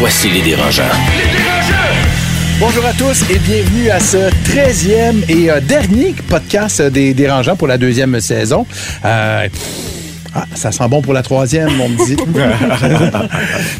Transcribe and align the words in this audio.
Voici 0.00 0.30
les 0.30 0.40
dérangeants. 0.40 0.82
Bonjour 2.58 2.86
à 2.86 2.94
tous 2.94 3.22
et 3.30 3.38
bienvenue 3.38 3.90
à 3.90 4.00
ce 4.00 4.16
13e 4.16 5.24
et 5.28 5.50
euh, 5.50 5.60
dernier 5.60 6.14
podcast 6.26 6.80
des 6.80 7.12
Dérangeants 7.12 7.54
pour 7.54 7.68
la 7.68 7.76
deuxième 7.76 8.18
saison. 8.18 8.64
Euh, 9.04 9.46
ah, 10.34 10.44
ça 10.54 10.72
sent 10.72 10.88
bon 10.88 11.02
pour 11.02 11.12
la 11.12 11.22
troisième, 11.22 11.68
on 11.80 11.90
me 11.90 12.06
dit. 12.06 12.16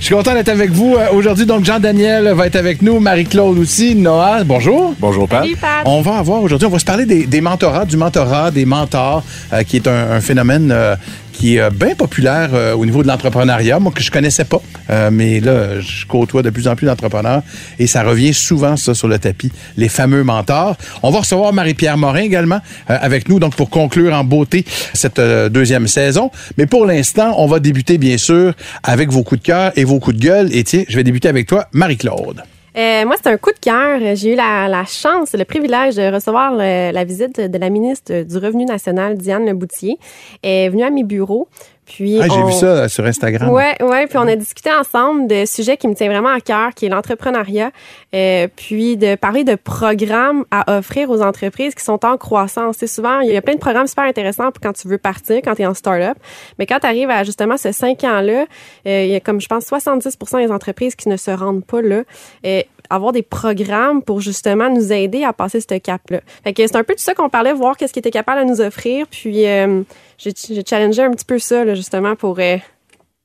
Je 0.01 0.05
suis 0.05 0.15
content 0.15 0.35
d'être 0.35 0.51
avec 0.51 0.71
vous 0.73 0.97
euh, 0.97 1.07
aujourd'hui. 1.13 1.47
Donc, 1.47 1.65
Jean-Daniel 1.65 2.29
va 2.33 2.47
être 2.47 2.57
avec 2.57 2.83
nous, 2.83 2.99
Marie-Claude 2.99 3.57
aussi, 3.59 3.95
Noah, 3.95 4.45
bonjour. 4.45 4.95
Bonjour, 4.99 5.27
Pat. 5.27 5.43
Salut, 5.43 5.57
Pat. 5.57 5.83
On 5.87 6.03
va 6.03 6.17
avoir 6.17 6.43
aujourd'hui, 6.43 6.67
on 6.67 6.71
va 6.71 6.81
se 6.81 6.85
parler 6.85 7.07
des, 7.07 7.25
des 7.25 7.41
mentorats, 7.41 7.87
du 7.87 7.97
mentorat, 7.97 8.51
des 8.51 8.67
mentors, 8.67 9.23
euh, 9.53 9.63
qui 9.63 9.77
est 9.77 9.87
un, 9.87 10.11
un 10.13 10.21
phénomène 10.21 10.71
euh, 10.71 10.97
qui 11.41 11.57
est 11.57 11.61
euh, 11.61 11.71
bien 11.71 11.95
populaire 11.95 12.51
euh, 12.53 12.75
au 12.75 12.85
niveau 12.85 13.03
de 13.03 13.09
l'entrepreneuriat, 13.09 13.81
moi 13.81 13.93
que 13.93 14.03
je 14.03 14.11
connaissais 14.11 14.45
pas, 14.45 14.61
Euh, 14.91 15.11
mais 15.13 15.39
là 15.39 15.81
je 15.81 16.05
côtoie 16.05 16.43
de 16.43 16.51
plus 16.51 16.67
en 16.67 16.75
plus 16.75 16.87
d'entrepreneurs 16.87 17.43
et 17.79 17.87
ça 17.87 18.03
revient 18.03 18.35
souvent 18.35 18.77
ça 18.77 18.93
sur 18.93 19.07
le 19.07 19.19
tapis, 19.19 19.53
les 19.77 19.89
fameux 19.89 20.25
mentors. 20.25 20.77
On 21.05 21.11
va 21.11 21.21
recevoir 21.21 21.53
Marie-Pierre 21.53 21.97
Morin 21.97 22.23
également 22.23 22.61
avec 22.89 23.29
nous 23.29 23.39
donc 23.39 23.55
pour 23.55 23.71
conclure 23.71 24.13
en 24.13 24.25
beauté 24.25 24.65
cette 24.95 25.21
deuxième 25.21 25.87
saison. 25.87 26.33
Mais 26.59 26.67
pour 26.67 26.87
l'instant, 26.87 27.35
on 27.39 27.47
va 27.47 27.61
débuter 27.61 27.99
bien 27.99 28.19
sûr 28.19 28.53
avec 28.83 29.11
vos 29.11 29.23
coups 29.23 29.41
de 29.43 29.47
cœur 29.47 29.73
et 29.77 29.85
vos 29.85 30.01
coups 30.01 30.17
de 30.17 30.23
gueule. 30.23 30.49
Et 30.53 30.65
tiens, 30.65 30.83
je 30.89 30.97
vais 30.97 31.05
débuter 31.05 31.29
avec 31.29 31.47
toi, 31.47 31.69
Marie-Claude. 31.73 32.43
Euh, 32.77 33.05
moi, 33.05 33.17
c'est 33.21 33.29
un 33.29 33.37
coup 33.37 33.53
de 33.53 33.59
cœur. 33.59 33.99
J'ai 34.15 34.35
eu 34.35 34.37
la, 34.37 34.85
chance, 34.85 35.33
le 35.33 35.45
privilège 35.45 35.97
de 35.97 36.13
recevoir 36.13 36.55
la 36.55 37.05
visite 37.05 37.41
de 37.41 37.59
la 37.59 37.71
ministre 37.71 38.23
du 38.23 38.37
Revenu 38.39 38.65
national, 38.65 39.17
Diane 39.17 39.47
Leboutier. 39.47 39.99
Elle 40.43 40.51
est 40.51 40.69
venue 40.69 40.85
à 40.85 40.91
mes 40.91 41.05
bureaux. 41.05 41.49
Puis 41.93 42.21
Ah, 42.23 42.27
j'ai 42.29 42.39
on- 42.41 42.47
vu 42.47 42.53
ça 42.53 42.67
euh, 42.67 42.89
sur 42.89 43.05
Instagram. 43.05 43.51
Ouais, 43.51 43.75
ouais. 43.83 44.07
Puis 44.07 44.17
on 44.17 44.27
a 44.29 44.37
discuté 44.37 44.71
ensemble 44.73 45.27
de 45.27 45.45
sujets 45.45 45.77
qui 45.77 45.89
me 45.89 45.95
tiennent 45.95 46.13
vraiment 46.13 46.29
à 46.33 46.41
cœur, 46.41 46.71
qui 46.75 46.87
est 46.87 46.89
l'entrepreneuriat, 46.89 47.73
euh, 48.15 48.47
puis 48.55 48.97
de 48.97 49.17
parler 49.17 49.43
de 49.45 49.57
programmes 49.57 50.45
à 50.53 50.79
offrir 50.79 51.11
aux 51.11 51.21
entreprises 51.21 51.75
qui 51.75 51.83
sont 51.85 52.05
en 52.05 52.17
croissance. 52.17 52.77
C'est 52.79 52.87
souvent, 52.87 53.21
il 53.21 53.33
y 53.33 53.37
a 53.37 53.43
plein 53.43 53.55
de 53.55 53.59
programmes 53.59 53.89
super 53.89 54.05
intéressants 54.05 54.53
pour 54.53 54.61
quand 54.63 54.73
tu 54.73 54.87
veux 54.89 54.99
partir, 54.99 55.39
quand 55.43 55.55
tu 55.57 55.63
es 55.63 55.67
en 55.67 55.75
start-up. 55.75 56.17
Mais 56.59 56.67
quand 56.67 56.79
tu 56.79 56.87
arrives 56.87 57.11
à 57.11 57.25
justement 57.25 57.57
ce 57.57 57.73
cinq 57.73 58.05
ans-là, 58.05 58.45
euh, 58.87 59.05
il 59.05 59.11
y 59.11 59.15
a 59.17 59.21
comme 59.21 59.41
je 59.41 59.49
pense 59.49 59.65
70% 59.67 60.39
des 60.47 60.53
entreprises 60.53 60.95
qui 60.95 61.09
ne 61.09 61.17
se 61.17 61.31
rendent 61.33 61.65
pas 61.65 61.83
là. 61.83 62.03
Euh, 62.47 62.63
avoir 62.91 63.13
des 63.13 63.23
programmes 63.23 64.03
pour 64.03 64.21
justement 64.21 64.69
nous 64.69 64.93
aider 64.93 65.25
à 65.25 65.33
passer 65.33 65.61
ce 65.61 65.79
cap-là. 65.79 66.21
Fait 66.45 66.53
que 66.53 66.67
c'est 66.67 66.77
un 66.77 66.85
peu 66.85 66.95
de 66.95 67.01
ça 67.01 67.15
qu'on 67.15 67.29
parlait, 67.29 67.53
voir 67.53 67.77
qu'est-ce 67.77 67.93
qu'ils 67.93 68.01
étaient 68.01 68.11
capables 68.11 68.45
de 68.47 68.51
nous 68.51 68.61
offrir. 68.61 69.07
Puis 69.11 69.47
euh, 69.47 69.83
j'ai 70.19 70.33
j'ai 70.37 70.63
challengé 70.69 71.03
un 71.03 71.11
petit 71.13 71.25
peu 71.25 71.39
ça, 71.39 71.65
là, 71.65 71.75
justement, 71.75 72.17
pour 72.17 72.37
euh, 72.39 72.57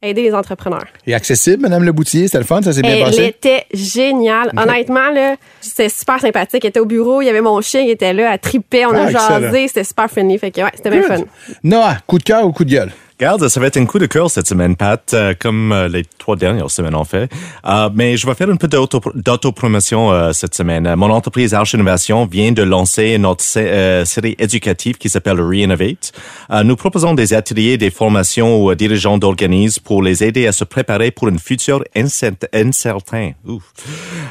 aider 0.02 0.22
les 0.22 0.34
entrepreneurs. 0.36 0.86
Et 1.08 1.14
accessible, 1.16 1.64
Madame 1.64 1.84
Leboutier, 1.84 2.26
c'était 2.28 2.38
le 2.38 2.44
fun, 2.44 2.62
ça 2.62 2.74
s'est 2.74 2.82
bien 2.84 2.96
Elle 2.98 3.04
passé? 3.04 3.26
était 3.26 3.66
géniale. 3.74 4.52
Honnêtement, 4.56 5.10
là, 5.10 5.36
c'était 5.62 5.90
super 5.90 6.20
sympathique. 6.20 6.64
Elle 6.64 6.70
était 6.70 6.80
au 6.80 6.86
bureau, 6.86 7.22
il 7.22 7.26
y 7.26 7.30
avait 7.30 7.42
mon 7.42 7.60
chien, 7.62 7.82
il 7.82 7.90
était 7.90 8.14
là, 8.14 8.32
elle 8.34 8.40
tripait, 8.40 8.86
on 8.86 8.92
Ah, 8.92 9.06
a 9.06 9.10
excellent. 9.12 9.40
jasé, 9.42 9.68
c'était 9.68 9.84
super 9.84 10.10
funny. 10.12 10.38
Fait 10.38 10.52
que 10.52 10.62
ouais, 10.62 10.70
c'était 10.76 10.92
bien 10.92 11.02
fun. 11.02 11.24
Noah, 11.64 11.98
coup 12.06 12.20
de 12.20 12.24
cœur 12.24 12.46
ou 12.46 12.52
coup 12.52 12.66
de 12.66 12.72
gueule? 12.72 12.92
Regarde, 13.18 13.48
ça 13.48 13.62
va 13.62 13.68
être 13.68 13.78
un 13.78 13.86
coup 13.86 13.98
de 13.98 14.08
cœur 14.08 14.30
cette 14.30 14.46
semaine, 14.46 14.76
Pat, 14.76 15.02
euh, 15.14 15.34
comme 15.40 15.72
euh, 15.72 15.88
les 15.88 16.04
trois 16.18 16.36
dernières 16.36 16.70
semaines 16.70 16.96
en 16.96 17.06
fait. 17.06 17.32
Euh, 17.66 17.90
mais 17.96 18.18
je 18.18 18.28
vais 18.28 18.34
faire 18.36 18.50
un 18.50 18.58
peu 18.58 18.68
d'auto- 18.68 19.00
d'autopromotion 19.16 20.12
euh, 20.12 20.34
cette 20.34 20.54
semaine. 20.54 20.94
Mon 20.98 21.10
entreprise 21.10 21.54
Arch 21.54 21.72
Innovation 21.76 22.26
vient 22.26 22.52
de 22.52 22.62
lancer 22.62 23.18
notre 23.18 23.46
euh, 23.56 24.04
série 24.04 24.36
éducative 24.38 24.98
qui 24.98 25.08
s'appelle 25.08 25.40
Reinnovate. 25.40 26.12
Euh, 26.52 26.64
nous 26.64 26.76
proposons 26.76 27.14
des 27.14 27.34
ateliers, 27.34 27.78
des 27.78 27.90
formations 27.90 28.62
aux 28.62 28.76
dirigeants 28.76 29.18
d'organismes 29.18 29.82
pour 29.86 30.04
les 30.04 30.22
aider 30.22 30.46
à 30.46 30.52
se 30.52 30.66
préparer 30.66 31.12
pour 31.12 31.30
future 31.40 31.86
incert- 31.96 32.34
incertain. 32.54 33.32
Ouf. 33.48 33.64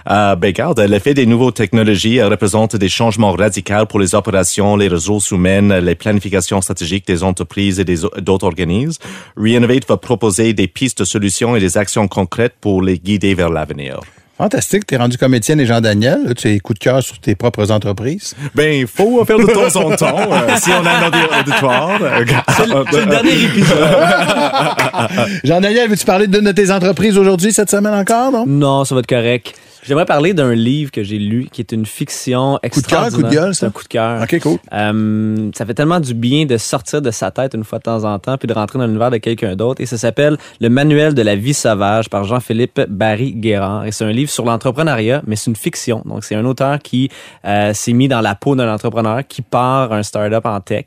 Ben, 0.05 0.37
regarde, 0.43 0.81
l'effet 0.81 1.15
des 1.15 1.25
nouvelles 1.25 1.53
technologies 1.53 2.21
représente 2.23 2.77
des 2.77 2.91
changements 2.91 3.33
radicaux 3.33 3.87
pour 3.89 3.99
les 3.99 4.15
opérations, 4.15 4.77
les 4.77 4.89
ressources 4.89 5.31
humaines, 5.31 5.73
les 5.79 5.95
planifications 5.95 6.61
stratégiques 6.61 7.07
des 7.07 7.23
entreprises 7.23 7.81
et 7.81 7.85
d'autres 7.85 8.47
organismes. 8.47 8.74
Reinnovate 9.37 9.87
va 9.89 9.97
proposer 9.97 10.53
des 10.53 10.67
pistes 10.67 10.99
de 11.01 11.05
solutions 11.05 11.57
et 11.57 11.61
des 11.61 11.77
actions 11.79 12.09
concrètes 12.09 12.55
pour 12.61 12.83
les 12.83 12.99
guider 12.99 13.35
vers 13.35 13.51
l'avenir. 13.51 14.01
Fantastique, 14.37 14.85
t'es 14.87 14.97
rendu 14.97 15.17
comme 15.17 15.33
Étienne 15.35 15.61
et 15.61 15.67
Jean-Daniel. 15.67 16.35
Tu 16.37 16.49
es 16.49 16.59
coup 16.59 16.75
de 16.75 16.81
cœur 16.81 17.01
sur 17.05 17.21
tes 17.21 17.37
propres 17.37 17.71
entreprises. 17.71 18.35
Ben, 18.57 18.81
il 18.81 18.87
faut 18.89 19.21
en 19.21 19.25
faire 19.25 19.39
de 19.39 19.45
temps 19.47 19.77
en 19.81 19.95
temps, 19.95 20.17
euh, 20.33 20.57
si 20.61 20.71
on 20.71 20.85
a 20.85 20.91
un 20.91 21.09
audi- 21.09 21.41
auditoire. 21.41 21.91
euh, 22.03 22.25
C'est 22.57 22.67
le 22.67 23.07
dernier 23.11 23.45
épisode. 23.45 23.79
Jean-Daniel, 25.45 25.89
veux-tu 25.89 26.05
parler 26.05 26.27
d'une 26.27 26.41
de 26.41 26.51
tes 26.53 26.71
entreprises 26.73 27.17
aujourd'hui, 27.17 27.53
cette 27.53 27.71
semaine 27.71 27.95
encore, 27.95 28.33
non? 28.33 28.45
non, 28.47 28.85
ça 28.85 28.97
va 28.97 29.01
être 29.03 29.07
correct. 29.07 29.55
J'aimerais 29.87 30.07
parler 30.07 30.33
d'un 30.33 30.55
livre 30.55 30.91
que 30.91 31.03
j'ai 31.03 31.19
lu 31.19 31.49
qui 31.53 31.61
est 31.61 31.73
une 31.73 31.85
fiction 31.85 32.59
Coup 32.63 32.81
de 32.81 32.87
cœur, 32.87 33.05
extraordinaire. 33.05 33.13
coup 33.13 33.23
de 33.23 33.35
gueule, 33.35 33.55
ça? 33.55 33.67
Un 33.67 33.71
coup 33.71 33.83
de 33.83 33.89
cœur. 33.89 34.23
OK, 34.23 34.41
cool. 34.41 34.59
Euh, 34.73 35.51
ça 35.55 35.67
fait 35.67 35.75
tellement 35.75 36.01
du 36.01 36.15
bien 36.15 36.47
de 36.47 36.57
sortir 36.57 37.03
de 37.03 37.11
sa 37.11 37.31
tête 37.31 37.55
une 37.55 37.65
fois 37.65 37.79
de 37.79 37.85
temps 37.85 38.05
en 38.05 38.19
temps 38.19 38.39
puis 38.39 38.49
de 38.49 38.55
rentrer 38.55 38.79
dans 38.79 38.87
l'univers 38.87 39.11
de 39.11 39.19
quelqu'un 39.19 39.57
d'autre. 39.57 39.83
Et 39.83 39.87
ça 39.87 39.99
s'appelle 39.99 40.39
Le 40.61 40.71
Manuel 40.71 41.13
de 41.13 41.21
la 41.21 41.37
vie 41.37 41.53
sauvage 41.53 42.09
par 42.09 42.25
Jean-Philippe 42.25 42.81
Barry-Guérard. 42.89 43.85
Et 43.85 43.93
c'est 43.93 44.05
un 44.05 44.13
livre 44.13 44.31
sur 44.31 44.47
l'entrepreneuriat, 44.47 45.23
mais 45.27 45.37
c'est 45.37 45.51
une 45.51 45.57
fiction. 45.57 46.03
Donc, 46.07 46.25
c'est 46.25 46.35
un 46.35 46.47
auteur 46.47 46.79
qui 46.79 47.11
euh, 47.45 47.75
s'est 47.75 47.93
mis 47.93 48.09
dans 48.09 48.23
la 48.23 48.35
peau 48.35 48.57
d'un 48.57 48.73
entrepreneur 48.73 49.21
qui 49.27 49.43
part 49.43 49.93
un 49.93 50.03
start-up 50.03 50.47
en 50.47 50.61
tech 50.61 50.85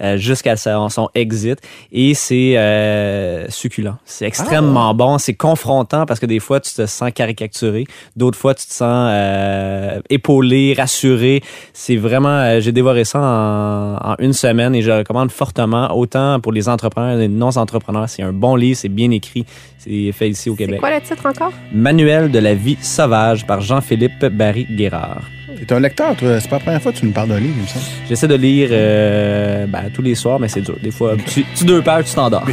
euh, 0.00 0.16
jusqu'à 0.16 0.56
son, 0.56 1.10
exit. 1.14 1.60
Et 1.92 2.14
c'est 2.14 2.56
euh, 2.56 3.48
succulent. 3.50 3.96
C'est 4.04 4.26
extrêmement 4.26 4.94
bon. 4.94 5.18
C'est 5.18 5.34
confrontant 5.34 6.06
parce 6.06 6.18
que 6.18 6.26
des 6.26 6.38
fois, 6.38 6.60
tu 6.60 6.72
te 6.72 6.86
sens 6.86 7.10
caricaturé. 7.12 7.84
D'autres 8.16 8.37
fois, 8.38 8.54
tu 8.54 8.64
te 8.66 8.72
sens 8.72 9.10
euh, 9.12 10.00
épaulé, 10.08 10.74
rassuré. 10.76 11.42
C'est 11.72 11.96
vraiment... 11.96 12.28
euh, 12.40 12.60
J'ai 12.60 12.72
dévoré 12.72 13.04
ça 13.04 13.18
en, 13.20 13.96
en 14.12 14.14
une 14.18 14.32
semaine 14.32 14.74
et 14.74 14.82
je 14.82 14.88
le 14.90 14.98
recommande 14.98 15.30
fortement, 15.30 15.94
autant 15.96 16.40
pour 16.40 16.52
les 16.52 16.68
entrepreneurs 16.68 17.16
et 17.18 17.22
les 17.22 17.28
non-entrepreneurs. 17.28 18.08
C'est 18.08 18.22
un 18.22 18.32
bon 18.32 18.56
livre, 18.56 18.78
c'est 18.78 18.88
bien 18.88 19.10
écrit. 19.10 19.44
C'est 19.78 20.10
fait 20.12 20.28
ici 20.30 20.48
au 20.50 20.54
C'est 20.56 20.64
Québec. 20.64 20.80
quoi 20.80 20.90
le 20.94 21.00
titre 21.00 21.26
encore? 21.26 21.52
Manuel 21.72 22.30
de 22.30 22.38
la 22.38 22.54
vie 22.54 22.78
sauvage 22.80 23.46
par 23.46 23.60
Jean-Philippe 23.60 24.24
Barry-Guérard. 24.26 25.22
T'es 25.66 25.72
un 25.74 25.80
lecteur, 25.80 26.14
toi. 26.14 26.38
C'est 26.38 26.48
pas 26.48 26.56
la 26.58 26.62
première 26.62 26.82
fois 26.82 26.92
que 26.92 26.98
tu 26.98 27.06
nous 27.06 27.10
parles 27.12 27.30
d'un 27.30 27.40
livre, 27.40 27.54
il 27.56 27.62
me 27.62 27.66
semble. 27.66 27.84
J'essaie 28.08 28.28
de 28.28 28.34
lire 28.36 28.68
euh, 28.70 29.66
ben, 29.66 29.90
tous 29.92 30.02
les 30.02 30.14
soirs, 30.14 30.38
mais 30.38 30.46
c'est 30.46 30.60
dur. 30.60 30.76
Des 30.80 30.92
fois, 30.92 31.16
tu, 31.26 31.44
tu 31.56 31.64
deux 31.64 31.82
pages, 31.82 32.04
tu 32.04 32.14
t'endors. 32.14 32.44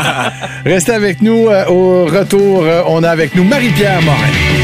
Restez 0.66 0.92
avec 0.92 1.22
nous. 1.22 1.46
au 1.68 2.04
retour, 2.04 2.64
on 2.88 3.02
a 3.02 3.08
avec 3.08 3.34
nous 3.34 3.44
Marie-Pierre 3.44 4.02
Morin. 4.02 4.63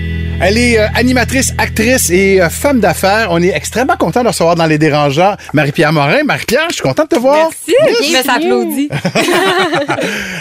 Elle 0.43 0.57
est 0.57 0.79
euh, 0.79 0.87
animatrice, 0.95 1.53
actrice 1.59 2.09
et 2.09 2.41
euh, 2.41 2.49
femme 2.49 2.79
d'affaires. 2.79 3.27
On 3.29 3.39
est 3.43 3.55
extrêmement 3.55 3.95
content 3.95 4.23
de 4.23 4.29
recevoir 4.29 4.55
dans 4.55 4.65
Les 4.65 4.79
Dérangeants 4.79 5.35
Marie-Pierre 5.53 5.93
Morin. 5.93 6.23
Marie-Pierre, 6.23 6.65
je 6.69 6.73
suis 6.73 6.81
content 6.81 7.03
de 7.03 7.09
te 7.09 7.19
voir. 7.19 7.51
Merci. 7.51 7.75
Je. 8.01 8.87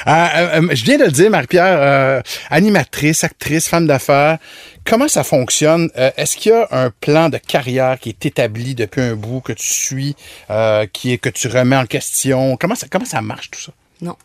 Euh, 0.07 0.69
je 0.73 0.85
viens 0.85 0.97
de 0.97 1.05
le 1.05 1.11
dire, 1.11 1.31
Marie-Pierre, 1.31 2.23
animatrice, 2.49 3.23
actrice, 3.23 3.69
femme 3.69 3.87
d'affaires. 3.87 4.39
Comment 4.85 5.09
ça 5.09 5.25
fonctionne? 5.25 5.91
Est-ce 5.95 6.37
qu'il 6.37 6.53
y 6.53 6.55
a 6.55 6.67
un 6.71 6.91
plan 6.91 7.29
de 7.29 7.37
carrière 7.37 7.99
qui 7.99 8.09
est 8.09 8.27
établi 8.27 8.75
depuis 8.75 9.03
un 9.03 9.15
bout, 9.15 9.41
que 9.41 9.53
tu 9.53 9.69
suis, 9.69 10.17
qui 10.93 11.13
est, 11.13 11.19
que 11.19 11.29
tu 11.29 11.49
remets 11.49 11.77
en 11.77 11.87
question? 11.87 12.57
Comment 12.59 12.75
ça, 12.75 12.87
comment 12.91 13.05
ça 13.05 13.21
marche 13.21 13.51
tout 13.51 13.61
ça? 13.61 13.73
Non. 14.01 14.17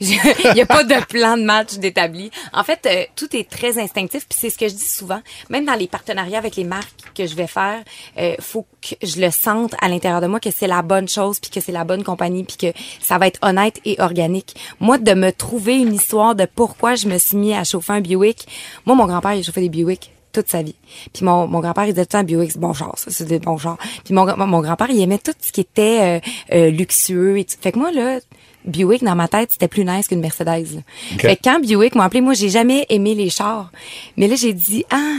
Il 0.00 0.18
n'y 0.54 0.60
a 0.60 0.66
pas 0.66 0.84
de 0.84 1.04
plan 1.04 1.36
de 1.36 1.42
match 1.42 1.74
d'établi. 1.76 2.30
En 2.52 2.64
fait, 2.64 2.86
euh, 2.86 3.04
tout 3.16 3.34
est 3.36 3.48
très 3.48 3.78
instinctif. 3.78 4.26
Puis 4.28 4.38
c'est 4.40 4.50
ce 4.50 4.58
que 4.58 4.68
je 4.68 4.74
dis 4.74 4.88
souvent. 4.88 5.20
Même 5.50 5.64
dans 5.64 5.74
les 5.74 5.86
partenariats 5.86 6.38
avec 6.38 6.56
les 6.56 6.64
marques 6.64 6.94
que 7.14 7.26
je 7.26 7.34
vais 7.34 7.46
faire, 7.46 7.82
euh, 8.18 8.34
faut 8.40 8.66
que 8.80 8.94
je 9.06 9.20
le 9.20 9.30
sente 9.30 9.74
à 9.80 9.88
l'intérieur 9.88 10.20
de 10.20 10.26
moi 10.26 10.40
que 10.40 10.50
c'est 10.50 10.66
la 10.66 10.82
bonne 10.82 11.08
chose, 11.08 11.40
puis 11.40 11.50
que 11.50 11.60
c'est 11.60 11.72
la 11.72 11.84
bonne 11.84 12.04
compagnie, 12.04 12.44
puis 12.44 12.56
que 12.56 12.78
ça 13.00 13.18
va 13.18 13.26
être 13.26 13.38
honnête 13.42 13.80
et 13.84 14.00
organique. 14.00 14.54
Moi, 14.80 14.98
de 14.98 15.14
me 15.14 15.32
trouver 15.32 15.78
une 15.78 15.94
histoire 15.94 16.34
de 16.34 16.46
pourquoi 16.46 16.94
je 16.94 17.08
me 17.08 17.18
suis 17.18 17.36
mis 17.36 17.54
à 17.54 17.64
chauffer 17.64 17.92
un 17.94 18.00
Buick. 18.00 18.46
Moi, 18.86 18.96
mon 18.96 19.06
grand-père, 19.06 19.34
il 19.34 19.44
chauffait 19.44 19.60
des 19.60 19.68
Buick 19.68 20.10
toute 20.32 20.48
sa 20.48 20.62
vie. 20.62 20.74
Puis 21.12 21.24
mon, 21.24 21.46
mon 21.46 21.60
grand-père, 21.60 21.84
il 21.84 21.92
disait 21.92 22.06
tout 22.06 22.16
le 22.16 22.20
temps 22.20 22.24
Buick, 22.24 22.58
bon 22.58 22.72
genre, 22.72 22.96
ça, 22.98 23.10
c'est 23.10 23.24
des 23.24 23.38
bons 23.38 23.58
genres. 23.58 23.78
Puis 24.04 24.14
mon, 24.14 24.24
mon 24.46 24.60
grand-père, 24.60 24.90
il 24.90 25.00
aimait 25.00 25.18
tout 25.18 25.32
ce 25.40 25.52
qui 25.52 25.60
était 25.60 26.20
euh, 26.52 26.54
euh, 26.54 26.70
luxueux. 26.70 27.38
Et 27.38 27.44
tout. 27.44 27.56
Fait 27.60 27.72
que 27.72 27.78
moi, 27.78 27.90
là, 27.90 28.20
Buick, 28.68 29.02
dans 29.02 29.16
ma 29.16 29.28
tête, 29.28 29.50
c'était 29.52 29.68
plus 29.68 29.84
nice 29.84 30.08
qu'une 30.08 30.20
Mercedes. 30.20 30.46
là. 30.46 30.80
Fait 31.18 31.36
que 31.36 31.42
quand 31.42 31.60
Buick 31.60 31.94
m'a 31.94 32.04
appelé, 32.04 32.20
moi, 32.20 32.34
j'ai 32.34 32.48
jamais 32.48 32.86
aimé 32.88 33.14
les 33.14 33.30
chars. 33.30 33.70
Mais 34.16 34.28
là, 34.28 34.36
j'ai 34.36 34.52
dit, 34.52 34.84
ah, 34.90 35.16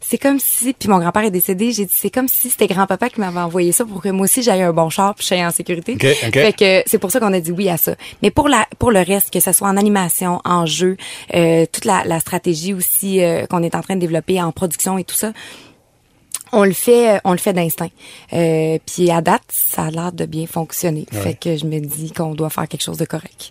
c'est 0.00 0.18
comme 0.18 0.40
si, 0.40 0.72
puis 0.72 0.88
mon 0.88 0.98
grand-père 0.98 1.24
est 1.24 1.30
décédé, 1.30 1.72
j'ai 1.72 1.84
dit, 1.84 1.94
c'est 1.94 2.10
comme 2.10 2.26
si 2.26 2.50
c'était 2.50 2.66
grand-papa 2.66 3.10
qui 3.10 3.20
m'avait 3.20 3.38
envoyé 3.40 3.70
ça 3.70 3.84
pour 3.84 4.02
que 4.02 4.08
moi 4.08 4.24
aussi 4.24 4.42
j'aille 4.42 4.62
un 4.62 4.72
bon 4.72 4.88
char 4.88 5.14
puis 5.14 5.26
je 5.28 5.34
sois 5.34 5.46
en 5.46 5.50
sécurité. 5.50 5.92
OK, 5.94 6.06
OK. 6.26 6.32
Fait 6.32 6.52
que 6.52 6.82
c'est 6.86 6.98
pour 6.98 7.10
ça 7.10 7.20
qu'on 7.20 7.32
a 7.32 7.40
dit 7.40 7.52
oui 7.52 7.68
à 7.68 7.76
ça. 7.76 7.94
Mais 8.22 8.30
pour 8.30 8.48
la, 8.48 8.66
pour 8.78 8.90
le 8.90 9.00
reste, 9.00 9.30
que 9.30 9.40
ce 9.40 9.52
soit 9.52 9.68
en 9.68 9.76
animation, 9.76 10.40
en 10.44 10.66
jeu, 10.66 10.96
euh, 11.34 11.66
toute 11.70 11.84
la, 11.84 12.02
la 12.04 12.18
stratégie 12.18 12.74
aussi 12.74 13.22
euh, 13.22 13.46
qu'on 13.46 13.62
est 13.62 13.74
en 13.74 13.82
train 13.82 13.94
de 13.94 14.00
développer 14.00 14.40
en 14.40 14.52
production 14.52 14.98
et 14.98 15.04
tout 15.04 15.14
ça, 15.14 15.32
on 16.52 16.64
le 16.64 16.72
fait, 16.72 17.16
euh, 17.16 17.18
on 17.24 17.32
le 17.32 17.38
fait 17.38 17.52
d'instinct. 17.52 17.90
Euh, 18.32 18.78
puis 18.86 19.10
à 19.10 19.20
date, 19.20 19.42
ça 19.48 19.84
a 19.84 19.90
l'air 19.90 20.12
de 20.12 20.26
bien 20.26 20.46
fonctionner. 20.46 21.06
Fait 21.12 21.34
que 21.34 21.56
je 21.56 21.64
me 21.64 21.78
dis 21.80 22.12
qu'on 22.12 22.34
doit 22.34 22.50
faire 22.50 22.66
quelque 22.68 22.82
chose 22.82 22.96
de 22.98 23.04
correct. 23.04 23.50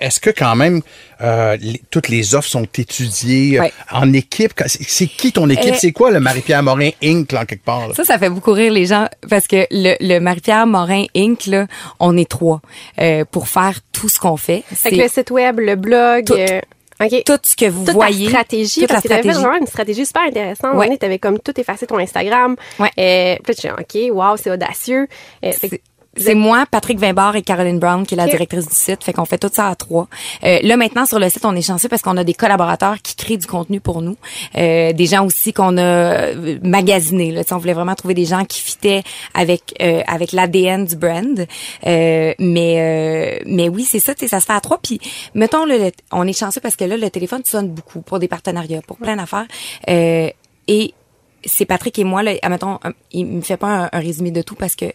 Est-ce 0.00 0.18
que 0.18 0.30
quand 0.30 0.56
même 0.56 0.80
euh, 1.20 1.56
les- 1.60 1.80
toutes 1.90 2.08
les 2.08 2.34
offres 2.34 2.48
sont 2.48 2.66
étudiées 2.78 3.58
euh, 3.58 3.62
Ouais. 3.62 3.72
en 3.92 4.12
équipe? 4.14 4.52
C'est 4.66 5.06
qui 5.06 5.30
ton 5.32 5.48
équipe? 5.50 5.74
Euh, 5.74 5.78
c'est 5.78 5.92
quoi 5.92 6.10
le 6.10 6.20
Marie-Pierre 6.20 6.62
Morin 6.62 6.90
Inc. 7.04 7.30
là, 7.32 7.42
en 7.42 7.44
quelque 7.44 7.64
part? 7.64 7.88
là? 7.88 7.94
Ça, 7.94 8.04
ça 8.04 8.18
fait 8.18 8.30
beaucoup 8.30 8.52
rire 8.52 8.72
les 8.72 8.86
gens 8.86 9.06
parce 9.28 9.46
que 9.46 9.66
le, 9.70 9.96
le 10.00 10.18
Marie-Pierre 10.20 10.66
Morin 10.66 11.04
Inc. 11.14 11.46
Là, 11.46 11.66
on 11.98 12.16
est 12.16 12.28
trois 12.28 12.60
euh, 13.00 13.24
pour 13.30 13.48
faire 13.48 13.78
tout 13.92 14.08
ce 14.08 14.18
qu'on 14.18 14.36
fait. 14.38 14.64
Fait 14.68 14.90
que 14.90 14.96
C'est 14.96 15.02
le 15.02 15.08
site 15.08 15.30
web, 15.30 15.60
le 15.60 15.76
blog, 15.76 16.24
Tout. 16.24 16.34
Euh, 17.00 17.06
OK. 17.06 17.24
tout 17.24 17.38
ce 17.42 17.56
que 17.56 17.66
vous 17.68 17.84
toute 17.84 17.94
voyez. 17.94 18.26
ta 18.26 18.30
stratégie, 18.30 18.80
toute 18.80 18.88
parce 18.88 18.98
la 18.98 19.02
que 19.02 19.08
t'avais 19.08 19.20
stratégie. 19.20 19.44
vraiment 19.44 19.60
une 19.60 19.66
stratégie 19.66 20.06
super 20.06 20.22
intéressante. 20.22 20.74
Ouais. 20.76 20.98
Tu 20.98 21.06
avais 21.06 21.18
comme 21.18 21.38
tout 21.38 21.58
effacé 21.60 21.86
ton 21.86 21.98
Instagram. 21.98 22.56
Ouais. 22.78 22.90
Euh, 22.98 23.36
puis 23.42 23.54
là, 23.54 23.54
tu 23.54 23.94
dis, 23.94 24.10
OK, 24.10 24.16
wow, 24.16 24.36
c'est 24.36 24.50
audacieux. 24.50 25.08
Euh, 25.44 25.52
C'est- 26.16 26.34
moi, 26.34 26.66
Patrick 26.68 26.98
Vimbard 26.98 27.36
et 27.36 27.42
Caroline 27.42 27.78
Brown, 27.78 28.04
qui 28.04 28.14
est 28.14 28.16
la 28.16 28.26
directrice 28.32 28.66
du 28.68 28.74
site. 28.74 29.04
Fait 29.04 29.12
qu'on 29.12 29.24
fait 29.24 29.38
tout 29.38 29.48
ça 29.52 29.68
à 29.68 29.74
trois. 29.76 30.08
Euh, 30.42 30.58
là, 30.62 30.76
maintenant, 30.76 31.06
sur 31.06 31.18
le 31.20 31.28
site, 31.30 31.44
on 31.44 31.54
est 31.54 31.62
chanceux 31.62 31.88
parce 31.88 32.02
qu'on 32.02 32.16
a 32.16 32.24
des 32.24 32.34
collaborateurs 32.34 33.00
qui 33.00 33.14
créent 33.14 33.36
du 33.36 33.46
contenu 33.46 33.80
pour 33.80 34.02
nous. 34.02 34.16
Euh, 34.58 34.92
des 34.92 35.06
gens 35.06 35.24
aussi 35.24 35.52
qu'on 35.52 35.76
a 35.78 35.80
euh, 35.82 36.58
magasinés. 36.64 37.30
Là. 37.30 37.42
On 37.52 37.58
voulait 37.58 37.74
vraiment 37.74 37.94
trouver 37.94 38.14
des 38.14 38.24
gens 38.24 38.44
qui 38.44 38.60
fitaient 38.60 39.02
avec 39.34 39.74
euh, 39.80 40.02
avec 40.08 40.32
l'ADN 40.32 40.84
du 40.84 40.96
brand. 40.96 41.46
Euh, 41.86 42.34
mais 42.38 43.40
euh, 43.40 43.44
mais 43.46 43.68
oui, 43.68 43.84
c'est 43.84 44.00
ça. 44.00 44.12
Ça 44.16 44.40
se 44.40 44.46
fait 44.46 44.52
à 44.52 44.60
trois. 44.60 44.78
Puis, 44.82 45.00
mettons, 45.34 45.64
là, 45.64 45.78
le- 45.78 45.92
on 46.10 46.26
est 46.26 46.36
chanceux 46.38 46.60
parce 46.60 46.74
que 46.76 46.84
là, 46.84 46.96
le 46.96 47.08
téléphone 47.10 47.42
sonne 47.44 47.68
beaucoup 47.68 48.00
pour 48.00 48.18
des 48.18 48.28
partenariats, 48.28 48.82
pour 48.86 48.96
plein 48.96 49.14
d'affaires. 49.16 49.46
Euh, 49.88 50.28
et 50.66 50.92
c'est 51.44 51.64
Patrick 51.66 51.98
et 52.00 52.04
moi, 52.04 52.22
là, 52.24 52.32
admettons, 52.42 52.78
il 53.12 53.26
me 53.26 53.40
fait 53.42 53.56
pas 53.56 53.68
un, 53.84 53.88
un 53.92 54.00
résumé 54.00 54.30
de 54.32 54.42
tout 54.42 54.56
parce 54.56 54.74
que 54.74 54.86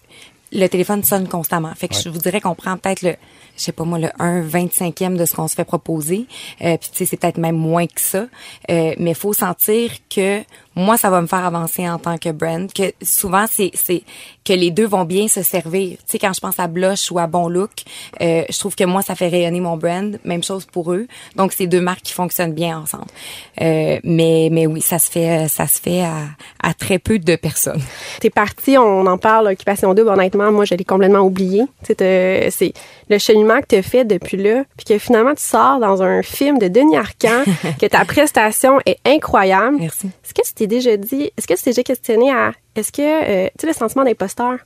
le 0.55 0.67
téléphone 0.67 1.03
sonne 1.03 1.27
constamment. 1.27 1.73
Fait 1.75 1.87
que 1.87 1.95
je 1.95 2.09
vous 2.09 2.17
dirais 2.17 2.39
qu'on 2.41 2.55
prend 2.55 2.77
peut-être 2.77 3.01
le, 3.01 3.15
je 3.57 3.61
sais 3.61 3.71
pas 3.71 3.83
moi, 3.83 3.99
le 3.99 4.09
1 4.19 4.43
25e 4.43 5.17
de 5.17 5.25
ce 5.25 5.35
qu'on 5.35 5.47
se 5.47 5.55
fait 5.55 5.65
proposer. 5.65 6.27
Euh, 6.61 6.77
puis 6.77 6.89
tu 6.91 6.97
sais, 6.97 7.05
c'est 7.05 7.17
peut-être 7.17 7.37
même 7.37 7.57
moins 7.57 7.87
que 7.87 7.99
ça. 7.99 8.27
Euh, 8.69 8.95
mais 8.97 9.13
faut 9.13 9.33
sentir 9.33 9.91
que 10.09 10.41
moi, 10.75 10.97
ça 10.97 11.09
va 11.09 11.21
me 11.21 11.27
faire 11.27 11.45
avancer 11.45 11.89
en 11.89 11.97
tant 11.97 12.17
que 12.17 12.29
brand. 12.31 12.71
Que 12.71 12.93
souvent, 13.01 13.45
c'est, 13.49 13.71
que 14.43 14.53
les 14.53 14.71
deux 14.71 14.85
vont 14.85 15.05
bien 15.05 15.27
se 15.27 15.41
servir. 15.41 15.97
Tu 15.97 16.03
sais, 16.05 16.19
quand 16.19 16.33
je 16.33 16.39
pense 16.39 16.59
à 16.59 16.67
Blush 16.67 17.11
ou 17.11 17.19
à 17.19 17.27
Bon 17.27 17.47
Look, 17.47 17.71
euh, 18.21 18.43
je 18.49 18.59
trouve 18.59 18.75
que 18.75 18.83
moi, 18.83 19.01
ça 19.01 19.15
fait 19.15 19.29
rayonner 19.29 19.61
mon 19.61 19.77
brand. 19.77 20.17
Même 20.23 20.43
chose 20.43 20.65
pour 20.65 20.93
eux. 20.93 21.07
Donc, 21.35 21.53
c'est 21.53 21.67
deux 21.67 21.81
marques 21.81 22.03
qui 22.03 22.13
fonctionnent 22.13 22.53
bien 22.53 22.79
ensemble. 22.79 23.05
Euh, 23.61 23.99
mais, 24.03 24.49
mais 24.51 24.67
oui, 24.67 24.81
ça 24.81 24.99
se 24.99 25.09
fait, 25.09 25.47
ça 25.47 25.67
se 25.67 25.79
fait 25.79 26.01
à, 26.01 26.25
à 26.61 26.73
très 26.73 26.99
peu 26.99 27.19
de 27.19 27.35
personnes. 27.35 27.81
T'es 28.19 28.29
parti, 28.29 28.77
on 28.77 29.05
en 29.05 29.17
parle, 29.17 29.47
Occupation 29.47 29.93
Double, 29.93 30.09
honnêtement, 30.09 30.51
moi, 30.51 30.65
je 30.65 30.75
l'ai 30.75 30.83
complètement 30.83 31.19
oublié. 31.19 31.63
C'est 31.83 32.73
le 33.09 33.17
cheminement 33.17 33.61
que 33.61 33.75
tu 33.75 33.83
fait 33.83 34.05
depuis 34.05 34.37
là, 34.37 34.63
puis 34.77 34.85
que 34.85 34.97
finalement, 34.97 35.33
tu 35.33 35.43
sors 35.43 35.79
dans 35.79 36.01
un 36.01 36.21
film 36.21 36.57
de 36.59 36.67
Denis 36.67 36.97
Arcand, 36.97 37.43
que 37.79 37.85
ta 37.85 38.03
prestation 38.05 38.79
est 38.85 38.97
incroyable. 39.05 39.77
Merci. 39.79 40.07
Est-ce 40.07 40.33
que 40.33 40.57
tu 40.57 40.64
déjà 40.67 40.97
dit, 40.97 41.31
est-ce 41.37 41.47
que 41.47 41.53
tu 41.53 41.63
t'es 41.63 41.71
déjà 41.71 41.83
questionné 41.83 42.31
à, 42.31 42.53
est-ce 42.75 42.91
que, 42.91 43.01
euh, 43.01 43.47
tu 43.57 43.61
sais, 43.61 43.67
le 43.67 43.73
sentiment 43.73 44.03
d'imposteur, 44.03 44.57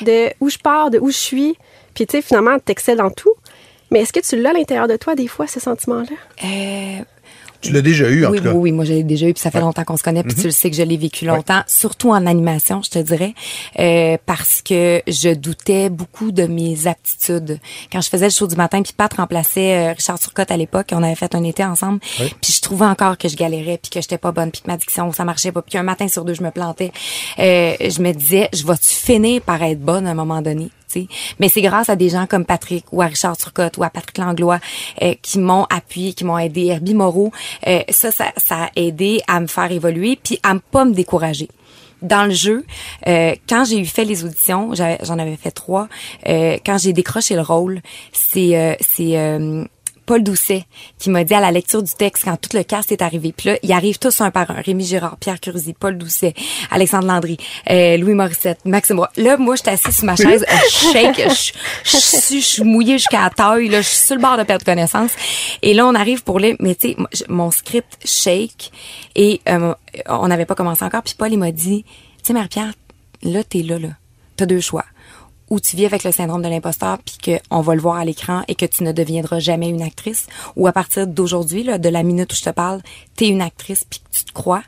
de 0.00 0.30
où 0.40 0.48
je 0.48 0.58
pars, 0.58 0.90
de 0.90 0.98
où 0.98 1.10
je 1.10 1.16
suis, 1.16 1.56
puis 1.94 2.06
tu 2.06 2.16
sais, 2.16 2.22
finalement, 2.22 2.58
t'excelles 2.58 2.98
dans 2.98 3.10
tout, 3.10 3.34
mais 3.90 4.00
est-ce 4.00 4.12
que 4.12 4.20
tu 4.20 4.40
l'as 4.40 4.50
à 4.50 4.52
l'intérieur 4.54 4.88
de 4.88 4.96
toi, 4.96 5.14
des 5.14 5.28
fois, 5.28 5.46
ce 5.46 5.60
sentiment-là? 5.60 6.16
Euh, 6.44 7.04
Tu 7.62 7.72
l'as 7.72 7.80
déjà 7.80 8.10
eu, 8.10 8.26
en 8.26 8.30
oui, 8.30 8.38
tout 8.38 8.44
cas. 8.44 8.50
oui, 8.50 8.58
oui, 8.58 8.72
moi 8.72 8.84
j'ai 8.84 9.02
déjà 9.04 9.26
eu, 9.26 9.32
puis 9.32 9.40
ça 9.40 9.50
fait 9.50 9.60
longtemps 9.60 9.84
qu'on 9.84 9.96
se 9.96 10.02
connaît, 10.02 10.22
puis 10.22 10.34
tu 10.34 10.44
le 10.44 10.50
sais 10.50 10.68
que 10.68 10.76
je 10.76 10.82
l'ai 10.82 10.96
vécu 10.96 11.24
longtemps, 11.24 11.62
surtout 11.66 12.10
en 12.10 12.26
animation, 12.26 12.82
je 12.82 12.90
te 12.90 12.98
dirais, 12.98 13.34
euh, 13.78 14.16
parce 14.26 14.62
que 14.62 15.00
je 15.06 15.32
doutais 15.34 15.88
beaucoup 15.88 16.32
de 16.32 16.44
mes 16.44 16.86
aptitudes. 16.86 17.60
Quand 17.90 18.00
je 18.00 18.08
faisais 18.08 18.26
le 18.26 18.32
show 18.32 18.46
du 18.46 18.56
matin, 18.56 18.82
puis 18.82 18.92
Pat 18.96 19.12
remplaçait 19.14 19.90
euh, 19.90 19.92
Richard 19.92 20.18
Turcotte 20.18 20.50
à 20.50 20.56
l'époque, 20.56 20.88
on 20.92 21.02
avait 21.02 21.14
fait 21.14 21.34
un 21.34 21.44
été 21.44 21.64
ensemble, 21.64 22.00
puis 22.40 22.52
je 22.52 22.60
trouvais 22.60 22.86
encore 22.86 23.16
que 23.16 23.28
je 23.28 23.36
galérais, 23.36 23.78
puis 23.80 23.90
que 23.90 24.00
j'étais 24.00 24.18
pas 24.18 24.32
bonne, 24.32 24.50
puis 24.50 24.62
que 24.62 24.66
ma 24.68 24.76
diction, 24.76 25.12
ça 25.12 25.24
marchait 25.24 25.52
pas, 25.52 25.62
puis 25.62 25.72
qu'un 25.72 25.82
matin 25.82 26.08
sur 26.08 26.24
deux, 26.24 26.34
je 26.34 26.42
me 26.42 26.50
plantais. 26.50 26.92
Euh, 27.38 27.74
je 27.80 28.02
me 28.02 28.12
disais, 28.12 28.48
je 28.52 28.66
vais-tu 28.66 28.92
finir 28.92 29.40
par 29.42 29.62
être 29.62 29.80
bonne 29.80 30.06
à 30.06 30.10
un 30.10 30.14
moment 30.14 30.42
donné? 30.42 30.68
Mais 31.38 31.48
c'est 31.48 31.62
grâce 31.62 31.88
à 31.88 31.96
des 31.96 32.08
gens 32.08 32.26
comme 32.26 32.44
Patrick 32.44 32.84
ou 32.92 33.02
à 33.02 33.06
Richard 33.06 33.36
Turcotte 33.36 33.76
ou 33.78 33.84
à 33.84 33.90
Patrick 33.90 34.18
Langlois 34.18 34.60
euh, 35.02 35.14
qui 35.22 35.38
m'ont 35.38 35.64
appuyé, 35.70 36.12
qui 36.12 36.24
m'ont 36.24 36.38
aidé. 36.38 36.66
Herbie 36.66 36.94
Moreau, 36.94 37.32
euh, 37.66 37.80
ça, 37.90 38.10
ça, 38.10 38.32
ça 38.36 38.64
a 38.64 38.70
aidé 38.76 39.20
à 39.26 39.40
me 39.40 39.46
faire 39.46 39.70
évoluer 39.70 40.18
puis 40.22 40.38
à 40.42 40.54
ne 40.54 40.58
pas 40.58 40.84
me 40.84 40.92
décourager. 40.92 41.48
Dans 42.02 42.24
le 42.24 42.32
jeu, 42.32 42.64
euh, 43.06 43.34
quand 43.48 43.64
j'ai 43.64 43.78
eu 43.78 43.86
fait 43.86 44.04
les 44.04 44.24
auditions, 44.24 44.74
j'en 44.74 45.18
avais 45.18 45.36
fait 45.36 45.52
trois. 45.52 45.88
euh, 46.28 46.58
quand 46.66 46.76
j'ai 46.76 46.92
décroché 46.92 47.36
le 47.36 47.42
rôle, 47.42 47.80
c'est 48.12 48.58
euh, 48.58 48.74
c'est 48.80 49.16
euh, 49.16 49.64
Paul 50.04 50.22
Doucet 50.22 50.64
qui 50.98 51.10
m'a 51.10 51.24
dit 51.24 51.34
à 51.34 51.40
la 51.40 51.50
lecture 51.50 51.82
du 51.82 51.92
texte 51.92 52.24
quand 52.24 52.36
tout 52.36 52.56
le 52.56 52.62
cast 52.64 52.90
est 52.92 53.02
arrivé. 53.02 53.32
Puis 53.36 53.50
là, 53.50 53.56
ils 53.62 53.72
arrivent 53.72 53.98
tous 53.98 54.20
un 54.20 54.30
par 54.30 54.50
un. 54.50 54.54
Rémi 54.60 54.84
Girard, 54.84 55.16
Pierre 55.18 55.40
Curzi, 55.40 55.72
Paul 55.74 55.96
Doucet, 55.98 56.34
Alexandre 56.70 57.06
Landry, 57.06 57.36
euh, 57.70 57.96
Louis 57.96 58.14
Morissette, 58.14 58.64
Maxime 58.64 58.98
Roy. 58.98 59.08
Là, 59.16 59.36
moi, 59.36 59.56
j'étais 59.56 59.70
assise 59.70 59.94
sur 59.96 60.04
ma 60.04 60.16
chaise, 60.16 60.44
je 60.48 60.92
shake, 60.92 61.16
je 61.28 61.52
je 61.84 61.96
suis 61.96 62.40
je 62.40 62.46
suis 62.46 62.62
mouillée 62.64 62.98
jusqu'à 62.98 63.22
la 63.22 63.30
taille, 63.30 63.68
là, 63.68 63.80
je 63.80 63.88
suis 63.88 64.04
sur 64.06 64.16
le 64.16 64.20
bord 64.22 64.36
de 64.36 64.42
perdre 64.42 64.64
connaissance. 64.64 65.10
Et 65.62 65.74
là, 65.74 65.86
on 65.86 65.94
arrive 65.94 66.22
pour 66.24 66.38
les... 66.38 66.56
Mais 66.60 66.74
tu 66.74 66.88
sais, 66.90 66.96
je- 67.12 67.24
mon 67.28 67.50
script 67.50 67.98
shake 68.04 68.70
et 69.14 69.40
euh, 69.48 69.74
on 70.08 70.28
n'avait 70.28 70.46
pas 70.46 70.54
commencé 70.54 70.84
encore. 70.84 71.02
Puis 71.02 71.14
Paul, 71.16 71.32
il 71.32 71.38
m'a 71.38 71.52
dit, 71.52 71.84
tu 71.84 71.90
sais, 72.24 72.32
Marie-Pierre, 72.32 72.72
là, 73.22 73.44
t'es 73.44 73.62
là, 73.62 73.78
là. 73.78 73.88
T'as 74.36 74.46
deux 74.46 74.60
choix 74.60 74.84
où 75.52 75.60
tu 75.60 75.76
vis 75.76 75.84
avec 75.84 76.02
le 76.02 76.12
syndrome 76.12 76.40
de 76.40 76.48
l'imposteur 76.48 76.96
puis 77.04 77.38
qu'on 77.50 77.60
va 77.60 77.74
le 77.74 77.80
voir 77.82 77.96
à 77.96 78.06
l'écran 78.06 78.42
et 78.48 78.54
que 78.54 78.64
tu 78.64 78.84
ne 78.84 78.90
deviendras 78.90 79.38
jamais 79.38 79.68
une 79.68 79.82
actrice 79.82 80.26
ou 80.56 80.66
à 80.66 80.72
partir 80.72 81.06
d'aujourd'hui 81.06 81.64
de 81.64 81.88
la 81.90 82.02
minute 82.02 82.32
où 82.32 82.36
je 82.36 82.40
te 82.40 82.48
parle 82.48 82.80
t'es 83.16 83.28
une 83.28 83.42
actrice 83.42 83.84
puis 83.84 84.00
que 84.00 84.16
tu 84.16 84.24
te 84.24 84.32
crois 84.32 84.62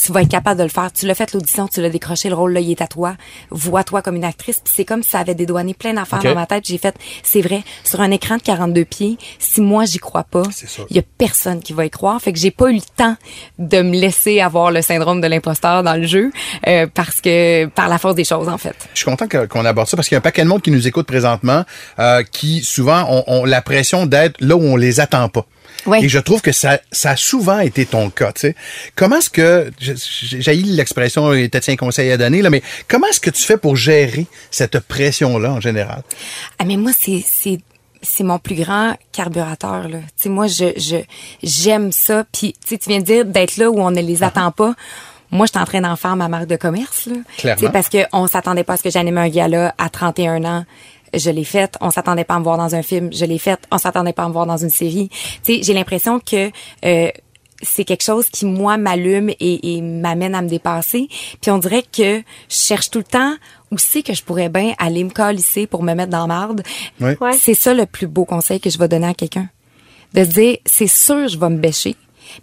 tu 0.00 0.12
vas 0.12 0.22
être 0.22 0.30
capable 0.30 0.58
de 0.58 0.64
le 0.64 0.68
faire. 0.70 0.92
Tu 0.92 1.06
l'as 1.06 1.14
fait 1.14 1.32
l'audition, 1.32 1.66
tu 1.68 1.80
l'as 1.80 1.90
décroché, 1.90 2.28
le 2.28 2.34
rôle 2.34 2.52
là, 2.52 2.60
il 2.60 2.70
est 2.70 2.80
à 2.80 2.86
toi. 2.86 3.16
Vois-toi 3.50 4.02
comme 4.02 4.16
une 4.16 4.24
actrice. 4.24 4.60
Puis 4.64 4.72
c'est 4.76 4.84
comme 4.84 5.02
si 5.02 5.10
ça 5.10 5.18
avait 5.18 5.34
dédouané 5.34 5.74
plein 5.74 5.94
d'affaires 5.94 6.18
Ok. 6.20 6.24
dans 6.26 6.34
ma 6.34 6.46
tête. 6.46 6.64
J'ai 6.66 6.78
fait, 6.78 6.94
c'est 7.22 7.40
vrai, 7.40 7.62
sur 7.84 8.00
un 8.00 8.10
écran 8.10 8.36
de 8.36 8.42
42 8.42 8.84
pieds, 8.84 9.18
si 9.38 9.60
moi 9.60 9.84
j'y 9.84 9.98
crois 9.98 10.24
pas, 10.24 10.42
il 10.90 10.96
y 10.96 11.00
a 11.00 11.02
personne 11.18 11.60
qui 11.60 11.72
va 11.72 11.84
y 11.84 11.90
croire. 11.90 12.20
Fait 12.20 12.32
que 12.32 12.38
j'ai 12.38 12.50
pas 12.50 12.70
eu 12.70 12.74
le 12.74 12.80
temps 12.96 13.16
de 13.58 13.82
me 13.82 13.96
laisser 13.96 14.40
avoir 14.40 14.70
le 14.70 14.82
syndrome 14.82 15.20
de 15.20 15.26
l'imposteur 15.26 15.82
dans 15.82 15.94
le 15.94 16.06
jeu 16.06 16.30
euh, 16.66 16.86
parce 16.92 17.20
que 17.20 17.66
par 17.66 17.88
la 17.88 17.98
force 17.98 18.14
des 18.14 18.24
choses 18.24 18.48
en 18.48 18.58
fait. 18.58 18.76
Je 18.94 18.98
suis 18.98 19.04
content 19.04 19.26
qu'on 19.28 19.64
aborde 19.64 19.88
ça 19.88 19.96
parce 19.96 20.08
qu'il 20.08 20.14
y 20.14 20.16
a 20.16 20.20
un 20.20 20.22
paquet 20.22 20.42
de 20.42 20.48
monde 20.48 20.62
qui 20.62 20.70
nous 20.70 20.86
écoute 20.86 21.06
présentement 21.06 21.64
euh, 21.98 22.22
qui 22.22 22.62
souvent 22.62 23.04
ont, 23.10 23.24
ont 23.26 23.44
la 23.44 23.62
pression 23.62 24.06
d'être 24.06 24.40
là 24.40 24.56
où 24.56 24.62
on 24.62 24.76
les 24.76 25.00
attend 25.00 25.28
pas. 25.28 25.46
Et 26.00 26.08
je 26.08 26.18
trouve 26.18 26.42
que 26.42 26.52
ça, 26.52 26.80
ça 26.92 27.10
a 27.10 27.16
souvent 27.16 27.60
été 27.60 27.86
ton 27.86 28.10
cas. 28.10 28.32
tu 28.32 28.40
sais. 28.40 28.56
Comment 28.94 29.16
est-ce 29.16 29.30
que, 29.30 29.70
j'ai 29.78 30.54
l'expression, 30.54 31.32
était 31.32 31.70
un 31.70 31.76
conseil 31.76 32.10
à 32.12 32.16
donner, 32.16 32.42
là, 32.42 32.50
mais 32.50 32.62
comment 32.88 33.06
est-ce 33.06 33.20
que 33.20 33.30
tu 33.30 33.42
fais 33.42 33.56
pour 33.56 33.76
gérer 33.76 34.26
cette 34.50 34.78
pression-là 34.80 35.52
en 35.52 35.60
général? 35.60 36.02
Ah 36.58 36.64
mais 36.64 36.76
moi 36.76 36.92
c'est 36.96 37.24
c'est 38.00 38.24
mon 38.24 38.38
plus 38.38 38.54
grand 38.54 38.96
carburateur 39.12 39.88
là. 39.88 39.98
Tu 40.20 40.28
moi 40.28 40.46
je 40.46 40.72
je 40.76 40.96
j'aime 41.42 41.90
ça 41.90 42.24
puis 42.32 42.54
tu 42.66 42.76
viens 42.86 43.00
de 43.00 43.04
dire 43.04 43.24
d'être 43.24 43.56
là 43.56 43.70
où 43.70 43.80
on 43.80 43.90
ne 43.90 44.00
les 44.00 44.22
attend 44.22 44.50
pas. 44.50 44.74
Moi, 45.30 45.44
je 45.44 45.50
suis 45.50 45.60
en 45.60 45.66
train 45.66 45.82
d'en 45.82 45.94
faire 45.96 46.16
ma 46.16 46.28
marque 46.28 46.46
de 46.46 46.56
commerce 46.56 47.06
là. 47.06 47.16
Clairement. 47.36 47.70
Parce 47.70 47.90
que 47.90 47.98
on 48.12 48.26
s'attendait 48.26 48.64
pas 48.64 48.74
à 48.74 48.76
ce 48.78 48.82
que 48.82 48.90
j'anime 48.90 49.18
un 49.18 49.28
gala 49.28 49.74
à 49.76 49.90
31 49.90 50.44
ans 50.44 50.64
je 51.14 51.30
l'ai 51.30 51.44
faite, 51.44 51.76
on 51.80 51.90
s'attendait 51.90 52.24
pas 52.24 52.34
à 52.34 52.38
me 52.38 52.44
voir 52.44 52.56
dans 52.56 52.74
un 52.74 52.82
film, 52.82 53.12
je 53.12 53.24
l'ai 53.24 53.38
faite, 53.38 53.60
on 53.70 53.78
s'attendait 53.78 54.12
pas 54.12 54.24
à 54.24 54.28
me 54.28 54.32
voir 54.32 54.46
dans 54.46 54.56
une 54.56 54.70
série. 54.70 55.08
Tu 55.44 55.54
sais, 55.54 55.62
j'ai 55.62 55.74
l'impression 55.74 56.20
que 56.20 56.50
euh, 56.84 57.10
c'est 57.62 57.84
quelque 57.84 58.04
chose 58.04 58.28
qui 58.28 58.46
moi 58.46 58.76
m'allume 58.76 59.30
et, 59.30 59.76
et 59.76 59.82
m'amène 59.82 60.34
à 60.34 60.42
me 60.42 60.48
dépasser. 60.48 61.08
Puis 61.40 61.50
on 61.50 61.58
dirait 61.58 61.82
que 61.82 62.18
je 62.18 62.22
cherche 62.48 62.90
tout 62.90 62.98
le 62.98 63.04
temps 63.04 63.34
où 63.70 63.78
c'est 63.78 64.02
que 64.02 64.14
je 64.14 64.22
pourrais 64.22 64.48
bien 64.48 64.74
aller 64.78 65.04
me 65.04 65.10
calisser 65.10 65.66
pour 65.66 65.82
me 65.82 65.94
mettre 65.94 66.10
dans 66.10 66.20
la 66.20 66.26
marde. 66.26 66.62
Oui. 67.00 67.12
Ouais. 67.20 67.32
C'est 67.32 67.54
ça 67.54 67.74
le 67.74 67.86
plus 67.86 68.06
beau 68.06 68.24
conseil 68.24 68.60
que 68.60 68.70
je 68.70 68.78
vais 68.78 68.88
donner 68.88 69.08
à 69.08 69.14
quelqu'un. 69.14 69.48
De 70.14 70.24
se 70.24 70.30
dire, 70.30 70.58
c'est 70.64 70.86
sûr, 70.86 71.28
je 71.28 71.38
vais 71.38 71.50
me 71.50 71.58
bêcher. 71.58 71.96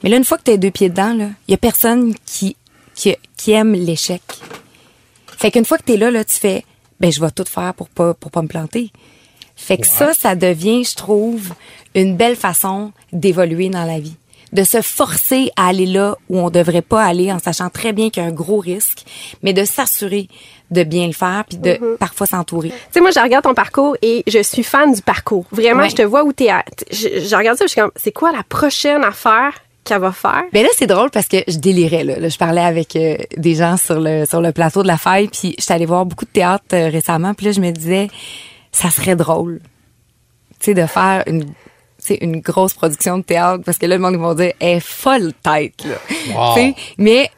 Mais 0.03 0.09
là, 0.09 0.17
une 0.17 0.23
fois 0.23 0.37
que 0.37 0.43
tu 0.43 0.51
as 0.51 0.57
deux 0.57 0.71
pieds 0.71 0.89
dedans, 0.89 1.13
là, 1.13 1.29
il 1.47 1.51
y 1.51 1.53
a 1.53 1.57
personne 1.57 2.13
qui, 2.25 2.55
qui, 2.93 3.15
qui 3.37 3.51
aime 3.51 3.73
l'échec. 3.73 4.21
Fait 5.37 5.51
qu'une 5.51 5.65
fois 5.65 5.77
que 5.77 5.83
tu 5.83 5.93
es 5.93 5.97
là, 5.97 6.11
là, 6.11 6.23
tu 6.23 6.35
fais, 6.35 6.63
ben, 6.99 7.11
je 7.11 7.19
vais 7.21 7.31
tout 7.31 7.45
faire 7.45 7.73
pour 7.73 7.89
pas, 7.89 8.13
pour 8.13 8.31
pas 8.31 8.41
me 8.41 8.47
planter. 8.47 8.91
Fait 9.55 9.77
que 9.77 9.87
ça, 9.87 10.13
ça 10.13 10.35
devient, 10.35 10.83
je 10.83 10.95
trouve, 10.95 11.53
une 11.93 12.15
belle 12.17 12.35
façon 12.35 12.91
d'évoluer 13.13 13.69
dans 13.69 13.85
la 13.85 13.99
vie. 13.99 14.15
De 14.53 14.63
se 14.63 14.81
forcer 14.81 15.49
à 15.57 15.67
aller 15.67 15.85
là 15.85 16.17
où 16.29 16.39
on 16.39 16.49
devrait 16.49 16.81
pas 16.81 17.03
aller 17.03 17.31
en 17.31 17.39
sachant 17.39 17.69
très 17.69 17.91
bien 17.93 18.09
qu'il 18.09 18.21
y 18.23 18.25
a 18.25 18.29
un 18.29 18.33
gros 18.33 18.59
risque, 18.59 19.03
mais 19.43 19.53
de 19.53 19.65
s'assurer 19.65 20.27
de 20.71 20.83
bien 20.83 21.07
le 21.07 21.13
faire 21.13 21.43
puis 21.47 21.57
de 21.57 21.97
parfois 21.99 22.25
s'entourer. 22.27 22.69
Tu 22.69 22.75
sais, 22.91 23.01
moi, 23.01 23.11
je 23.11 23.19
regarde 23.19 23.43
ton 23.43 23.53
parcours 23.53 23.97
et 24.01 24.23
je 24.27 24.41
suis 24.41 24.63
fan 24.63 24.93
du 24.93 25.01
parcours. 25.01 25.45
Vraiment, 25.51 25.81
Ouais. 25.83 25.89
je 25.89 25.95
te 25.95 26.01
vois 26.01 26.23
où 26.23 26.31
t'es 26.31 26.49
à. 26.49 26.63
Je, 26.91 27.07
je 27.27 27.35
regarde 27.35 27.57
ça, 27.57 27.65
je 27.65 27.71
suis 27.71 27.81
comme, 27.81 27.91
c'est 27.95 28.11
quoi 28.13 28.31
la 28.31 28.43
prochaine 28.43 29.03
affaire 29.03 29.53
qu'elle 29.85 30.01
va 30.01 30.11
faire? 30.11 30.43
Ben 30.51 30.63
là, 30.63 30.69
c'est 30.75 30.87
drôle 30.87 31.09
parce 31.11 31.27
que 31.27 31.37
je 31.47 31.57
délirais. 31.57 32.03
Là, 32.03 32.19
Là, 32.19 32.27
je 32.29 32.37
parlais 32.37 32.61
avec 32.61 32.95
euh, 32.95 33.15
des 33.37 33.55
gens 33.55 33.77
sur 33.77 33.99
le 33.99 34.25
sur 34.25 34.41
le 34.41 34.51
plateau 34.51 34.83
de 34.83 34.87
la 34.87 34.97
faille, 34.97 35.27
puis 35.29 35.55
j'étais 35.57 35.73
allée 35.73 35.85
voir 35.85 36.05
beaucoup 36.05 36.25
de 36.25 36.31
théâtre 36.31 36.65
euh, 36.73 36.89
récemment, 36.89 37.33
puis 37.33 37.45
là, 37.45 37.51
je 37.53 37.61
me 37.61 37.71
disais, 37.71 38.09
ça 38.71 38.89
serait 38.89 39.15
drôle, 39.15 39.61
tu 40.59 40.65
sais, 40.65 40.73
de 40.73 40.85
faire 40.85 41.23
une 41.27 42.39
grosse 42.41 42.73
production 42.73 43.17
de 43.17 43.23
théâtre 43.23 43.63
parce 43.65 43.77
que 43.77 43.85
là 43.85 43.95
le 43.95 44.01
monde 44.01 44.13
ils 44.13 44.19
vont 44.19 44.35
dire 44.35 44.53
elle 44.59 44.77
est 44.77 44.79
folle 44.79 45.33
tête 45.41 45.83
là 45.85 45.95
Wow. 46.35 46.73
Mais 46.97 47.31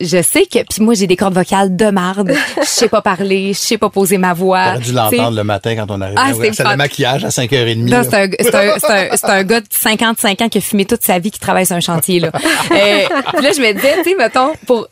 je 0.00 0.22
sais 0.22 0.46
que 0.46 0.58
puis 0.68 0.82
moi 0.82 0.94
j'ai 0.94 1.06
des 1.06 1.16
cordes 1.16 1.34
vocales 1.34 1.74
de 1.74 1.86
marde 1.90 2.32
je 2.60 2.66
sais 2.66 2.88
pas 2.88 3.00
parler 3.02 3.52
je 3.54 3.58
sais 3.58 3.78
pas 3.78 3.88
poser 3.88 4.18
ma 4.18 4.34
voix 4.34 4.64
T'aurais 4.72 4.78
dû 4.80 4.92
l'entendre 4.92 5.36
le 5.36 5.44
matin 5.44 5.74
quand 5.76 5.90
on 5.90 6.00
arrivait 6.00 6.20
Ah, 6.20 6.32
de 6.32 6.54
fun. 6.54 6.76
maquillage 6.76 7.24
à 7.24 7.28
5h30. 7.28 7.76
Non, 7.84 7.90
là. 7.98 8.04
c'est 8.04 8.14
un, 8.14 8.28
c'est 8.40 8.54
un, 8.54 8.78
c'est 8.78 8.90
un, 9.12 9.16
c'est 9.16 9.26
un 9.30 9.44
gars 9.44 9.60
de 9.60 9.66
55 9.70 10.42
ans 10.42 10.48
qui 10.48 10.58
a 10.58 10.60
fumé 10.60 10.84
toute 10.84 11.02
sa 11.02 11.18
vie, 11.18 11.30
qui 11.30 11.40
travaille 11.40 11.66
sur 11.66 11.76
un 11.76 11.80
chantier, 11.80 12.20
là. 12.20 12.30
Euh, 12.72 13.06
puis 13.34 13.42
là, 13.44 13.50
je 13.56 13.60
me 13.60 13.72
disais, 13.72 13.96
tu 14.04 14.10
sais, 14.10 14.16
mettons, 14.16 14.52
pour, 14.66 14.86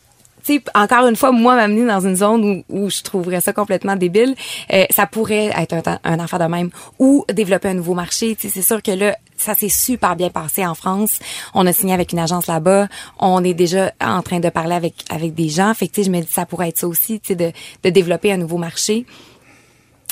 encore 0.75 1.07
une 1.07 1.15
fois, 1.15 1.31
moi, 1.31 1.55
m'amener 1.55 1.85
dans 1.85 2.01
une 2.01 2.15
zone 2.15 2.63
où, 2.69 2.89
je 2.89 3.01
trouverais 3.01 3.41
ça 3.41 3.53
complètement 3.53 3.95
débile, 3.95 4.35
euh, 4.73 4.85
ça 4.89 5.05
pourrait 5.05 5.51
être 5.57 5.73
un, 5.73 5.99
un 6.03 6.19
affaire 6.19 6.39
de 6.39 6.45
même. 6.45 6.69
Ou 6.99 7.25
développer 7.31 7.69
un 7.69 7.73
nouveau 7.73 7.93
marché, 7.93 8.37
c'est 8.39 8.61
sûr 8.61 8.81
que 8.81 8.91
là, 8.91 9.15
ça 9.37 9.55
s'est 9.55 9.69
super 9.69 10.15
bien 10.15 10.29
passé 10.29 10.65
en 10.65 10.75
France. 10.75 11.19
On 11.53 11.65
a 11.65 11.73
signé 11.73 11.93
avec 11.93 12.11
une 12.11 12.19
agence 12.19 12.47
là-bas. 12.47 12.87
On 13.19 13.43
est 13.43 13.53
déjà 13.53 13.93
en 14.01 14.21
train 14.21 14.39
de 14.39 14.49
parler 14.49 14.75
avec, 14.75 14.93
avec 15.09 15.33
des 15.33 15.49
gens. 15.49 15.73
Fait 15.73 15.87
tu 15.87 16.01
sais, 16.01 16.03
je 16.03 16.11
me 16.11 16.21
dis, 16.21 16.27
ça 16.29 16.45
pourrait 16.45 16.69
être 16.69 16.77
ça 16.77 16.87
aussi, 16.87 17.21
de, 17.29 17.51
de 17.83 17.89
développer 17.89 18.31
un 18.31 18.37
nouveau 18.37 18.57
marché. 18.57 19.05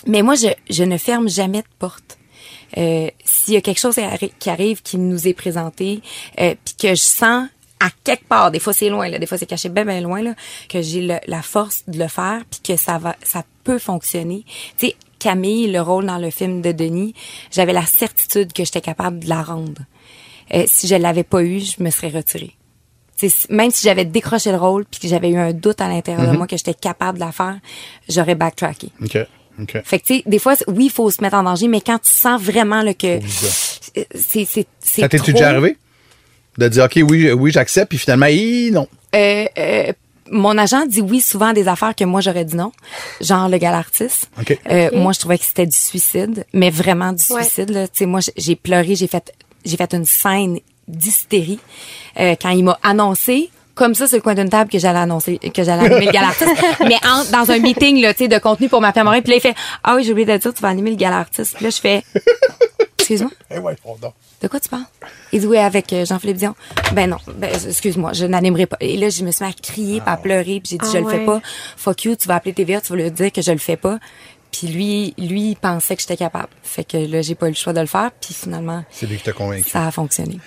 Mais 0.05 0.21
moi, 0.21 0.35
je, 0.35 0.83
ne 0.83 0.97
ferme 0.97 1.29
jamais 1.29 1.59
de 1.61 1.67
porte. 1.79 2.17
Euh, 2.77 3.09
S'il 3.23 3.53
y 3.53 3.57
a 3.57 3.61
quelque 3.61 3.79
chose 3.79 3.95
qui 4.39 4.49
arrive, 4.49 4.81
qui 4.81 4.97
nous 4.97 5.27
est 5.27 5.33
présenté, 5.33 6.01
euh, 6.39 6.55
puis 6.63 6.75
que 6.75 6.89
je 6.89 7.01
sens 7.01 7.47
à 7.79 7.89
quelque 8.03 8.25
part, 8.27 8.51
des 8.51 8.59
fois 8.59 8.73
c'est 8.73 8.89
loin, 8.89 9.07
là, 9.09 9.19
des 9.19 9.25
fois 9.27 9.37
c'est 9.37 9.45
caché 9.45 9.69
bien 9.69 9.85
bien 9.85 10.01
loin, 10.01 10.21
là, 10.21 10.33
que 10.69 10.81
j'ai 10.81 11.01
le- 11.01 11.19
la 11.27 11.41
force 11.41 11.83
de 11.87 11.97
le 11.99 12.07
faire, 12.07 12.41
puis 12.49 12.59
que 12.61 12.75
ça 12.81 12.97
va, 12.97 13.15
ça 13.23 13.43
peut 13.63 13.79
fonctionner. 13.79 14.43
Tu 14.77 14.87
sais, 14.87 14.95
Camille, 15.19 15.67
le 15.71 15.81
rôle 15.81 16.05
dans 16.05 16.17
le 16.19 16.29
film 16.29 16.61
de 16.61 16.71
Denis, 16.71 17.13
j'avais 17.51 17.73
la 17.73 17.85
certitude 17.85 18.53
que 18.53 18.63
j'étais 18.63 18.81
capable 18.81 19.19
de 19.19 19.29
la 19.29 19.41
rendre. 19.41 19.81
Euh, 20.53 20.63
si 20.67 20.87
je 20.87 20.95
l'avais 20.95 21.23
pas 21.23 21.43
eu, 21.43 21.59
je 21.59 21.81
me 21.83 21.89
serais 21.89 22.09
retirée. 22.09 22.53
Même 23.49 23.71
si 23.71 23.83
j'avais 23.83 24.05
décroché 24.05 24.51
le 24.51 24.57
rôle 24.57 24.85
puis 24.85 24.99
que 24.99 25.07
j'avais 25.07 25.29
eu 25.29 25.37
un 25.37 25.51
doute 25.51 25.81
à 25.81 25.87
l'intérieur 25.87 26.25
de 26.31 26.37
moi 26.37 26.45
que 26.47 26.55
j'étais 26.55 26.75
capable 26.75 27.17
de 27.17 27.23
la 27.25 27.31
faire, 27.31 27.57
j'aurais 28.07 28.35
backtracké. 28.35 28.89
OK. 29.03 29.17
OK. 29.59 29.81
Fait 29.83 29.99
que 29.99 30.05
tu 30.05 30.15
sais, 30.17 30.23
des 30.27 30.37
fois, 30.37 30.53
oui, 30.67 30.85
il 30.85 30.91
faut 30.91 31.09
se 31.09 31.19
mettre 31.23 31.35
en 31.35 31.41
danger, 31.41 31.67
mais 31.67 31.81
quand 31.81 31.97
tu 31.97 32.11
sens 32.11 32.39
vraiment 32.39 32.83
là, 32.83 32.93
que 32.93 33.19
c'est 34.13 34.45
c'est 34.45 34.67
c'est 34.79 35.01
Ça 35.01 35.09
t'est 35.09 35.17
trop, 35.17 35.31
déjà 35.31 35.49
arrivé? 35.49 35.77
De 36.57 36.67
dire, 36.67 36.85
OK, 36.85 36.99
oui, 37.07 37.31
oui, 37.31 37.51
j'accepte, 37.51 37.89
puis 37.89 37.97
finalement, 37.97 38.25
hi, 38.27 38.71
non. 38.71 38.87
euh, 39.15 39.45
euh, 39.57 39.93
mon 40.29 40.57
agent 40.57 40.85
dit 40.87 40.99
oui 41.01 41.21
souvent 41.21 41.47
à 41.47 41.53
des 41.53 41.67
affaires 41.69 41.95
que 41.95 42.03
moi 42.03 42.19
j'aurais 42.19 42.43
dit 42.43 42.55
non, 42.57 42.73
genre 43.21 43.47
le 43.47 43.57
galartiste. 43.57 44.29
OK. 44.41 44.59
Euh. 44.69 44.89
Moi, 44.93 45.13
je 45.13 45.19
trouvais 45.19 45.37
que 45.37 45.45
c'était 45.45 45.65
du 45.65 45.77
suicide, 45.77 46.45
mais 46.51 46.69
vraiment 46.69 47.13
du 47.13 47.23
Ouais. 47.31 47.43
suicide. 47.43 47.69
Là. 47.69 47.87
Tu 47.87 47.99
sais, 47.99 48.05
moi, 48.05 48.19
j'ai 48.35 48.55
pleuré, 48.57 48.95
j'ai 48.95 49.07
fait, 49.07 49.31
j'ai 49.63 49.77
fait 49.77 49.93
une 49.93 50.03
scène 50.05 50.59
d'hystérie 50.87 51.59
euh, 52.19 52.35
quand 52.41 52.49
il 52.49 52.63
m'a 52.65 52.77
annoncé. 52.83 53.49
Comme 53.75 53.93
ça, 53.93 54.07
sur 54.07 54.17
le 54.17 54.23
coin 54.23 54.33
d'une 54.33 54.49
table 54.49 54.71
que 54.71 54.79
j'allais 54.79 54.97
annoncer, 54.97 55.37
que 55.37 55.63
j'allais 55.63 55.85
animer 55.85 56.07
le 56.07 56.11
galartiste. 56.11 56.51
mais 56.81 56.95
en- 57.07 57.23
dans 57.31 57.51
un 57.51 57.59
meeting, 57.59 58.01
là, 58.01 58.11
tu 58.11 58.23
sais, 58.23 58.27
de 58.27 58.39
contenu 58.39 58.69
pour 58.69 58.81
ma 58.81 58.91
femme 58.91 59.07
Puis 59.21 59.29
là, 59.29 59.35
il 59.37 59.39
fait, 59.39 59.53
ah 59.83 59.95
oui, 59.95 60.03
j'ai 60.03 60.11
oublié 60.13 60.25
de 60.25 60.35
te 60.37 60.41
dire, 60.41 60.53
tu 60.53 60.61
vas 60.63 60.69
animer 60.69 60.89
le 60.89 60.95
galartiste. 60.95 61.53
Puis 61.57 61.63
là, 61.65 61.69
je 61.69 61.77
fais, 61.79 62.03
excuse-moi. 63.07 63.31
Eh 63.49 63.59
ouais, 63.59 63.75
pardon. 63.83 64.13
De 64.41 64.47
quoi 64.47 64.59
tu 64.59 64.69
parles? 64.69 64.83
Il 65.31 65.39
dit 65.39 65.47
oui 65.47 65.57
avec 65.57 65.91
euh, 65.93 66.05
Jean-Philippe 66.05 66.37
Dion. 66.37 66.55
Ben 66.93 67.09
non, 67.09 67.17
ben 67.35 67.49
excuse-moi, 67.53 68.13
je 68.13 68.25
n'animerai 68.25 68.65
pas. 68.65 68.77
Et 68.81 68.97
là, 68.97 69.09
je 69.09 69.23
me 69.23 69.31
suis 69.31 69.45
mis 69.45 69.49
à 69.49 69.53
crier, 69.53 70.01
puis 70.01 70.09
à 70.09 70.17
pleurer, 70.17 70.59
puis 70.59 70.71
j'ai 70.71 70.77
dit 70.77 70.85
Ah 70.85 70.91
je 70.93 70.97
le 70.99 71.09
fais 71.09 71.19
ouais. 71.19 71.25
pas. 71.25 71.41
Fuck 71.77 72.05
you, 72.05 72.15
tu 72.15 72.27
vas 72.27 72.35
appeler 72.35 72.53
TVA, 72.53 72.81
tu 72.81 72.89
vas 72.89 72.95
lui 72.97 73.11
dire 73.11 73.31
que 73.31 73.41
je 73.41 73.51
le 73.51 73.57
fais 73.57 73.77
pas. 73.77 73.99
Puis 74.51 74.67
lui, 74.67 75.13
lui, 75.17 75.49
il 75.51 75.55
pensait 75.55 75.95
que 75.95 76.01
j'étais 76.01 76.17
capable. 76.17 76.47
Fait 76.63 76.83
que 76.83 76.97
là, 76.97 77.21
j'ai 77.21 77.35
pas 77.35 77.47
eu 77.47 77.51
le 77.51 77.55
choix 77.55 77.73
de 77.73 77.79
le 77.81 77.85
faire, 77.85 78.09
puis 78.19 78.33
finalement, 78.33 78.83
C'est 78.89 79.05
lui 79.05 79.17
qui 79.17 79.23
t'a 79.23 79.31
convaincu. 79.33 79.69
ça 79.69 79.87
a 79.87 79.91
fonctionné. 79.91 80.39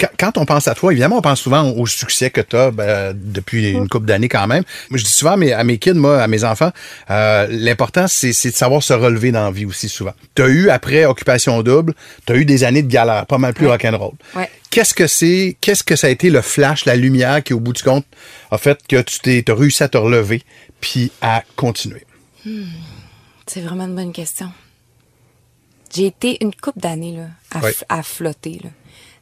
Quand, 0.00 0.08
quand 0.18 0.38
on 0.38 0.46
pense 0.46 0.68
à 0.68 0.74
toi, 0.74 0.92
évidemment, 0.92 1.18
on 1.18 1.22
pense 1.22 1.40
souvent 1.40 1.68
au 1.70 1.86
succès 1.86 2.30
que 2.30 2.40
tu 2.40 2.56
as 2.56 3.12
depuis 3.14 3.70
une 3.70 3.88
couple 3.88 4.06
d'années 4.06 4.28
quand 4.28 4.46
même. 4.46 4.62
Moi, 4.90 4.98
je 4.98 5.04
dis 5.04 5.10
souvent 5.10 5.32
à 5.32 5.36
mes, 5.36 5.52
à 5.52 5.64
mes 5.64 5.78
kids, 5.78 5.94
moi, 5.94 6.22
à 6.22 6.26
mes 6.28 6.44
enfants, 6.44 6.70
euh, 7.10 7.46
l'important, 7.50 8.06
c'est 8.08 8.28
de 8.30 8.54
savoir 8.56 8.82
se 8.82 8.92
relever 8.94 9.32
dans 9.32 9.44
la 9.44 9.50
vie 9.50 9.66
aussi 9.66 9.88
souvent. 9.88 10.14
Tu 10.34 10.42
as 10.42 10.48
eu, 10.48 10.70
après 10.70 11.04
Occupation 11.04 11.62
Double, 11.62 11.94
tu 12.26 12.32
as 12.32 12.36
eu 12.36 12.44
des 12.44 12.64
années 12.64 12.82
de 12.82 12.90
galère, 12.90 13.26
pas 13.26 13.38
mal 13.38 13.54
plus 13.54 13.66
rock'n'roll. 13.66 14.12
Ouais. 14.34 14.48
Qu'est-ce 14.70 14.94
que 14.94 15.06
c'est, 15.06 15.56
qu'est-ce 15.60 15.82
que 15.82 15.96
ça 15.96 16.06
a 16.06 16.10
été 16.10 16.30
le 16.30 16.42
flash, 16.42 16.84
la 16.84 16.94
lumière 16.96 17.42
qui, 17.42 17.54
au 17.54 17.60
bout 17.60 17.72
du 17.72 17.82
compte, 17.82 18.04
a 18.50 18.58
fait 18.58 18.78
que 18.88 19.00
tu 19.00 19.18
t'es, 19.20 19.42
t'as 19.44 19.54
réussi 19.54 19.82
à 19.82 19.88
te 19.88 19.98
relever 19.98 20.42
puis 20.80 21.10
à 21.20 21.42
continuer? 21.56 22.04
C'est 23.48 23.60
vraiment 23.62 23.84
une 23.84 23.94
bonne 23.96 24.12
question. 24.12 24.52
J'ai 25.94 26.06
été 26.06 26.42
une 26.44 26.54
couple 26.54 26.80
d'années 26.80 27.16
là, 27.16 27.26
à, 27.50 27.60
Ouais. 27.64 27.70
f- 27.72 27.82
à 27.88 28.02
flotter. 28.02 28.60
Là. 28.62 28.70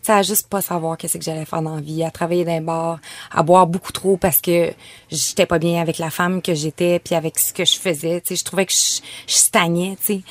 À 0.08 0.22
juste 0.22 0.48
pas 0.48 0.60
savoir 0.60 0.96
qu'est-ce 0.96 1.18
que 1.18 1.24
j'allais 1.24 1.44
faire 1.44 1.62
dans 1.62 1.74
la 1.76 1.80
vie, 1.80 2.04
à 2.04 2.10
travailler 2.12 2.44
dans 2.44 2.52
un 2.52 2.60
bar, 2.60 3.00
à 3.32 3.42
boire 3.42 3.66
beaucoup 3.66 3.90
trop 3.92 4.16
parce 4.16 4.40
que 4.40 4.72
j'étais 5.10 5.46
pas 5.46 5.58
bien 5.58 5.80
avec 5.80 5.98
la 5.98 6.10
femme 6.10 6.42
que 6.42 6.54
j'étais, 6.54 7.00
puis 7.00 7.14
avec 7.16 7.38
ce 7.40 7.52
que 7.52 7.64
je 7.64 7.76
faisais. 7.76 8.20
Tu 8.20 8.28
sais, 8.28 8.36
je 8.36 8.44
trouvais 8.44 8.66
que 8.66 8.72
je, 8.72 9.00
je 9.26 9.34
stagnais. 9.34 9.96
Puis 10.06 10.22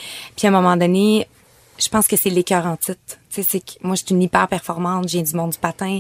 à 0.44 0.48
un 0.48 0.52
moment 0.52 0.78
donné, 0.78 1.28
je 1.78 1.90
pense 1.90 2.08
que 2.08 2.16
c'est 2.16 2.30
l'écœur 2.30 2.66
en 2.66 2.78
titre. 2.78 3.00
Tu 3.30 3.44
sais, 3.44 3.44
c'est 3.44 3.60
que 3.60 3.72
moi, 3.86 3.96
je 3.96 4.06
suis 4.06 4.16
une 4.16 4.22
hyper 4.22 4.48
performante, 4.48 5.10
j'ai 5.10 5.22
du 5.22 5.34
monde 5.36 5.52
du 5.52 5.58
patin. 5.58 5.88
À 5.88 5.90
un 5.90 5.94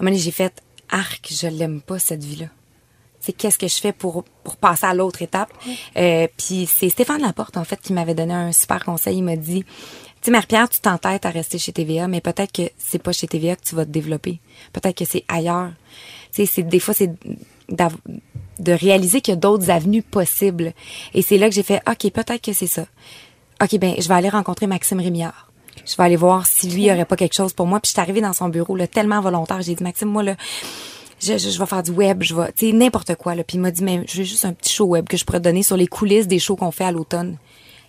moment 0.00 0.10
donné, 0.12 0.18
j'ai 0.18 0.30
fait 0.30 0.62
arc, 0.90 1.28
je 1.30 1.46
l'aime 1.46 1.82
pas 1.82 1.98
cette 1.98 2.24
vie-là 2.24 2.46
c'est 3.20 3.32
qu'est-ce 3.32 3.58
que 3.58 3.68
je 3.68 3.76
fais 3.76 3.92
pour 3.92 4.24
pour 4.42 4.56
passer 4.56 4.86
à 4.86 4.94
l'autre 4.94 5.22
étape? 5.22 5.52
Euh, 5.96 6.26
puis 6.36 6.66
c'est 6.66 6.88
Stéphane 6.88 7.22
Laporte 7.22 7.56
en 7.56 7.64
fait 7.64 7.80
qui 7.80 7.92
m'avait 7.92 8.14
donné 8.14 8.34
un 8.34 8.52
super 8.52 8.84
conseil. 8.84 9.18
Il 9.18 9.24
m'a 9.24 9.36
dit, 9.36 9.62
tu 9.62 9.70
sais 10.22 10.30
Marie-Pierre, 10.30 10.68
tu 10.68 10.80
t'entêtes 10.80 11.26
à 11.26 11.30
rester 11.30 11.58
chez 11.58 11.72
TVA, 11.72 12.08
mais 12.08 12.20
peut-être 12.20 12.52
que 12.52 12.70
c'est 12.78 13.02
pas 13.02 13.12
chez 13.12 13.26
TVA 13.26 13.56
que 13.56 13.64
tu 13.64 13.74
vas 13.74 13.84
te 13.84 13.90
développer. 13.90 14.40
Peut-être 14.72 14.96
que 14.96 15.04
c'est 15.04 15.24
ailleurs. 15.28 15.70
Tu 16.32 16.44
sais, 16.44 16.46
c'est 16.46 16.62
des 16.62 16.80
fois 16.80 16.94
c'est 16.94 17.12
de 17.68 18.72
réaliser 18.72 19.20
qu'il 19.20 19.32
y 19.32 19.36
a 19.36 19.40
d'autres 19.40 19.70
avenues 19.70 20.02
possibles. 20.02 20.72
Et 21.14 21.22
c'est 21.22 21.38
là 21.38 21.48
que 21.48 21.54
j'ai 21.54 21.62
fait, 21.62 21.80
ok, 21.88 22.10
peut-être 22.12 22.42
que 22.42 22.52
c'est 22.52 22.66
ça. 22.66 22.86
Ok, 23.62 23.78
ben 23.78 23.94
je 23.98 24.08
vais 24.08 24.14
aller 24.14 24.28
rencontrer 24.28 24.66
Maxime 24.66 25.00
Rémillard. 25.00 25.50
Je 25.86 25.96
vais 25.96 26.04
aller 26.04 26.16
voir 26.16 26.46
si 26.46 26.68
lui 26.68 26.84
il 26.84 26.90
aurait 26.92 27.04
pas 27.04 27.16
quelque 27.16 27.34
chose 27.34 27.52
pour 27.52 27.66
moi. 27.66 27.80
Puis 27.80 27.90
je 27.90 27.92
suis 27.92 28.00
arrivée 28.00 28.20
dans 28.20 28.32
son 28.32 28.48
bureau 28.48 28.76
là, 28.76 28.86
tellement 28.86 29.20
volontaire. 29.20 29.62
J'ai 29.62 29.74
dit 29.74 29.82
Maxime, 29.82 30.08
moi 30.08 30.22
là, 30.22 30.36
je, 31.20 31.36
je, 31.36 31.58
vais 31.58 31.66
faire 31.66 31.82
du 31.82 31.90
web, 31.90 32.22
je 32.22 32.34
vais, 32.34 32.52
tu 32.52 32.70
sais, 32.70 32.72
n'importe 32.72 33.14
quoi, 33.16 33.34
là. 33.34 33.44
Puis 33.44 33.56
il 33.56 33.60
m'a 33.60 33.70
dit, 33.70 33.84
mais 33.84 34.04
je 34.06 34.18
veux 34.18 34.24
juste 34.24 34.44
un 34.44 34.52
petit 34.52 34.72
show 34.72 34.86
web 34.86 35.06
que 35.06 35.16
je 35.16 35.24
pourrais 35.24 35.40
donner 35.40 35.62
sur 35.62 35.76
les 35.76 35.86
coulisses 35.86 36.28
des 36.28 36.38
shows 36.38 36.56
qu'on 36.56 36.70
fait 36.70 36.84
à 36.84 36.92
l'automne. 36.92 37.36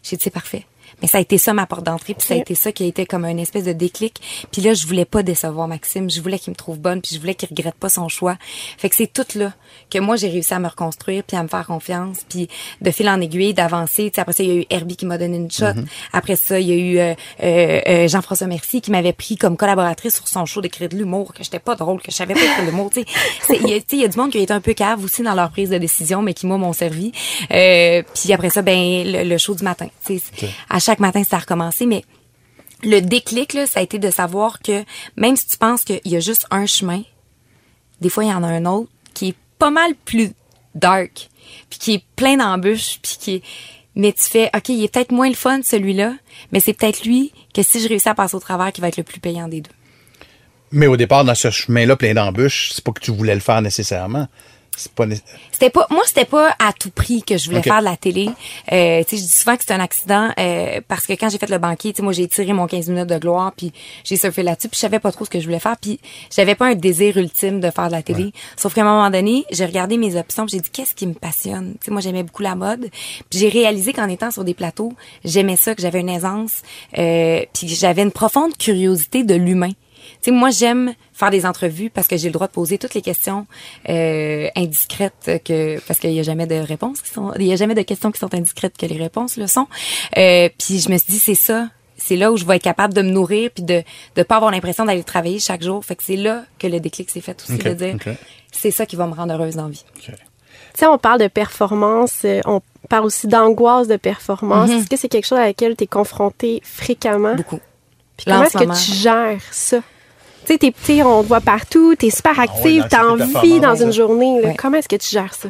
J'ai 0.03 0.17
dit, 0.17 0.23
c'est 0.23 0.29
parfait. 0.29 0.65
Mais 1.01 1.07
ça 1.07 1.17
a 1.17 1.21
été 1.21 1.37
ça 1.37 1.53
ma 1.53 1.65
porte 1.65 1.83
d'entrée, 1.85 2.13
puis 2.13 2.25
ça 2.27 2.33
a 2.33 2.37
été 2.37 2.55
ça 2.55 2.71
qui 2.71 2.83
a 2.83 2.87
été 2.87 3.05
comme 3.05 3.25
une 3.25 3.39
espèce 3.39 3.63
de 3.63 3.73
déclic. 3.73 4.21
Puis 4.51 4.61
là, 4.61 4.73
je 4.73 4.85
voulais 4.87 5.05
pas 5.05 5.23
décevoir 5.23 5.67
Maxime, 5.67 6.09
je 6.09 6.21
voulais 6.21 6.39
qu'il 6.39 6.51
me 6.51 6.55
trouve 6.55 6.79
bonne, 6.79 7.01
puis 7.01 7.15
je 7.15 7.19
voulais 7.19 7.35
qu'il 7.35 7.49
regrette 7.49 7.75
pas 7.75 7.89
son 7.89 8.07
choix. 8.09 8.37
Fait 8.77 8.89
que 8.89 8.95
c'est 8.95 9.11
tout 9.11 9.25
là 9.37 9.53
que 9.89 9.99
moi 9.99 10.15
j'ai 10.15 10.29
réussi 10.29 10.53
à 10.53 10.59
me 10.59 10.67
reconstruire, 10.67 11.23
puis 11.23 11.35
à 11.37 11.43
me 11.43 11.47
faire 11.47 11.65
confiance, 11.65 12.19
puis 12.29 12.47
de 12.81 12.91
fil 12.91 13.09
en 13.09 13.19
aiguille, 13.21 13.53
d'avancer. 13.53 14.09
Tu 14.11 14.15
sais, 14.15 14.21
après 14.21 14.33
ça, 14.33 14.43
il 14.43 14.49
y 14.49 14.51
a 14.51 14.55
eu 14.61 14.65
Herbie 14.69 14.95
qui 14.95 15.05
m'a 15.05 15.17
donné 15.17 15.37
une 15.37 15.49
shot. 15.51 15.65
Après 16.13 16.35
ça, 16.35 16.59
il 16.59 16.67
y 16.67 16.71
a 16.71 16.75
eu 16.75 16.97
euh, 16.99 17.13
euh, 17.43 17.81
euh, 17.87 18.07
Jean-François 18.07 18.47
Mercier 18.47 18.81
qui 18.81 18.91
m'avait 18.91 19.13
pris 19.13 19.37
comme 19.37 19.57
collaboratrice 19.57 20.15
sur 20.15 20.27
son 20.27 20.45
show 20.45 20.61
d'écrire 20.61 20.89
de 20.89 20.97
l'humour, 20.97 21.33
que 21.33 21.43
j'étais 21.43 21.59
pas 21.59 21.75
drôle, 21.75 21.99
que 22.01 22.11
je 22.11 22.15
savais 22.15 22.33
pas 22.33 22.41
écrire 22.43 22.65
de 22.65 22.69
l'humour. 22.71 22.89
Tu 22.93 23.01
sais, 23.01 23.05
C'est- 23.47 23.57
il 23.61 23.69
y 23.69 23.73
a- 23.73 23.79
tu 23.79 23.85
sais, 23.87 23.95
il 23.97 24.01
y 24.01 24.05
a 24.05 24.07
du 24.07 24.17
monde 24.17 24.31
qui 24.31 24.37
a 24.37 24.41
été 24.41 24.53
un 24.53 24.61
peu 24.61 24.73
cave 24.73 25.03
aussi 25.03 25.23
dans 25.23 25.33
leur 25.33 25.49
prise 25.51 25.69
de 25.69 25.77
décision, 25.77 26.21
mais 26.21 26.33
qui 26.33 26.45
moi 26.47 26.57
m'ont 26.57 26.73
servi. 26.73 27.11
Euh, 27.51 28.03
puis 28.13 28.33
après 28.33 28.49
ça, 28.49 28.61
ben 28.61 29.03
le, 29.05 29.23
le 29.23 29.37
show 29.37 29.55
du 29.55 29.63
matin. 29.63 29.87
Tu 30.05 30.19
sais, 30.19 30.49
À 30.69 30.79
chaque 30.79 30.90
matin, 30.99 31.23
ça 31.23 31.37
a 31.37 31.39
recommencé, 31.39 31.85
mais 31.85 32.03
le 32.83 32.99
déclic, 32.99 33.57
ça 33.67 33.79
a 33.79 33.83
été 33.83 33.99
de 33.99 34.09
savoir 34.09 34.59
que 34.59 34.83
même 35.15 35.35
si 35.35 35.47
tu 35.47 35.57
penses 35.57 35.83
qu'il 35.83 36.01
y 36.05 36.15
a 36.15 36.19
juste 36.19 36.47
un 36.51 36.65
chemin, 36.65 37.03
des 38.01 38.09
fois, 38.09 38.23
il 38.23 38.29
y 38.29 38.33
en 38.33 38.43
a 38.43 38.47
un 38.47 38.65
autre 38.65 38.89
qui 39.13 39.29
est 39.29 39.35
pas 39.59 39.69
mal 39.69 39.93
plus 40.05 40.31
dark, 40.75 41.29
puis 41.69 41.79
qui 41.79 41.93
est 41.93 42.03
plein 42.15 42.37
d'embûches, 42.37 42.99
puis 43.01 43.17
qui 43.19 43.35
est... 43.35 43.43
Mais 43.93 44.13
tu 44.13 44.23
fais, 44.23 44.49
OK, 44.55 44.69
il 44.69 44.83
est 44.83 44.87
peut-être 44.91 45.11
moins 45.11 45.27
le 45.27 45.35
fun, 45.35 45.59
celui-là, 45.63 46.13
mais 46.51 46.61
c'est 46.61 46.73
peut-être 46.73 47.03
lui 47.03 47.33
que 47.53 47.61
si 47.61 47.81
je 47.81 47.89
réussis 47.89 48.07
à 48.07 48.15
passer 48.15 48.35
au 48.35 48.39
travers, 48.39 48.71
qui 48.71 48.79
va 48.79 48.87
être 48.87 48.97
le 48.97 49.03
plus 49.03 49.19
payant 49.19 49.49
des 49.49 49.59
deux. 49.59 49.71
Mais 50.71 50.87
au 50.87 50.95
départ, 50.95 51.25
dans 51.25 51.35
ce 51.35 51.51
chemin-là, 51.51 51.97
plein 51.97 52.13
d'embûches, 52.13 52.71
c'est 52.73 52.83
pas 52.83 52.93
que 52.93 53.01
tu 53.01 53.11
voulais 53.11 53.35
le 53.35 53.41
faire 53.41 53.61
nécessairement. 53.61 54.27
C'est 54.77 54.93
pas 54.93 55.05
C'était 55.51 55.69
pas, 55.69 55.85
moi, 55.89 56.01
c'était 56.05 56.25
pas 56.25 56.55
à 56.57 56.71
tout 56.71 56.91
prix 56.91 57.23
que 57.23 57.37
je 57.37 57.49
voulais 57.49 57.61
faire 57.61 57.79
de 57.79 57.85
la 57.85 57.97
télé. 57.97 58.29
Euh, 58.71 59.03
tu 59.03 59.09
sais, 59.09 59.17
je 59.17 59.23
dis 59.23 59.29
souvent 59.29 59.57
que 59.57 59.63
c'est 59.65 59.73
un 59.73 59.81
accident 59.81 60.29
euh, 60.39 60.79
parce 60.87 61.05
que 61.05 61.13
quand 61.13 61.29
j'ai 61.29 61.37
fait 61.37 61.49
le 61.49 61.57
banquier, 61.57 61.91
tu 61.91 61.97
sais, 61.97 62.03
moi, 62.03 62.13
j'ai 62.13 62.27
tiré 62.27 62.53
mon 62.53 62.67
15 62.67 62.89
minutes 62.89 63.09
de 63.09 63.17
gloire, 63.17 63.51
puis 63.55 63.73
j'ai 64.05 64.15
surfé 64.15 64.43
là-dessus, 64.43 64.69
puis 64.69 64.77
je 64.77 64.81
savais 64.81 64.99
pas 64.99 65.11
trop 65.11 65.25
ce 65.25 65.29
que 65.29 65.39
je 65.39 65.45
voulais 65.45 65.59
faire, 65.59 65.75
puis 65.79 65.99
j'avais 66.33 66.55
pas 66.55 66.67
un 66.67 66.75
désir 66.75 67.17
ultime 67.17 67.59
de 67.59 67.69
faire 67.69 67.87
de 67.87 67.91
la 67.91 68.01
télé. 68.01 68.31
Sauf 68.55 68.73
qu'à 68.73 68.81
un 68.81 68.85
moment 68.85 69.09
donné, 69.09 69.45
j'ai 69.51 69.65
regardé 69.65 69.97
mes 69.97 70.15
options, 70.15 70.47
j'ai 70.47 70.61
dit 70.61 70.69
qu'est-ce 70.71 70.95
qui 70.95 71.05
me 71.05 71.13
passionne? 71.13 71.73
Tu 71.73 71.85
sais, 71.85 71.91
moi, 71.91 71.99
j'aimais 71.99 72.23
beaucoup 72.23 72.43
la 72.43 72.55
mode, 72.55 72.89
puis 73.29 73.39
j'ai 73.39 73.49
réalisé 73.49 73.91
qu'en 73.91 74.07
étant 74.07 74.31
sur 74.31 74.45
des 74.45 74.53
plateaux, 74.53 74.93
j'aimais 75.25 75.57
ça, 75.57 75.75
que 75.75 75.81
j'avais 75.81 75.99
une 75.99 76.09
aisance, 76.09 76.61
euh, 76.97 77.43
puis 77.53 77.67
j'avais 77.67 78.03
une 78.03 78.11
profonde 78.11 78.57
curiosité 78.57 79.23
de 79.23 79.35
l'humain. 79.35 79.71
Tu 80.21 80.25
sais, 80.25 80.31
moi, 80.31 80.49
j'aime 80.49 80.93
faire 81.13 81.29
des 81.29 81.45
entrevues 81.45 81.89
parce 81.89 82.07
que 82.07 82.17
j'ai 82.17 82.27
le 82.27 82.33
droit 82.33 82.47
de 82.47 82.51
poser 82.51 82.77
toutes 82.77 82.93
les 82.93 83.01
questions 83.01 83.45
euh, 83.89 84.47
indiscrètes 84.55 85.41
que 85.45 85.79
parce 85.81 85.99
qu'il 85.99 86.11
y 86.11 86.19
a 86.19 86.23
jamais 86.23 86.47
de 86.47 86.55
réponses 86.55 87.01
qui 87.01 87.11
sont 87.11 87.33
il 87.37 87.45
y 87.45 87.53
a 87.53 87.55
jamais 87.55 87.75
de 87.75 87.81
questions 87.81 88.11
qui 88.11 88.19
sont 88.19 88.33
indiscrètes 88.33 88.77
que 88.77 88.85
les 88.85 88.97
réponses 88.97 89.37
le 89.37 89.47
sont. 89.47 89.67
Euh, 90.17 90.49
puis 90.57 90.79
je 90.79 90.89
me 90.89 90.97
suis 90.97 91.11
dit 91.11 91.19
c'est 91.19 91.35
ça, 91.35 91.69
c'est 91.97 92.15
là 92.15 92.31
où 92.31 92.37
je 92.37 92.45
vais 92.45 92.55
être 92.55 92.63
capable 92.63 92.93
de 92.93 93.01
me 93.01 93.11
nourrir 93.11 93.51
puis 93.53 93.63
de 93.63 93.83
de 94.15 94.23
pas 94.23 94.37
avoir 94.37 94.51
l'impression 94.51 94.85
d'aller 94.85 95.03
travailler 95.03 95.39
chaque 95.39 95.63
jour. 95.63 95.83
Fait 95.83 95.95
que 95.95 96.03
c'est 96.03 96.15
là 96.15 96.43
que 96.59 96.67
le 96.67 96.79
déclic 96.79 97.09
s'est 97.09 97.21
fait 97.21 97.41
aussi 97.43 97.53
Ok, 97.53 97.63
de 97.67 97.73
dire 97.73 97.97
c'est 98.51 98.71
ça 98.71 98.85
qui 98.85 98.95
va 98.95 99.07
me 99.07 99.13
rendre 99.13 99.33
heureuse 99.33 99.55
dans 99.55 99.65
la 99.65 99.69
vie. 99.69 99.85
Tu 100.73 100.79
sais, 100.79 100.87
on 100.87 100.97
parle 100.97 101.19
de 101.19 101.27
performance, 101.27 102.21
euh, 102.23 102.39
on 102.45 102.61
parle 102.87 103.05
aussi 103.05 103.27
d'angoisse 103.27 103.87
de 103.87 103.97
performance. 103.97 104.69
Mhm. 104.69 104.77
Est-ce 104.77 104.89
que 104.89 104.95
c'est 104.97 105.09
quelque 105.09 105.27
chose 105.27 105.37
à 105.37 105.45
laquelle 105.45 105.75
tu 105.75 105.83
es 105.83 105.87
confronté 105.87 106.61
fréquemment? 106.63 107.35
Beaucoup. 107.35 107.59
Puis 108.25 108.31
comment 108.31 108.39
en 108.39 108.43
est-ce 108.43 108.57
ce 108.57 108.63
que 108.63 108.91
tu 108.91 108.97
gères 108.97 109.41
ça? 109.51 109.77
Tu 110.45 110.57
sais, 110.57 110.57
tu 110.57 111.03
on 111.03 111.21
te 111.21 111.27
voit 111.27 111.41
partout, 111.41 111.95
t'es 111.95 112.09
super 112.09 112.39
active, 112.39 112.81
l'anxiété 112.81 112.89
t'as 112.89 113.03
de 113.03 113.23
envie 113.37 113.59
dans 113.59 113.75
une 113.75 113.91
journée. 113.91 114.41
là. 114.41 114.47
Ouais. 114.49 114.55
Comment 114.55 114.77
est-ce 114.77 114.89
que 114.89 114.95
tu 114.95 115.09
gères 115.09 115.33
ça? 115.33 115.49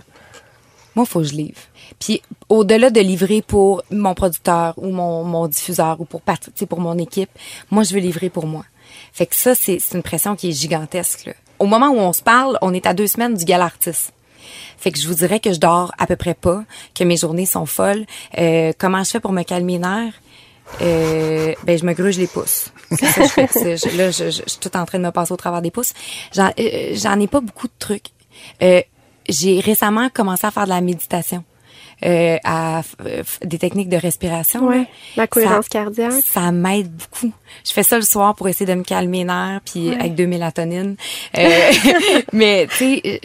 Moi, 0.96 1.06
faut 1.06 1.20
que 1.20 1.28
je 1.28 1.34
livre. 1.34 1.62
Puis 2.00 2.22
au-delà 2.50 2.90
de 2.90 3.00
livrer 3.00 3.42
pour 3.42 3.84
mon 3.92 4.14
producteur 4.14 4.74
ou 4.78 4.92
mon, 4.92 5.24
mon 5.24 5.48
diffuseur 5.48 6.02
ou 6.02 6.06
pour 6.06 6.22
tu 6.56 6.66
pour 6.66 6.80
mon 6.80 6.98
équipe, 6.98 7.30
moi 7.70 7.84
je 7.84 7.94
veux 7.94 8.00
livrer 8.00 8.30
pour 8.30 8.48
moi. 8.48 8.66
Fait 9.14 9.26
que 9.26 9.36
ça 9.36 9.56
c'est 9.56 9.80
c'est 9.80 9.96
une 9.96 10.04
pression 10.04 10.36
qui 10.36 10.50
est 10.50 10.54
gigantesque. 10.54 11.26
là. 11.28 11.34
Au 11.60 11.66
moment 11.66 11.90
où 11.90 11.98
on 11.98 12.14
se 12.14 12.24
parle, 12.24 12.58
on 12.62 12.74
est 12.74 12.86
à 12.88 12.94
deux 12.94 13.08
semaines 13.08 13.36
du 13.36 13.46
gala 13.46 13.66
artiste. 13.66 14.14
Fait 14.78 14.92
que 14.92 15.00
je 15.00 15.08
vous 15.08 15.14
dirais 15.14 15.40
que 15.40 15.54
je 15.54 15.60
dors 15.60 15.94
à 16.00 16.08
peu 16.08 16.16
près 16.16 16.34
pas, 16.34 16.64
que 16.96 17.04
mes 17.04 17.18
journées 17.18 17.46
sont 17.46 17.68
folles. 17.68 18.06
Euh, 18.40 18.74
comment 18.78 19.04
je 19.04 19.12
fais 19.12 19.20
pour 19.20 19.32
me 19.32 19.44
calmer 19.44 19.74
les 19.74 19.80
nerfs? 19.80 20.14
Euh, 20.82 21.54
ben 21.64 21.78
je 21.78 21.86
me 21.86 21.94
gruge 21.94 22.18
les 22.18 22.28
pouces. 22.28 22.70
C'est 22.92 23.06
ça 23.06 23.22
que 23.22 23.28
je 23.28 23.50
fais. 23.62 23.78
Je- 23.78 23.98
là, 23.98 24.12
je, 24.12 24.26
je- 24.32 24.42
je 24.46 24.50
suis 24.50 24.60
tout 24.60 24.76
en 24.76 24.86
train 24.86 24.98
de 25.00 25.04
me 25.04 25.12
passer 25.12 25.32
au 25.34 25.38
travers 25.38 25.62
des 25.62 25.72
pouces. 25.72 25.94
J'en 26.34 26.52
euh, 26.60 26.92
j'en 26.96 27.20
ai 27.20 27.28
pas 27.28 27.42
beaucoup 27.42 27.68
de 27.68 27.74
trucs. 27.78 28.06
Euh, 28.64 28.82
j'ai 29.30 29.60
récemment 29.60 30.10
commencé 30.10 30.48
à 30.48 30.52
faire 30.52 30.64
de 30.64 30.70
la 30.70 30.82
méditation, 30.82 31.44
euh, 32.06 32.38
à 32.44 32.82
euh, 33.06 33.22
des 33.44 33.60
techniques 33.60 33.90
de 33.90 33.98
respiration. 33.98 34.66
Ouais, 34.68 34.78
là. 34.80 34.86
la 35.18 35.28
cohérence 35.28 35.66
Ça- 35.66 35.70
cardiaque. 35.80 36.14
Ça 36.26 36.52
m'aide 36.52 36.92
beaucoup. 36.92 37.32
Je 37.66 37.72
fais 37.74 37.84
ça 37.84 37.98
le 37.98 38.02
soir 38.04 38.34
pour 38.36 38.48
essayer 38.48 38.66
de 38.66 38.74
me 38.74 38.84
calmer 38.84 39.20
les 39.20 39.24
nerfs, 39.26 39.62
puis 39.64 39.92
avec 39.94 40.16
deux 40.16 40.28
mélatonines. 40.28 40.96
Euh, 41.38 41.72
mais 42.34 42.68
tu 42.72 43.00
sais. 43.00 43.22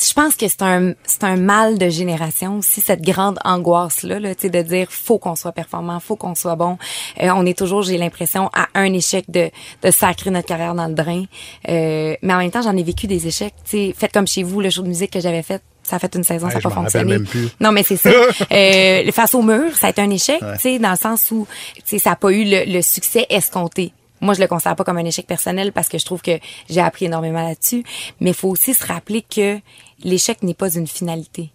Je 0.00 0.12
pense 0.12 0.36
que 0.36 0.46
c'est 0.48 0.62
un 0.62 0.92
c'est 1.04 1.24
un 1.24 1.36
mal 1.36 1.78
de 1.78 1.88
génération 1.88 2.58
aussi 2.58 2.80
cette 2.80 3.02
grande 3.02 3.38
angoisse 3.44 4.02
là, 4.02 4.20
là 4.20 4.34
tu 4.34 4.42
sais 4.42 4.50
de 4.50 4.62
dire 4.62 4.88
faut 4.90 5.18
qu'on 5.18 5.34
soit 5.36 5.52
performant, 5.52 5.98
faut 6.00 6.16
qu'on 6.16 6.34
soit 6.34 6.56
bon. 6.56 6.78
Euh, 7.20 7.30
on 7.34 7.44
est 7.46 7.56
toujours 7.56 7.82
j'ai 7.82 7.98
l'impression 7.98 8.50
à 8.52 8.68
un 8.74 8.92
échec 8.92 9.24
de 9.28 9.50
de 9.82 9.90
sacrer 9.90 10.30
notre 10.30 10.46
carrière 10.46 10.74
dans 10.74 10.86
le 10.86 10.94
drain. 10.94 11.24
Euh, 11.68 12.14
mais 12.22 12.34
en 12.34 12.38
même 12.38 12.50
temps, 12.50 12.62
j'en 12.62 12.76
ai 12.76 12.82
vécu 12.82 13.06
des 13.06 13.26
échecs, 13.26 13.54
tu 13.64 13.70
sais, 13.70 13.94
faites 13.96 14.12
comme 14.12 14.26
chez 14.26 14.42
vous 14.42 14.60
le 14.60 14.70
show 14.70 14.82
de 14.82 14.88
musique 14.88 15.10
que 15.12 15.20
j'avais 15.20 15.42
fait 15.42 15.62
ça 15.82 15.96
a 15.96 15.98
fait 15.98 16.14
une 16.16 16.22
saison, 16.24 16.46
Ouais, 16.46 16.52
ça 16.52 16.58
n'a 16.58 16.62
pas 16.62 16.70
fonctionné. 16.70 17.12
même 17.12 17.26
plus. 17.26 17.48
Non, 17.60 17.72
mais 17.72 17.82
c'est 17.82 17.96
ça. 17.96 18.10
euh, 18.52 19.10
face 19.10 19.34
au 19.34 19.40
mur, 19.40 19.74
ça 19.74 19.86
a 19.86 19.90
été 19.90 20.02
un 20.02 20.10
échec, 20.10 20.38
tu 20.38 20.60
sais, 20.60 20.78
dans 20.78 20.90
le 20.90 20.98
sens 20.98 21.30
où, 21.30 21.46
tu 21.76 21.82
sais, 21.86 21.98
ça 21.98 22.10
n'a 22.10 22.16
pas 22.16 22.30
eu 22.30 22.44
le, 22.44 22.70
le 22.70 22.82
succès 22.82 23.24
escompté. 23.30 23.94
Moi, 24.20 24.34
je 24.34 24.40
le 24.40 24.48
considère 24.48 24.76
pas 24.76 24.84
comme 24.84 24.98
un 24.98 25.04
échec 25.04 25.26
personnel 25.26 25.72
parce 25.72 25.88
que 25.88 25.98
je 25.98 26.04
trouve 26.04 26.20
que 26.22 26.38
j'ai 26.68 26.80
appris 26.80 27.06
énormément 27.06 27.42
là-dessus. 27.42 27.84
Mais 28.20 28.30
il 28.30 28.36
faut 28.36 28.48
aussi 28.48 28.74
se 28.74 28.84
rappeler 28.86 29.22
que 29.22 29.60
l'échec 30.02 30.42
n'est 30.42 30.54
pas 30.54 30.74
une 30.74 30.86
finalité. 30.86 31.50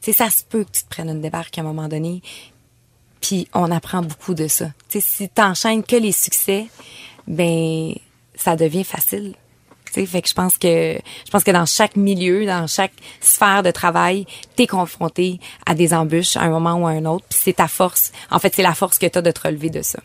Tu 0.00 0.12
ça 0.12 0.30
se 0.30 0.44
peut 0.44 0.64
que 0.64 0.70
tu 0.70 0.84
te 0.84 0.88
prennes 0.88 1.10
une 1.10 1.20
débarque 1.20 1.58
à 1.58 1.62
un 1.62 1.64
moment 1.64 1.88
donné. 1.88 2.22
Puis 3.20 3.48
on 3.52 3.70
apprend 3.70 4.02
beaucoup 4.02 4.34
de 4.34 4.46
ça. 4.46 4.66
Tu 4.88 5.00
sais, 5.00 5.06
si 5.06 5.28
t'enchaînes 5.28 5.82
que 5.82 5.96
les 5.96 6.12
succès, 6.12 6.66
ben 7.26 7.94
ça 8.34 8.56
devient 8.56 8.84
facile. 8.84 9.34
Tu 9.92 10.06
fait 10.06 10.22
que 10.22 10.28
je 10.28 10.34
pense 10.34 10.58
que 10.58 10.98
je 11.26 11.30
pense 11.30 11.44
que 11.44 11.50
dans 11.50 11.66
chaque 11.66 11.96
milieu, 11.96 12.46
dans 12.46 12.66
chaque 12.66 12.92
sphère 13.20 13.62
de 13.62 13.70
travail, 13.70 14.26
t'es 14.54 14.66
confronté 14.66 15.40
à 15.66 15.74
des 15.74 15.94
embûches 15.94 16.36
à 16.36 16.42
un 16.42 16.50
moment 16.50 16.74
ou 16.74 16.86
à 16.86 16.90
un 16.90 17.04
autre. 17.06 17.24
Puis 17.28 17.38
c'est 17.42 17.54
ta 17.54 17.68
force. 17.68 18.12
En 18.30 18.38
fait, 18.38 18.54
c'est 18.54 18.62
la 18.62 18.74
force 18.74 18.98
que 18.98 19.06
t'as 19.06 19.22
de 19.22 19.30
te 19.30 19.40
relever 19.40 19.70
de 19.70 19.82
ça. 19.82 19.98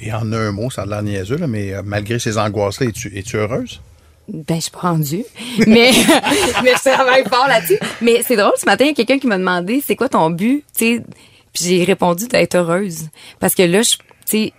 Et 0.00 0.12
en 0.12 0.32
un 0.32 0.50
mot, 0.52 0.70
ça 0.70 0.82
a 0.82 0.86
l'air 0.86 1.02
niaiseux, 1.02 1.36
mais 1.46 1.74
euh, 1.74 1.82
malgré 1.84 2.18
ces 2.18 2.38
angoisses-là, 2.38 2.86
es-tu, 2.86 3.16
es-tu 3.16 3.36
heureuse? 3.36 3.80
Ben, 4.28 4.56
je 4.56 4.62
suis 4.62 4.70
pas 4.70 4.78
rendue. 4.80 5.24
Mais, 5.66 5.90
mais 6.62 6.72
je 6.74 6.90
travaille 6.90 7.24
fort 7.24 7.48
là-dessus. 7.48 7.78
Mais 8.00 8.22
c'est 8.26 8.36
drôle, 8.36 8.52
ce 8.56 8.66
matin, 8.66 8.84
il 8.84 8.88
y 8.88 8.90
a 8.90 8.94
quelqu'un 8.94 9.18
qui 9.18 9.26
m'a 9.26 9.38
demandé, 9.38 9.82
c'est 9.84 9.96
quoi 9.96 10.08
ton 10.08 10.30
but? 10.30 10.64
Tu 10.76 10.96
sais, 10.96 11.02
puis 11.52 11.64
j'ai 11.64 11.84
répondu 11.84 12.28
d'être 12.28 12.54
heureuse. 12.54 13.08
Parce 13.40 13.54
que 13.54 13.62
là, 13.62 13.82
je, 13.82 13.96
tu 13.96 14.02
sais, 14.26 14.52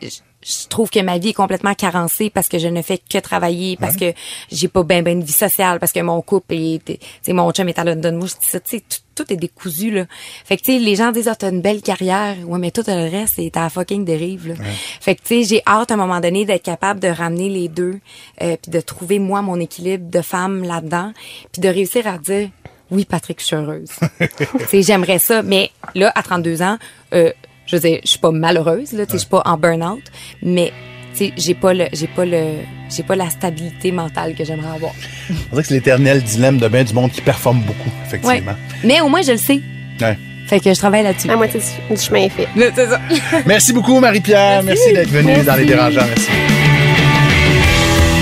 je- 0.44 0.68
trouve 0.68 0.90
que 0.90 1.00
ma 1.00 1.18
vie 1.18 1.30
est 1.30 1.34
complètement 1.34 1.74
carencée 1.74 2.30
parce 2.30 2.48
que 2.50 2.58
je 2.60 2.68
ne 2.68 2.82
fais 2.82 2.98
que 2.98 3.18
travailler, 3.18 3.78
parce 3.78 3.96
que 3.96 4.14
j'ai 4.52 4.68
pas 4.68 4.84
ben 4.84 5.04
ben 5.04 5.20
de 5.20 5.26
vie 5.26 5.32
sociale, 5.32 5.80
parce 5.80 5.92
que 5.92 6.00
mon 6.00 6.22
couple 6.22 6.54
est, 6.56 7.00
sais, 7.22 7.34
mon 7.34 7.52
chum 7.52 7.68
est 7.70 7.78
à 7.80 7.84
London. 7.84 8.14
Moi, 8.14 8.28
je 8.28 8.34
dis 8.40 8.48
ça, 8.48 8.60
tu 8.60 8.78
sais, 8.78 8.84
tout, 8.88 9.24
tout 9.24 9.34
est 9.34 9.38
décousu, 9.38 9.92
là. 9.92 10.06
Fait 10.46 10.58
que, 10.58 10.64
tu 10.64 10.72
sais, 10.74 10.80
les 10.80 10.96
gens 10.96 11.12
disent, 11.12 11.28
ah, 11.28 11.36
t'as 11.36 11.50
une 11.52 11.62
belle 11.62 11.82
carrière. 11.82 12.36
Ouais, 12.48 12.58
mais 12.60 12.72
tout 12.72 12.84
le 12.88 13.10
reste, 13.12 13.34
c'est 13.36 13.56
à 13.58 13.70
fucking 13.70 14.06
dérive, 14.06 14.48
là. 14.48 14.54
Fait 15.00 15.16
que, 15.16 15.22
tu 15.22 15.28
sais, 15.28 15.44
j'ai 15.44 15.62
hâte 15.68 15.92
à 15.92 15.96
un 15.96 15.98
moment 15.98 16.20
donné 16.22 16.46
d'être 16.46 16.64
capable 16.64 17.00
de 17.00 17.08
ramener 17.10 17.50
les 17.50 17.68
deux, 17.68 18.00
euh, 18.42 18.56
puis 18.62 18.72
de 18.72 18.80
trouver, 18.80 19.20
moi, 19.20 19.42
mon 19.42 19.60
équilibre 19.60 20.10
de 20.10 20.22
femme 20.22 20.64
là-dedans, 20.64 21.12
puis 21.52 21.62
de 21.62 21.68
réussir 21.70 22.08
à 22.08 22.18
dire, 22.18 22.50
oui, 22.90 23.06
Patrick, 23.06 23.40
je 23.40 23.46
suis 23.46 23.56
heureuse. 23.56 23.90
tu 24.20 24.66
sais, 24.68 24.82
j'aimerais 24.82 25.20
ça. 25.20 25.44
Mais 25.44 25.72
là, 25.96 26.12
à 26.16 26.24
32 26.24 26.62
ans, 26.62 26.78
euh, 27.14 27.32
je 27.72 27.78
veux 27.78 27.82
dire, 27.82 28.00
je 28.04 28.10
suis 28.10 28.20
pas 28.20 28.32
malheureuse, 28.32 28.92
là, 28.94 29.06
tu 29.06 29.12
sais, 29.12 29.18
je 29.18 29.20
suis 29.20 29.30
pas 29.30 29.42
en 29.46 29.58
burn-out, 29.58 30.04
mais, 30.44 30.74
tu 31.16 31.26
sais, 31.28 31.34
j'ai 31.38 31.54
pas 31.54 31.74
le, 31.74 31.86
j'ai 31.94 32.08
pas 32.08 32.26
le, 32.26 32.56
j'ai 32.96 33.04
pas 33.04 33.16
la 33.16 33.30
stabilité 33.30 33.92
mentale 33.92 34.36
que 34.36 34.44
j'aimerais 34.44 34.76
avoir. 34.76 34.92
On 35.30 35.34
dirait 35.52 35.62
que 35.62 35.68
c'est 35.70 35.74
l'éternel 35.76 36.22
dilemme 36.22 36.58
de 36.58 36.68
bien 36.68 36.84
du 36.84 36.94
monde 36.94 37.12
qui 37.12 37.22
performe 37.22 37.62
beaucoup, 37.62 37.90
Ouais. 37.90 38.06
effectivement. 38.08 38.56
Mais 38.84 39.00
au 39.02 39.08
moins, 39.10 39.22
je 39.22 39.32
le 39.32 39.38
sais. 39.38 39.62
Ouais. 40.02 40.18
Fait 40.48 40.60
que 40.60 40.74
je 40.74 40.78
travaille 40.80 41.04
là-dessus. 41.04 41.28
La 41.28 41.38
moitié 41.38 41.62
du, 41.90 41.98
chemin 41.98 42.24
est 42.24 42.30
fait. 42.30 42.48
C'est 42.76 42.88
ça. 42.90 43.00
Merci 43.46 43.72
beaucoup, 43.72 44.00
Marie-Pierre. 44.02 44.64
Merci, 44.64 44.92
d'être 44.94 45.10
venue 45.10 45.28
Merci. 45.28 45.46
dans 45.46 45.56
Les 45.56 45.66
Dérangeants. 45.66 46.06
Merci. 46.08 46.30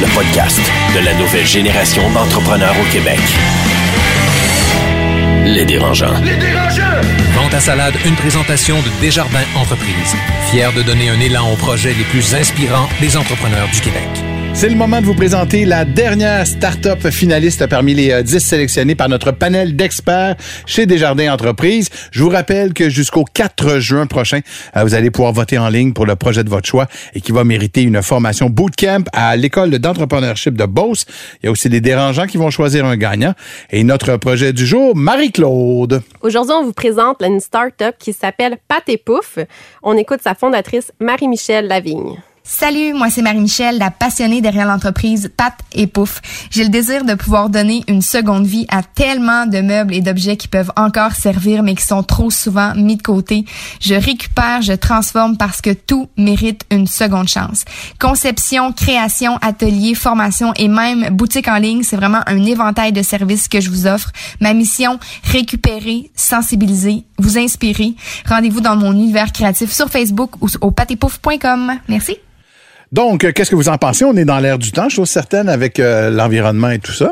Le 0.02 0.08
podcast 0.16 0.60
de 0.96 1.06
la 1.06 1.14
nouvelle 1.16 1.48
génération 1.48 2.04
d'entrepreneurs 2.12 2.76
au 2.80 2.92
Québec. 2.94 3.20
Les 5.46 5.66
dérangeants. 5.66 6.14
Vente 7.34 7.54
à 7.54 7.60
salade, 7.60 7.96
une 8.06 8.16
présentation 8.16 8.82
de 8.82 8.90
Desjardins 9.02 9.46
Entreprises. 9.56 10.16
Fier 10.50 10.74
de 10.74 10.82
donner 10.82 11.10
un 11.10 11.20
élan 11.20 11.52
aux 11.52 11.58
projets 11.58 11.94
les 11.94 12.04
plus 12.06 12.34
inspirants 12.34 12.90
des 13.00 13.18
entrepreneurs 13.18 13.70
du 13.70 13.82
Québec. 13.82 14.29
C'est 14.54 14.68
le 14.68 14.76
moment 14.76 15.00
de 15.00 15.06
vous 15.06 15.14
présenter 15.14 15.64
la 15.64 15.86
dernière 15.86 16.46
start-up 16.46 17.08
finaliste 17.10 17.66
parmi 17.68 17.94
les 17.94 18.12
euh, 18.12 18.24
10 18.24 18.40
sélectionnés 18.40 18.96
par 18.96 19.08
notre 19.08 19.32
panel 19.32 19.76
d'experts 19.76 20.36
chez 20.66 20.86
Desjardins 20.86 21.32
Entreprises. 21.32 21.90
Je 22.12 22.22
vous 22.24 22.30
rappelle 22.30 22.74
que 22.74 22.90
jusqu'au 22.90 23.24
4 23.24 23.80
juin 23.80 24.06
prochain, 24.06 24.42
euh, 24.76 24.84
vous 24.84 24.96
allez 24.96 25.12
pouvoir 25.12 25.32
voter 25.32 25.58
en 25.58 25.70
ligne 25.70 25.94
pour 25.94 26.06
le 26.06 26.18
projet 26.18 26.44
de 26.44 26.50
votre 26.50 26.68
choix 26.68 26.88
et 27.14 27.22
qui 27.22 27.32
va 27.32 27.46
mériter 27.46 27.84
une 27.84 28.02
formation 28.02 28.50
bootcamp 28.50 29.06
à 29.14 29.38
l'école 29.38 29.70
d'entrepreneurship 29.70 30.56
de 30.56 30.66
Beauce. 30.66 31.06
Il 31.42 31.46
y 31.46 31.50
a 31.50 31.52
aussi 31.52 31.70
des 31.70 31.80
dérangeants 31.80 32.28
qui 32.28 32.38
vont 32.38 32.50
choisir 32.50 32.86
un 32.86 32.98
gagnant. 32.98 33.34
Et 33.70 33.86
notre 33.86 34.18
projet 34.18 34.52
du 34.52 34.66
jour, 34.66 34.94
Marie-Claude. 34.94 36.02
Aujourd'hui, 36.22 36.54
on 36.60 36.66
vous 36.66 36.74
présente 36.74 37.22
une 37.22 37.40
start-up 37.40 37.96
qui 37.98 38.12
s'appelle 38.12 38.58
Pat 38.68 38.84
et 38.88 38.98
Pouf. 38.98 39.40
On 39.84 39.96
écoute 39.96 40.20
sa 40.22 40.36
fondatrice 40.36 40.92
Marie-Michel 41.00 41.68
Lavigne. 41.68 42.18
Salut, 42.44 42.94
moi 42.94 43.10
c'est 43.10 43.22
Marie-Michel, 43.22 43.78
la 43.78 43.92
passionnée 43.92 44.42
derrière 44.42 44.66
l'entreprise 44.66 45.32
Pat 45.36 45.54
et 45.74 45.88
Pouf. 45.88 46.22
J'ai 46.50 46.64
le 46.64 46.70
désir 46.70 47.04
de 47.04 47.14
pouvoir 47.14 47.50
donner 47.50 47.84
une 47.88 48.02
seconde 48.02 48.48
vie 48.48 48.66
à 48.70 48.82
tellement 48.82 49.46
de 49.46 49.60
meubles 49.60 49.94
et 49.94 50.02
d'objets 50.02 50.38
qui 50.38 50.48
peuvent 50.48 50.72
encore 50.76 51.12
servir 51.12 51.64
mais 51.64 51.76
qui 51.76 51.86
sont 51.86 52.02
trop 52.02 52.32
souvent 52.32 52.74
mis 52.76 52.96
de 52.96 53.02
côté. 53.02 53.46
Je 53.82 53.94
récupère, 53.94 54.62
je 54.62 54.74
transforme 54.74 55.38
parce 55.38 55.62
que 55.62 55.72
tout 55.72 56.10
mérite 56.18 56.62
une 56.72 56.88
seconde 56.88 57.28
chance. 57.28 57.66
Conception, 58.00 58.72
création, 58.72 59.38
atelier, 59.42 59.94
formation 59.94 60.54
et 60.56 60.68
même 60.68 61.10
boutique 61.10 61.48
en 61.48 61.58
ligne, 61.58 61.84
c'est 61.84 61.98
vraiment 61.98 62.22
un 62.26 62.44
éventail 62.46 62.94
de 62.94 63.02
services 63.02 63.48
que 63.48 63.60
je 63.60 63.70
vous 63.70 63.86
offre. 63.86 64.12
Ma 64.40 64.54
mission, 64.54 65.00
récupérer, 65.26 66.10
sensibiliser, 66.16 67.04
vous 67.18 67.38
inspirer. 67.38 67.96
Rendez-vous 68.28 68.62
dans 68.62 68.76
mon 68.76 68.94
univers 68.94 69.32
créatif 69.32 69.72
sur 69.72 69.90
Facebook 69.90 70.32
ou 70.42 70.48
au 70.62 70.72
patepouf.com. 70.72 71.74
Merci. 71.88 72.18
Donc, 72.92 73.24
euh, 73.24 73.32
qu'est-ce 73.32 73.52
que 73.52 73.56
vous 73.56 73.70
en 73.70 73.78
pensez? 73.78 74.04
On 74.06 74.16
est 74.16 74.26
dans 74.26 74.40
l'air 74.40 74.58
du 74.58 74.72
temps, 74.72 74.90
chose 74.90 75.10
certaine, 75.10 75.50
avec 75.50 75.80
euh, 75.80 76.10
l'environnement 76.10 76.70
et 76.70 76.80
tout 76.80 76.92
ça. 76.92 77.12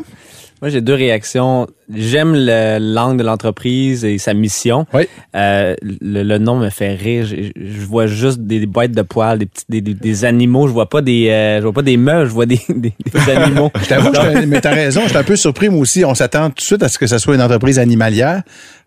Moi, 0.61 0.69
j'ai 0.69 0.81
deux 0.81 0.93
réactions. 0.95 1.67
J'aime 1.93 2.33
le- 2.35 2.79
l'angle 2.79 3.17
de 3.19 3.23
l'entreprise 3.23 4.03
et 4.03 4.17
sa 4.17 4.33
mission. 4.33 4.85
Oui. 4.93 5.03
Euh, 5.35 5.75
le, 5.81 6.23
le 6.23 6.37
nom 6.39 6.57
me 6.57 6.69
fait 6.69 6.95
rire. 6.95 7.25
Je, 7.25 7.51
je 7.55 7.85
vois 7.85 8.07
juste 8.07 8.39
des 8.39 8.65
boîtes 8.65 8.91
de 8.91 9.01
poils, 9.03 9.37
des 9.39 9.45
petits, 9.45 9.63
des, 9.69 9.81
des- 9.81 9.93
des 9.93 10.25
animaux. 10.25 10.67
Je 10.67 10.73
vois 10.73 10.89
pas 10.89 11.01
des, 11.01 11.29
euh, 11.29 11.57
je 11.59 11.63
vois 11.63 11.73
pas 11.73 11.81
des 11.83 11.95
meubles. 11.95 12.27
Je 12.27 12.33
vois 12.33 12.45
des, 12.45 12.59
des, 12.69 12.91
des 13.13 13.31
animaux. 13.31 13.71
Je 13.81 13.85
t'avoue, 13.87 14.11
mais 14.47 14.59
t'as 14.59 14.71
raison, 14.73 15.01
je 15.03 15.09
suis 15.09 15.17
un 15.17 15.23
peu 15.23 15.35
surpris, 15.35 15.69
moi 15.69 15.79
aussi. 15.79 16.03
On 16.03 16.15
s'attend 16.15 16.49
tout 16.49 16.55
de 16.55 16.61
suite 16.61 16.83
à 16.83 16.89
ce 16.89 16.97
que 16.97 17.07
ça 17.07 17.19
soit 17.19 17.35
une 17.35 17.41
entreprise 17.41 17.79
animalière 17.79 18.41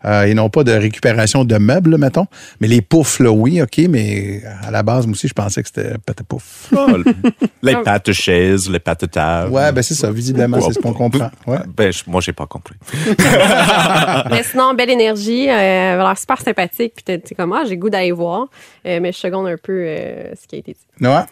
euh, 0.05 0.23
et 0.23 0.33
non 0.33 0.49
pas 0.49 0.63
de 0.63 0.71
récupération 0.73 1.43
de 1.45 1.57
meubles, 1.57 1.97
mettons. 1.97 2.27
Mais 2.59 2.67
les 2.67 2.81
poufs, 2.81 3.19
là, 3.19 3.31
oui, 3.31 3.61
OK, 3.61 3.79
mais 3.89 4.41
à 4.63 4.69
la 4.71 4.83
base, 4.83 5.07
moi 5.07 5.13
aussi, 5.13 5.27
je 5.27 5.33
pensais 5.33 5.63
que 5.63 5.69
c'était 5.73 5.91
peut-être 6.05 6.23
pouf. 6.25 6.67
Oh, 6.75 6.87
les 7.63 7.75
pattes 7.77 8.07
de 8.07 8.11
chaise, 8.11 8.69
les 8.69 8.79
pattes 8.79 9.01
de 9.01 9.05
table. 9.07 9.51
Ouais, 9.51 9.71
ben 9.71 9.81
c'est 9.81 9.95
ça, 9.95 10.11
visiblement, 10.11 10.59
c'est 10.61 10.73
ce 10.73 10.79
qu'on 10.79 10.93
comprend. 10.93 11.31
Ouais. 11.47 11.57
Ben, 11.67 11.91
je- 11.91 12.03
moi, 12.07 12.21
j'ai 12.21 12.33
pas 12.33 12.45
compris. 12.45 12.75
mais 14.29 14.43
sinon, 14.43 14.73
belle 14.73 14.89
énergie, 14.89 15.49
euh, 15.49 15.53
elle 15.53 15.99
a 15.99 16.03
l'air 16.03 16.17
super 16.17 16.39
sympathique. 16.41 16.93
Puis 16.95 17.03
t'es 17.19 17.35
comme, 17.35 17.53
ah, 17.53 17.63
j'ai 17.65 17.75
le 17.75 17.81
goût 17.81 17.89
d'aller 17.89 18.11
voir. 18.11 18.47
Euh, 18.85 18.99
mais 19.01 19.11
je 19.11 19.17
seconde 19.17 19.47
un 19.47 19.57
peu 19.61 19.83
euh, 19.85 20.33
ce 20.41 20.47
qui 20.47 20.55
a 20.55 20.59
été 20.59 20.73
dit. 20.73 21.05
Ouais. 21.07 21.23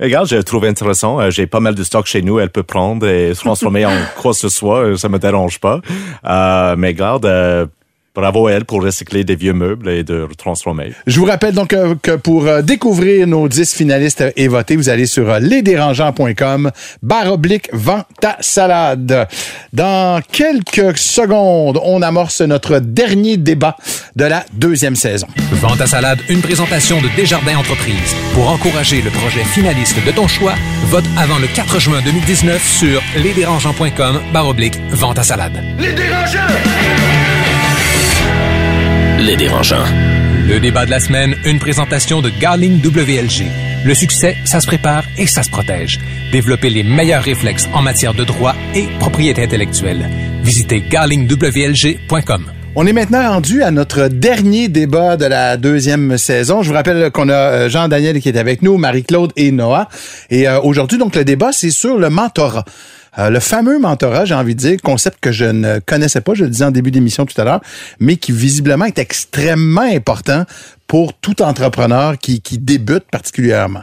Regarde, 0.00 0.26
j'ai 0.28 0.42
trouvé 0.42 0.68
intéressant. 0.68 1.20
Euh, 1.20 1.30
J'ai 1.30 1.46
pas 1.46 1.60
mal 1.60 1.74
de 1.74 1.82
stock 1.82 2.06
chez 2.06 2.22
nous. 2.22 2.38
Elle 2.40 2.50
peut 2.50 2.62
prendre 2.62 3.06
et 3.08 3.32
transformer 3.34 3.86
en 3.86 3.92
quoi 4.20 4.32
que 4.32 4.38
ce 4.38 4.48
soit. 4.48 4.96
Ça 4.98 5.08
me 5.08 5.18
dérange 5.18 5.60
pas. 5.60 5.80
Euh, 6.24 6.74
mais 6.76 6.88
regarde, 6.88 7.26
euh, 7.26 7.66
bravo 8.14 8.46
à 8.46 8.52
elle 8.52 8.64
pour 8.64 8.82
recycler 8.82 9.24
des 9.24 9.34
vieux 9.34 9.52
meubles 9.52 9.88
et 9.88 10.04
de 10.04 10.28
transformer. 10.38 10.92
Je 11.06 11.18
vous 11.18 11.26
rappelle 11.26 11.54
donc 11.54 11.72
euh, 11.72 11.94
que 12.00 12.12
pour 12.12 12.46
euh, 12.46 12.62
découvrir 12.62 13.26
nos 13.26 13.48
10 13.48 13.74
finalistes 13.74 14.24
et 14.36 14.48
voter, 14.48 14.76
vous 14.76 14.88
allez 14.88 15.06
sur 15.06 15.28
euh, 15.28 15.38
lesdérangeants.com, 15.40 16.70
barre 17.02 17.32
oblique, 17.32 17.68
vente 17.72 18.06
ta 18.20 18.36
salade. 18.40 19.26
Dans 19.72 20.20
quelques 20.30 20.96
secondes, 20.96 21.80
on 21.82 22.02
amorce 22.02 22.40
notre 22.40 22.78
dernier 22.78 23.36
débat 23.36 23.76
de 24.14 24.24
la 24.24 24.44
deuxième 24.52 24.96
saison. 24.96 25.26
Vente 25.52 25.80
à 25.80 25.86
salade, 25.86 26.18
une 26.28 26.40
présentation 26.40 27.00
de 27.00 27.08
Desjardins 27.16 27.56
Entreprises. 27.56 28.14
Pour 28.34 28.48
encourager 28.48 29.02
le 29.02 29.10
projet 29.10 29.44
finaliste 29.44 30.04
de 30.04 30.10
ton 30.12 30.28
choix, 30.28 30.54
vote 30.86 31.04
avant 31.18 31.38
le 31.38 31.48
4 31.48 31.80
juin 31.80 32.00
2019 32.04 32.62
sur 32.62 33.02
lesdérangeants.com 33.16 34.20
barre 34.32 34.48
oblique 34.48 34.78
vente 34.92 35.18
à 35.18 35.22
salade. 35.22 35.60
Les 35.78 35.92
dérangeants. 35.92 37.23
Le 39.16 40.58
débat 40.58 40.86
de 40.86 40.90
la 40.90 40.98
semaine, 40.98 41.36
une 41.44 41.58
présentation 41.58 42.20
de 42.20 42.30
Garling 42.30 42.82
WLG. 42.84 43.46
Le 43.84 43.94
succès, 43.94 44.36
ça 44.44 44.60
se 44.60 44.66
prépare 44.66 45.04
et 45.16 45.26
ça 45.26 45.42
se 45.42 45.50
protège. 45.50 46.00
Développer 46.32 46.68
les 46.68 46.82
meilleurs 46.82 47.22
réflexes 47.22 47.68
en 47.74 47.82
matière 47.82 48.12
de 48.12 48.24
droit 48.24 48.54
et 48.74 48.86
propriété 48.98 49.44
intellectuelle. 49.44 50.10
Visitez 50.42 50.82
garlingwlg.com. 50.90 52.44
On 52.76 52.86
est 52.88 52.92
maintenant 52.92 53.30
rendu 53.30 53.62
à 53.62 53.70
notre 53.70 54.08
dernier 54.08 54.66
débat 54.66 55.16
de 55.16 55.26
la 55.26 55.56
deuxième 55.56 56.18
saison. 56.18 56.62
Je 56.62 56.68
vous 56.70 56.74
rappelle 56.74 57.12
qu'on 57.12 57.28
a 57.28 57.34
euh, 57.34 57.68
Jean-Daniel 57.68 58.20
qui 58.20 58.28
est 58.28 58.36
avec 58.36 58.62
nous, 58.62 58.78
Marie-Claude 58.78 59.32
et 59.36 59.52
Noah. 59.52 59.88
Et 60.28 60.48
euh, 60.48 60.60
aujourd'hui, 60.60 60.98
donc, 60.98 61.14
le 61.14 61.24
débat, 61.24 61.52
c'est 61.52 61.70
sur 61.70 61.98
le 61.98 62.10
mentorat. 62.10 62.64
Euh, 63.18 63.30
le 63.30 63.40
fameux 63.40 63.78
mentorat, 63.78 64.24
j'ai 64.24 64.34
envie 64.34 64.54
de 64.54 64.60
dire, 64.60 64.76
concept 64.82 65.18
que 65.20 65.32
je 65.32 65.44
ne 65.44 65.78
connaissais 65.78 66.20
pas, 66.20 66.34
je 66.34 66.44
le 66.44 66.50
disais 66.50 66.64
en 66.64 66.70
début 66.70 66.90
d'émission 66.90 67.26
tout 67.26 67.40
à 67.40 67.44
l'heure, 67.44 67.60
mais 68.00 68.16
qui 68.16 68.32
visiblement 68.32 68.86
est 68.86 68.98
extrêmement 68.98 69.82
important 69.82 70.44
pour 70.86 71.14
tout 71.14 71.42
entrepreneur 71.42 72.18
qui, 72.18 72.40
qui 72.40 72.58
débute 72.58 73.04
particulièrement. 73.10 73.82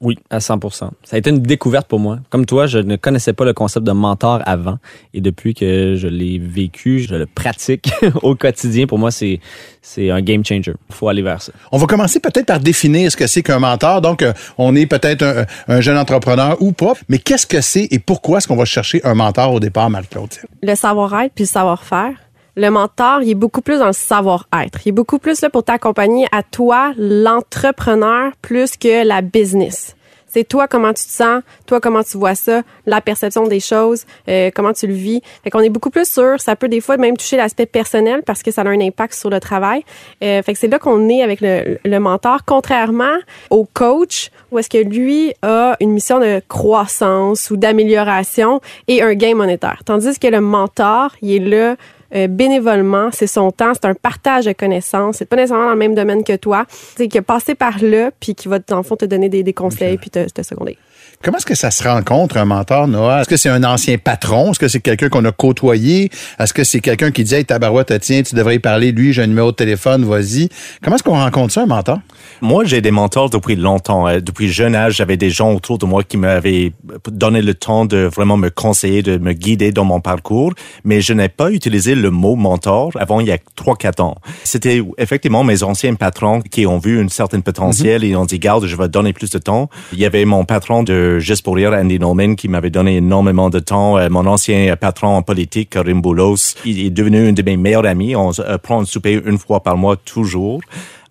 Oui, 0.00 0.16
à 0.30 0.38
100% 0.38 0.70
Ça 0.78 0.90
a 1.12 1.18
été 1.18 1.30
une 1.30 1.40
découverte 1.40 1.88
pour 1.88 1.98
moi. 1.98 2.20
Comme 2.30 2.46
toi, 2.46 2.66
je 2.66 2.78
ne 2.78 2.94
connaissais 2.94 3.32
pas 3.32 3.44
le 3.44 3.52
concept 3.52 3.84
de 3.84 3.90
mentor 3.90 4.40
avant. 4.46 4.78
Et 5.12 5.20
depuis 5.20 5.54
que 5.54 5.96
je 5.96 6.06
l'ai 6.06 6.38
vécu, 6.38 7.00
je 7.00 7.16
le 7.16 7.26
pratique 7.26 7.90
au 8.22 8.36
quotidien. 8.36 8.86
Pour 8.86 8.98
moi, 8.98 9.10
c'est 9.10 9.40
c'est 9.82 10.10
un 10.10 10.20
game 10.20 10.44
changer. 10.44 10.74
Il 10.90 10.94
faut 10.94 11.08
aller 11.08 11.22
vers 11.22 11.42
ça. 11.42 11.52
On 11.72 11.78
va 11.78 11.86
commencer 11.86 12.20
peut-être 12.20 12.46
par 12.46 12.60
définir 12.60 13.10
ce 13.10 13.16
que 13.16 13.26
c'est 13.26 13.42
qu'un 13.42 13.58
mentor. 13.58 14.00
Donc, 14.00 14.22
euh, 14.22 14.32
on 14.56 14.76
est 14.76 14.86
peut-être 14.86 15.22
un, 15.22 15.46
un 15.66 15.80
jeune 15.80 15.96
entrepreneur 15.98 16.56
ou 16.60 16.72
pas, 16.72 16.92
mais 17.08 17.18
qu'est-ce 17.18 17.46
que 17.46 17.60
c'est 17.60 17.88
et 17.90 17.98
pourquoi 17.98 18.38
est-ce 18.38 18.46
qu'on 18.46 18.56
va 18.56 18.66
chercher 18.66 19.00
un 19.04 19.14
mentor 19.14 19.52
au 19.52 19.60
départ, 19.60 19.90
Marie-Claude? 19.90 20.28
le 20.62 20.74
savoir-être 20.74 21.32
puis 21.34 21.44
le 21.44 21.48
savoir-faire. 21.48 22.12
Le 22.58 22.70
mentor, 22.70 23.22
il 23.22 23.30
est 23.30 23.34
beaucoup 23.36 23.60
plus 23.60 23.78
dans 23.78 23.86
le 23.86 23.92
savoir-être. 23.92 24.80
Il 24.84 24.88
est 24.88 24.92
beaucoup 24.92 25.20
plus 25.20 25.40
là 25.42 25.48
pour 25.48 25.62
t'accompagner 25.62 26.26
à 26.32 26.42
toi, 26.42 26.92
l'entrepreneur, 26.98 28.32
plus 28.42 28.76
que 28.76 29.06
la 29.06 29.20
business. 29.20 29.94
C'est 30.26 30.42
toi 30.42 30.66
comment 30.66 30.92
tu 30.92 31.04
te 31.04 31.10
sens, 31.10 31.44
toi 31.66 31.80
comment 31.80 32.02
tu 32.02 32.18
vois 32.18 32.34
ça, 32.34 32.62
la 32.84 33.00
perception 33.00 33.46
des 33.46 33.60
choses, 33.60 34.06
euh, 34.28 34.50
comment 34.52 34.72
tu 34.72 34.88
le 34.88 34.92
vis. 34.92 35.22
Fait 35.44 35.50
qu'on 35.50 35.60
est 35.60 35.68
beaucoup 35.68 35.90
plus 35.90 36.06
sûr. 36.06 36.40
Ça 36.40 36.56
peut 36.56 36.68
des 36.68 36.80
fois 36.80 36.96
même 36.96 37.16
toucher 37.16 37.36
l'aspect 37.36 37.64
personnel 37.64 38.24
parce 38.26 38.42
que 38.42 38.50
ça 38.50 38.62
a 38.62 38.66
un 38.66 38.80
impact 38.80 39.14
sur 39.14 39.30
le 39.30 39.38
travail. 39.38 39.84
Euh, 40.24 40.42
fait 40.42 40.52
que 40.52 40.58
c'est 40.58 40.66
là 40.66 40.80
qu'on 40.80 41.08
est 41.08 41.22
avec 41.22 41.40
le, 41.40 41.78
le 41.84 42.00
mentor, 42.00 42.40
contrairement 42.44 43.18
au 43.50 43.68
coach 43.72 44.32
où 44.50 44.58
est-ce 44.58 44.68
que 44.68 44.78
lui 44.78 45.32
a 45.42 45.76
une 45.78 45.92
mission 45.92 46.18
de 46.18 46.42
croissance 46.48 47.52
ou 47.52 47.56
d'amélioration 47.56 48.60
et 48.88 49.00
un 49.00 49.14
gain 49.14 49.36
monétaire. 49.36 49.82
Tandis 49.84 50.18
que 50.18 50.26
le 50.26 50.40
mentor, 50.40 51.12
il 51.22 51.34
est 51.34 51.48
là 51.48 51.76
euh, 52.14 52.26
bénévolement, 52.26 53.10
c'est 53.12 53.26
son 53.26 53.50
temps, 53.50 53.72
c'est 53.74 53.86
un 53.86 53.94
partage 53.94 54.46
de 54.46 54.52
connaissances, 54.52 55.16
c'est 55.16 55.26
pas 55.26 55.36
nécessairement 55.36 55.66
dans 55.66 55.72
le 55.72 55.78
même 55.78 55.94
domaine 55.94 56.24
que 56.24 56.36
toi, 56.36 56.64
c'est 56.68 57.08
qui 57.08 57.18
a 57.18 57.22
passé 57.22 57.54
par 57.54 57.82
là 57.82 58.10
puis 58.18 58.34
qui 58.34 58.48
va 58.48 58.58
dans 58.58 58.78
le 58.78 58.82
fond 58.82 58.96
te 58.96 59.04
donner 59.04 59.28
des, 59.28 59.42
des 59.42 59.52
conseils 59.52 59.98
puis 59.98 60.10
te, 60.10 60.28
te 60.28 60.42
seconder. 60.42 60.78
Comment 61.20 61.38
est-ce 61.38 61.46
que 61.46 61.56
ça 61.56 61.72
se 61.72 61.82
rencontre, 61.82 62.36
un 62.36 62.44
mentor, 62.44 62.86
Noah? 62.86 63.22
Est-ce 63.22 63.28
que 63.28 63.36
c'est 63.36 63.48
un 63.48 63.64
ancien 63.64 63.98
patron? 63.98 64.52
Est-ce 64.52 64.58
que 64.60 64.68
c'est 64.68 64.78
quelqu'un 64.78 65.08
qu'on 65.08 65.24
a 65.24 65.32
côtoyé? 65.32 66.10
Est-ce 66.38 66.54
que 66.54 66.62
c'est 66.62 66.78
quelqu'un 66.80 67.10
qui 67.10 67.24
dit, 67.24 67.34
hey, 67.34 67.44
tabarouette, 67.44 67.92
tiens, 68.00 68.22
tu 68.22 68.36
devrais 68.36 68.54
y 68.54 68.58
parler, 68.60 68.92
lui, 68.92 69.12
j'ai 69.12 69.22
un 69.22 69.26
numéro 69.26 69.50
de 69.50 69.56
téléphone, 69.56 70.04
vas-y. 70.04 70.48
Comment 70.80 70.94
est-ce 70.94 71.02
qu'on 71.02 71.18
rencontre 71.18 71.52
ça, 71.52 71.62
un 71.62 71.66
mentor? 71.66 71.98
Moi, 72.40 72.64
j'ai 72.64 72.80
des 72.80 72.92
mentors 72.92 73.30
depuis 73.30 73.56
longtemps. 73.56 74.06
Euh, 74.06 74.20
Depuis 74.20 74.48
jeune 74.48 74.76
âge, 74.76 74.94
j'avais 74.94 75.16
des 75.16 75.30
gens 75.30 75.52
autour 75.52 75.78
de 75.78 75.86
moi 75.86 76.04
qui 76.04 76.18
m'avaient 76.18 76.72
donné 77.10 77.42
le 77.42 77.54
temps 77.54 77.84
de 77.84 78.08
vraiment 78.14 78.36
me 78.36 78.48
conseiller, 78.48 79.02
de 79.02 79.18
me 79.18 79.32
guider 79.32 79.72
dans 79.72 79.84
mon 79.84 80.00
parcours. 80.00 80.52
Mais 80.84 81.00
je 81.00 81.12
n'ai 81.14 81.28
pas 81.28 81.50
utilisé 81.50 81.96
le 81.96 82.10
mot 82.10 82.36
mentor 82.36 82.92
avant 82.94 83.18
il 83.18 83.26
y 83.26 83.32
a 83.32 83.38
trois, 83.56 83.74
quatre 83.74 84.00
ans. 84.00 84.14
C'était 84.44 84.82
effectivement 84.98 85.42
mes 85.42 85.64
anciens 85.64 85.96
patrons 85.96 86.42
qui 86.42 86.64
ont 86.64 86.78
vu 86.78 87.00
une 87.00 87.08
certaine 87.08 87.42
potentiel 87.42 88.04
et 88.04 88.14
ont 88.14 88.24
dit, 88.24 88.38
garde, 88.38 88.66
je 88.66 88.76
vais 88.76 88.88
donner 88.88 89.12
plus 89.12 89.30
de 89.30 89.38
temps. 89.38 89.68
Il 89.92 89.98
y 89.98 90.06
avait 90.06 90.24
mon 90.24 90.44
patron 90.44 90.84
de 90.84 91.07
Juste 91.18 91.42
pour 91.44 91.56
rire, 91.56 91.72
Andy 91.72 91.98
Norman, 91.98 92.34
qui 92.34 92.48
m'avait 92.48 92.70
donné 92.70 92.96
énormément 92.96 93.50
de 93.50 93.58
temps. 93.58 93.96
Euh, 93.98 94.08
Mon 94.10 94.26
ancien 94.26 94.76
patron 94.76 95.08
en 95.08 95.22
politique, 95.22 95.70
Karim 95.70 96.00
Boulos, 96.02 96.54
il 96.64 96.84
est 96.86 96.90
devenu 96.90 97.28
un 97.28 97.32
de 97.32 97.42
mes 97.42 97.56
meilleurs 97.56 97.86
amis. 97.86 98.14
On 98.14 98.30
euh, 98.38 98.58
prend 98.58 98.80
un 98.82 98.84
souper 98.84 99.20
une 99.24 99.38
fois 99.38 99.62
par 99.62 99.76
mois, 99.76 99.96
toujours. 99.96 100.60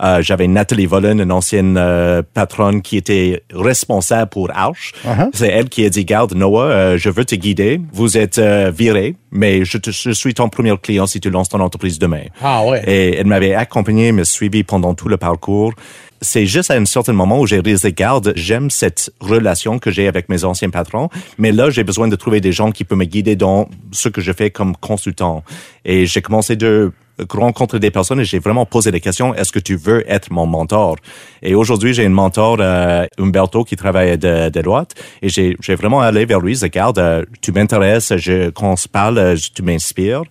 Euh, 0.03 0.21
J'avais 0.21 0.47
Nathalie 0.47 0.85
Vollen, 0.85 1.19
une 1.19 1.31
ancienne 1.31 1.75
euh, 1.77 2.21
patronne 2.33 2.81
qui 2.83 2.97
était 2.97 3.41
responsable 3.51 4.29
pour 4.29 4.49
Arch. 4.53 4.93
Uh-huh. 5.03 5.29
C'est 5.33 5.47
elle 5.47 5.69
qui 5.69 5.83
a 5.85 5.89
dit, 5.89 6.05
garde, 6.05 6.35
Noah, 6.35 6.65
euh, 6.65 6.97
je 6.97 7.09
veux 7.09 7.25
te 7.25 7.33
guider. 7.35 7.81
Vous 7.93 8.15
êtes 8.17 8.39
viré, 8.39 9.15
mais 9.31 9.65
je, 9.65 9.79
te- 9.79 9.89
je 9.91 10.11
suis 10.11 10.35
ton 10.35 10.49
premier 10.49 10.77
client 10.77 11.07
si 11.07 11.19
tu 11.19 11.31
lances 11.31 11.49
ton 11.49 11.61
entreprise 11.61 11.97
demain. 11.97 12.25
Ah 12.43 12.63
ouais. 12.63 12.83
Et 12.85 13.15
elle 13.15 13.25
m'avait 13.25 13.55
accompagné, 13.55 14.11
me 14.11 14.23
suivi 14.23 14.63
pendant 14.63 14.93
tout 14.93 15.09
le 15.09 15.17
parcours. 15.17 15.73
C'est 16.21 16.45
juste 16.45 16.71
à 16.71 16.75
un 16.75 16.85
certain 16.85 17.13
moment 17.13 17.39
où 17.39 17.45
j'ai 17.45 17.59
réalisé, 17.59 17.93
garde, 17.93 18.33
j'aime 18.35 18.69
cette 18.69 19.11
relation 19.19 19.79
que 19.79 19.91
j'ai 19.91 20.07
avec 20.07 20.29
mes 20.29 20.43
anciens 20.43 20.69
patrons, 20.69 21.09
mais 21.37 21.51
là, 21.51 21.69
j'ai 21.69 21.83
besoin 21.83 22.07
de 22.07 22.15
trouver 22.15 22.41
des 22.41 22.51
gens 22.51 22.71
qui 22.71 22.83
peuvent 22.83 22.97
me 22.97 23.05
guider 23.05 23.35
dans 23.35 23.69
ce 23.91 24.09
que 24.09 24.21
je 24.21 24.31
fais 24.31 24.49
comme 24.49 24.75
consultant. 24.75 25.43
Et 25.85 26.05
j'ai 26.05 26.21
commencé 26.21 26.55
de 26.55 26.91
rencontrer 27.31 27.79
des 27.79 27.91
personnes 27.91 28.19
et 28.19 28.25
j'ai 28.25 28.39
vraiment 28.39 28.65
posé 28.65 28.91
des 28.91 28.99
questions. 28.99 29.33
Est-ce 29.33 29.51
que 29.51 29.59
tu 29.59 29.75
veux 29.75 30.03
être 30.09 30.31
mon 30.31 30.45
mentor? 30.45 30.97
Et 31.41 31.55
aujourd'hui, 31.55 31.93
j'ai 31.93 32.03
une 32.03 32.13
mentor, 32.13 32.57
euh, 32.59 33.05
Umberto, 33.17 33.63
qui 33.63 33.75
travaille 33.75 34.17
de, 34.17 34.49
de 34.49 34.61
droite. 34.61 34.93
Et 35.21 35.29
j'ai, 35.29 35.55
vraiment 35.75 36.01
allé 36.01 36.25
vers 36.25 36.39
lui. 36.39 36.57
Regarde, 36.61 36.99
euh, 36.99 37.25
tu 37.41 37.51
m'intéresses, 37.51 38.15
je, 38.17 38.49
quand 38.49 38.71
on 38.71 38.75
se 38.75 38.87
parle, 38.87 39.17
euh, 39.17 39.35
tu 39.53 39.63
m'inspires 39.63 40.23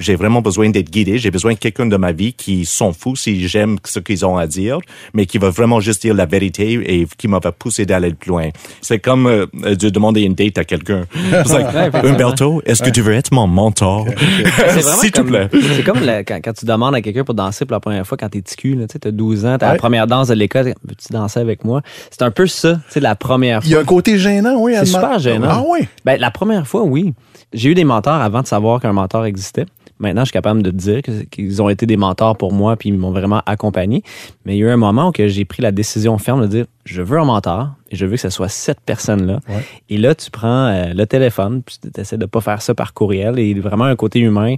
j'ai 0.00 0.16
vraiment 0.16 0.40
besoin 0.40 0.70
d'être 0.70 0.90
guidé. 0.90 1.18
J'ai 1.18 1.30
besoin 1.30 1.52
de 1.52 1.58
quelqu'un 1.58 1.86
de 1.86 1.96
ma 1.96 2.12
vie 2.12 2.32
qui 2.32 2.64
s'en 2.64 2.92
fout 2.92 3.16
si 3.16 3.46
j'aime 3.46 3.76
ce 3.84 4.00
qu'ils 4.00 4.24
ont 4.24 4.36
à 4.36 4.46
dire, 4.46 4.78
mais 5.14 5.26
qui 5.26 5.38
va 5.38 5.50
vraiment 5.50 5.78
juste 5.78 6.02
dire 6.02 6.14
la 6.14 6.26
vérité 6.26 6.72
et 6.86 7.06
qui 7.18 7.28
m'a 7.28 7.40
poussé 7.40 7.86
d'aller 7.86 8.12
plus 8.14 8.30
loin. 8.30 8.48
C'est 8.80 8.98
comme 8.98 9.26
euh, 9.26 9.46
de 9.52 9.88
demander 9.90 10.22
une 10.22 10.34
date 10.34 10.58
à 10.58 10.64
quelqu'un. 10.64 11.04
like, 11.32 11.94
Umberto, 11.94 12.62
est-ce 12.64 12.82
que 12.82 12.90
tu 12.90 13.02
veux 13.02 13.12
être 13.12 13.32
mon 13.32 13.46
mentor? 13.46 14.06
S'il 15.00 15.12
te 15.12 15.20
plaît. 15.20 15.48
C'est 15.76 15.84
comme 15.84 16.00
la, 16.00 16.24
quand, 16.24 16.40
quand, 16.42 16.52
tu 16.54 16.64
demandes 16.64 16.94
à 16.94 17.02
quelqu'un 17.02 17.24
pour 17.24 17.34
danser 17.34 17.66
pour 17.66 17.74
la 17.74 17.80
première 17.80 18.06
fois 18.06 18.16
quand 18.16 18.30
t'es 18.30 18.40
ticu, 18.42 18.76
tu 18.76 18.86
sais, 18.90 18.98
t'as 18.98 19.10
12 19.10 19.44
ans, 19.44 19.58
t'as 19.58 19.72
la 19.72 19.78
première 19.78 20.06
danse 20.06 20.28
de 20.28 20.34
l'école, 20.34 20.74
veux-tu 20.84 21.12
danser 21.12 21.40
avec 21.40 21.64
moi? 21.64 21.82
C'est 22.10 22.22
un 22.22 22.30
peu 22.30 22.46
ça, 22.46 22.74
tu 22.74 22.80
sais, 22.94 23.00
la 23.00 23.14
première 23.14 23.62
fois. 23.62 23.68
Il 23.68 23.72
y 23.72 23.76
a 23.76 23.80
un 23.80 23.84
côté 23.84 24.18
gênant, 24.18 24.56
oui. 24.58 24.74
C'est 24.78 24.86
super 24.86 25.18
gênant. 25.18 25.48
Ah 25.50 25.62
oui? 25.66 25.80
Ben, 26.04 26.18
la 26.18 26.30
première 26.30 26.66
fois, 26.66 26.82
oui. 26.82 27.12
J'ai 27.52 27.70
eu 27.70 27.74
des 27.74 27.84
mentors 27.84 28.20
avant 28.20 28.42
de 28.42 28.46
savoir 28.46 28.80
qu'un 28.80 28.92
mentor 28.92 29.26
existait. 29.26 29.66
Maintenant, 30.00 30.22
je 30.22 30.26
suis 30.26 30.32
capable 30.32 30.62
de 30.62 30.70
dire 30.70 31.02
qu'ils 31.30 31.62
ont 31.62 31.68
été 31.68 31.86
des 31.86 31.96
mentors 31.96 32.36
pour 32.36 32.52
moi 32.52 32.76
puis 32.76 32.88
ils 32.88 32.98
m'ont 32.98 33.12
vraiment 33.12 33.42
accompagné. 33.46 34.02
Mais 34.44 34.56
il 34.56 34.60
y 34.60 34.64
a 34.64 34.68
eu 34.68 34.70
un 34.70 34.76
moment 34.76 35.10
où 35.10 35.12
j'ai 35.16 35.44
pris 35.44 35.62
la 35.62 35.72
décision 35.72 36.16
ferme 36.18 36.40
de 36.42 36.46
dire 36.46 36.64
je 36.84 37.02
veux 37.02 37.18
un 37.18 37.24
mentor 37.24 37.68
et 37.90 37.96
je 37.96 38.06
veux 38.06 38.12
que 38.12 38.20
ce 38.20 38.30
soit 38.30 38.48
cette 38.48 38.80
personne-là. 38.80 39.40
Et 39.88 39.98
là, 39.98 40.14
tu 40.14 40.30
prends 40.30 40.66
euh, 40.66 40.94
le 40.94 41.06
téléphone, 41.06 41.62
puis 41.62 41.76
tu 41.82 42.00
essaies 42.00 42.18
de 42.18 42.26
pas 42.26 42.40
faire 42.40 42.62
ça 42.62 42.74
par 42.74 42.94
courriel 42.94 43.38
et 43.38 43.54
vraiment 43.54 43.84
un 43.84 43.96
côté 43.96 44.20
humain. 44.20 44.56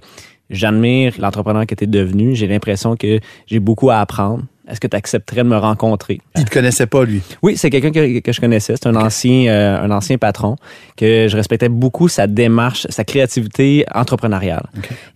J'admire 0.48 1.14
l'entrepreneur 1.18 1.66
que 1.66 1.74
tu 1.74 1.84
es 1.84 1.86
devenu. 1.86 2.34
J'ai 2.34 2.46
l'impression 2.46 2.96
que 2.96 3.18
j'ai 3.46 3.58
beaucoup 3.58 3.90
à 3.90 3.98
apprendre. 3.98 4.44
Est-ce 4.68 4.80
que 4.80 4.86
tu 4.86 4.96
accepterais 4.96 5.42
de 5.42 5.48
me 5.48 5.56
rencontrer? 5.56 6.20
Il 6.36 6.44
te 6.44 6.50
connaissait 6.50 6.86
pas, 6.86 7.04
lui? 7.04 7.20
Oui, 7.42 7.56
c'est 7.56 7.68
quelqu'un 7.68 7.90
que, 7.90 8.20
que, 8.20 8.32
je 8.32 8.40
connaissais. 8.40 8.74
C'est 8.76 8.86
un, 8.86 8.94
ancien, 8.94 9.50
euh, 9.50 9.82
un 9.82 9.90
ancien 9.90 10.18
patron 10.18 10.56
que 10.96 11.26
je 11.28 11.36
respectais 11.36 11.68
beaucoup 11.68 12.08
sa 12.08 12.28
démarche, 12.28 12.86
sa 12.88 13.02
créativité 13.02 13.84
entrepreneuriale. 13.92 14.66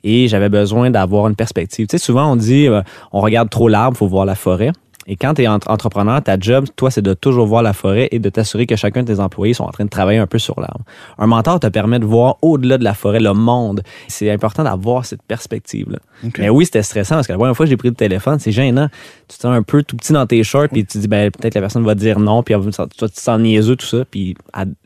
Et 0.03 0.27
j'avais 0.27 0.49
besoin 0.49 0.91
d'avoir 0.91 1.29
une 1.29 1.37
perspective. 1.37 1.87
Tu 1.87 1.97
sais, 1.97 2.05
souvent, 2.05 2.33
on 2.33 2.37
dit, 2.37 2.67
euh, 2.67 2.83
on 3.13 3.21
regarde 3.21 3.49
trop 3.49 3.69
l'arbre, 3.69 3.97
faut 3.97 4.09
voir 4.09 4.25
la 4.25 4.35
forêt. 4.35 4.73
Et 5.07 5.17
quand 5.17 5.35
tu 5.35 5.43
es 5.43 5.49
entrepreneur, 5.49 6.23
ta 6.23 6.39
job, 6.39 6.67
toi, 6.75 6.91
c'est 6.91 7.03
de 7.03 7.15
toujours 7.15 7.47
voir 7.47 7.63
la 7.63 7.73
forêt 7.73 8.09
et 8.11 8.19
de 8.19 8.29
t'assurer 8.29 8.67
que 8.67 8.75
chacun 8.75 9.03
de 9.03 9.13
tes 9.13 9.21
employés 9.21 9.55
sont 9.55 9.65
en 9.65 9.71
train 9.71 9.85
de 9.85 9.91
travailler 9.91 10.19
un 10.19 10.27
peu 10.27 10.39
sur 10.39 10.59
l'arbre. 10.61 10.85
Un 11.19 11.27
mentor 11.27 11.61
te 11.61 11.69
permet 11.69 11.99
de 11.99 12.05
voir 12.05 12.37
au-delà 12.43 12.77
de 12.77 12.85
la 12.85 12.95
forêt 12.95 13.21
le 13.21 13.33
monde. 13.33 13.83
C'est 14.09 14.31
important 14.31 14.65
d'avoir 14.65 15.05
cette 15.05 15.23
perspective-là. 15.23 15.99
Mais 16.39 16.49
oui, 16.49 16.65
c'était 16.65 16.83
stressant 16.83 17.17
parce 17.17 17.27
que 17.29 17.33
la 17.33 17.39
première 17.39 17.57
fois 17.57 17.67
que 17.67 17.71
j'ai 17.71 17.77
pris 17.77 17.89
le 17.89 17.95
téléphone, 17.95 18.39
c'est 18.39 18.53
gênant. 18.53 18.89
Tu 19.29 19.37
te 19.37 19.43
sens 19.43 19.57
un 19.57 19.63
peu 19.63 19.83
tout 19.83 19.97
petit 19.97 20.13
dans 20.13 20.27
tes 20.27 20.43
shorts 20.43 20.69
puis 20.73 20.85
tu 20.85 20.99
dis, 20.99 21.09
ben, 21.09 21.31
peut-être 21.31 21.55
la 21.55 21.61
personne 21.61 21.85
va 21.85 21.95
dire 21.95 22.19
non 22.19 22.43
puis 22.43 22.55
toi, 22.55 22.89
tu 22.89 23.07
te 23.07 23.21
sens 23.21 23.41
niaiseux, 23.41 23.77
tout 23.77 23.87
ça. 23.87 24.05
Puis 24.11 24.37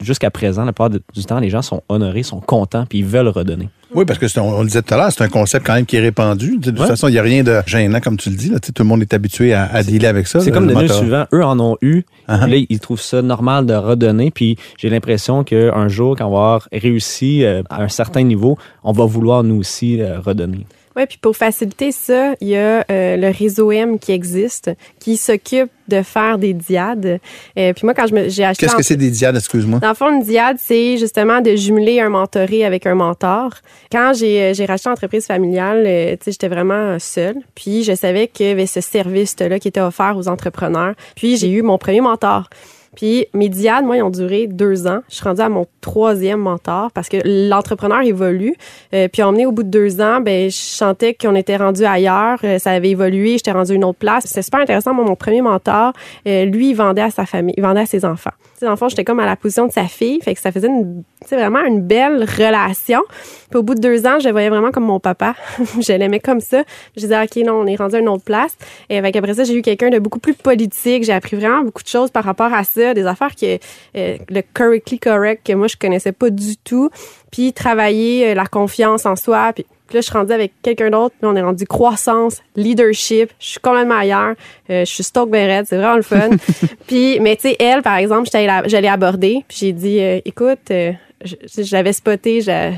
jusqu'à 0.01 0.31
présent, 0.31 0.65
la 0.65 0.73
plupart 0.73 0.91
du 0.91 1.25
temps, 1.25 1.41
les 1.41 1.51
gens 1.51 1.63
sont 1.63 1.83
honorés, 1.89 2.23
sont 2.23 2.41
contents 2.41 2.85
puis 2.87 2.99
ils 2.99 3.05
veulent 3.07 3.29
redonner. 3.29 3.69
Oui, 3.95 4.05
parce 4.05 4.19
que 4.19 4.27
on, 4.39 4.61
le 4.61 4.67
disait 4.67 4.83
tout 4.83 4.95
à 4.95 4.97
l'heure, 4.97 5.13
c'est 5.13 5.25
un 5.25 5.29
concept 5.29 5.67
quand 5.67 5.75
même 5.75 5.87
qui 5.87 5.97
est 5.97 6.01
répandu. 6.01 6.59
De 6.59 6.71
toute 6.71 6.87
façon, 6.87 7.09
il 7.09 7.13
n'y 7.13 7.19
a 7.19 7.23
rien 7.23 7.43
de 7.43 7.61
gênant, 7.67 8.01
comme 8.01 8.17
tu 8.17 8.31
le 8.31 8.37
dis. 8.37 8.49
Là. 8.49 8.59
Tout 8.61 8.73
le 8.79 8.85
monde 8.85 9.03
est 9.03 9.13
habitué 9.13 9.53
à, 9.53 9.65
à 9.65 9.83
dealer 9.83 10.07
avec 10.07 10.27
ça. 10.27 10.41
C'est 10.41 10.51
comme 10.51 10.69
le 10.69 10.75
nœud 10.75 10.89
suivant. 10.89 11.27
Eux 11.33 11.45
en 11.45 11.59
ont 11.59 11.77
eu. 11.83 12.03
Uh-huh. 12.29 12.49
Là, 12.49 12.57
ils 12.69 12.81
trouvent 12.81 13.01
ça 13.01 13.23
normal 13.23 13.67
de 13.67 13.75
redonner. 13.75 14.31
Puis 14.31 14.57
j'ai 14.79 14.91
l'impression 14.91 15.45
qu'un 15.45 15.89
jour, 15.89 16.17
quand 16.17 16.27
on 16.27 16.31
va 16.31 16.37
avoir 16.37 16.69
réussi 16.73 17.45
euh, 17.45 17.63
à 17.69 17.83
un 17.83 17.89
certain 17.89 18.23
niveau, 18.23 18.57
on 18.85 18.93
va 18.93 19.05
vouloir 19.05 19.43
nous 19.43 19.57
aussi 19.57 20.01
euh, 20.01 20.21
redonner. 20.21 20.67
Oui, 21.01 21.07
puis 21.07 21.17
pour 21.17 21.35
faciliter 21.35 21.93
ça, 21.93 22.35
il 22.43 22.49
y 22.49 22.57
a 22.57 22.85
euh, 22.91 23.17
le 23.17 23.31
réseau 23.31 23.73
M 23.73 23.99
qui 23.99 24.13
existe, 24.13 24.71
qui 24.99 25.17
s'occupe 25.17 25.71
de 25.89 26.03
faire 26.03 26.37
des 26.37 26.53
diades. 26.53 27.21
Euh, 27.59 27.73
puis 27.73 27.87
moi, 27.87 27.95
quand 27.95 28.05
j'ai 28.29 28.45
acheté... 28.45 28.67
Qu'est-ce 28.67 28.77
que 28.77 28.83
c'est 28.83 28.97
des 28.97 29.11
diades, 29.11 29.35
excuse-moi? 29.35 29.79
Dans 29.79 29.89
le 29.89 29.95
fond, 29.95 30.11
une 30.11 30.23
diade, 30.23 30.59
c'est 30.61 30.99
justement 30.99 31.41
de 31.41 31.57
jumeler 31.57 32.01
un 32.01 32.11
mentoré 32.11 32.67
avec 32.67 32.85
un 32.85 32.95
mentor. 32.95 33.55
Quand 33.91 34.13
j'ai, 34.15 34.53
j'ai 34.53 34.67
racheté 34.67 34.91
l'entreprise 34.91 35.25
familiale, 35.25 35.85
euh, 35.87 36.11
tu 36.13 36.25
sais, 36.25 36.33
j'étais 36.33 36.49
vraiment 36.49 36.99
seule. 36.99 37.37
Puis 37.55 37.83
je 37.83 37.95
savais 37.95 38.29
qu'il 38.29 38.49
y 38.49 38.51
avait 38.51 38.67
ce 38.67 38.83
service-là 38.83 39.59
qui 39.59 39.69
était 39.69 39.81
offert 39.81 40.19
aux 40.19 40.29
entrepreneurs. 40.29 40.95
Puis 41.17 41.39
j'ai 41.39 41.49
eu 41.49 41.63
mon 41.63 41.79
premier 41.79 42.03
mentor. 42.03 42.51
Puis 42.97 43.27
mes 43.35 43.49
diades, 43.49 43.85
moi, 43.85 43.97
ils 43.97 44.03
ont 44.03 44.11
duré 44.11 44.47
deux 44.47 44.87
ans. 44.87 45.01
Je 45.09 45.17
suis 45.17 45.25
rendue 45.25 45.41
à 45.41 45.49
mon 45.49 45.67
troisième 45.81 46.41
mentor 46.41 46.91
parce 46.93 47.09
que 47.09 47.19
l'entrepreneur 47.25 48.03
évolue. 48.03 48.55
Euh, 48.95 49.09
puis 49.09 49.23
est 49.23 49.47
au 49.47 49.53
bout 49.53 49.63
de 49.63 49.69
deux 49.69 50.01
ans, 50.01 50.21
ben 50.21 50.51
je 50.51 50.57
sentais 50.57 51.15
qu'on 51.15 51.35
était 51.35 51.57
rendu 51.57 51.85
ailleurs. 51.85 52.39
Euh, 52.45 52.59
ça 52.59 52.73
avait 52.73 52.91
évolué. 52.91 53.33
J'étais 53.33 53.53
rendue 53.53 53.73
à 53.73 53.75
une 53.75 53.85
autre 53.85 53.99
place. 53.99 54.25
C'est 54.27 54.43
super 54.43 54.61
intéressant. 54.61 54.93
Moi, 54.93 55.05
mon 55.05 55.17
premier 55.17 55.43
mentor, 55.43 55.93
euh, 56.27 56.45
lui, 56.45 56.71
il 56.71 56.75
vendait 56.75 57.03
à 57.03 57.11
sa 57.11 57.27
famille, 57.27 57.55
il 57.57 57.63
vendait 57.63 57.81
à 57.81 57.87
ses 57.87 58.05
enfants. 58.05 58.33
Ses 58.59 58.67
enfants, 58.67 58.89
j'étais 58.89 59.05
comme 59.05 59.21
à 59.21 59.27
la 59.27 59.37
position 59.37 59.67
de 59.67 59.73
sa 59.73 59.85
fille. 59.85 60.21
Fait 60.21 60.35
que 60.35 60.41
ça 60.41 60.53
faisait 60.53 60.69
une, 60.69 61.03
vraiment 61.31 61.65
une 61.65 61.81
belle 61.81 62.25
relation. 62.25 63.03
Puis 63.51 63.59
au 63.59 63.63
bout 63.63 63.75
de 63.75 63.81
deux 63.81 64.07
ans, 64.07 64.19
je 64.21 64.27
le 64.27 64.33
voyais 64.33 64.49
vraiment 64.49 64.71
comme 64.71 64.85
mon 64.85 65.01
papa. 65.01 65.35
je 65.81 65.93
l'aimais 65.93 66.21
comme 66.21 66.41
ça. 66.41 66.63
Je 66.97 67.03
disais, 67.03 67.21
OK, 67.21 67.37
non, 67.45 67.55
on 67.55 67.67
est 67.67 67.77
rendu 67.77 67.97
à 67.97 67.99
une 67.99 68.09
autre 68.09 68.25
place. 68.25 68.57
Et 68.89 68.99
avec 68.99 69.17
après 69.17 69.35
ça, 69.35 69.45
j'ai 69.45 69.55
eu 69.55 69.63
quelqu'un 69.63 69.91
de 69.91 69.99
beaucoup 69.99 70.21
plus 70.21 70.35
politique. 70.35 71.05
J'ai 71.05 71.13
appris 71.13 71.37
vraiment 71.37 71.63
beaucoup 71.63 71.83
de 71.83 71.89
choses 71.89 72.11
par 72.11 72.25
rapport 72.25 72.53
à 72.53 72.65
ça, 72.65 72.95
des 72.95 73.07
affaires 73.07 73.35
que 73.35 73.59
euh, 73.97 74.17
le 74.29 74.43
correctly 74.55 74.99
correct 74.99 75.47
que 75.47 75.53
moi 75.53 75.67
je 75.67 75.77
connaissais 75.77 76.13
pas 76.13 76.31
du 76.31 76.57
tout. 76.57 76.91
Puis 77.31 77.53
travailler 77.53 78.31
euh, 78.31 78.35
la 78.35 78.47
confiance 78.47 79.05
en 79.05 79.17
soi. 79.17 79.53
Puis 79.53 79.65
là, 79.93 80.01
je 80.01 80.07
suis 80.07 80.13
rendue 80.13 80.33
avec 80.33 80.53
quelqu'un 80.63 80.91
d'autre, 80.91 81.17
puis 81.19 81.29
on 81.29 81.35
est 81.35 81.43
rendu 81.43 81.67
croissance, 81.67 82.41
leadership. 82.55 83.33
Je 83.41 83.47
suis 83.47 83.61
complètement 83.61 83.99
ailleurs. 83.99 84.35
Euh, 84.71 84.85
je 84.85 84.91
suis 84.91 85.03
stock 85.03 85.29
ben 85.29 85.65
c'est 85.65 85.77
vraiment 85.77 85.97
le 85.97 86.03
fun. 86.03 86.31
puis, 86.87 87.19
mais 87.19 87.35
tu 87.35 87.49
sais, 87.49 87.57
elle, 87.59 87.83
par 87.83 87.97
exemple, 87.97 88.29
j'allais 88.33 88.89
aborder, 88.89 89.45
puis 89.49 89.59
j'ai 89.59 89.73
dit, 89.73 89.99
écoute, 90.25 90.71
j'avais 91.23 91.93
spoté, 91.93 92.41
je, 92.41 92.73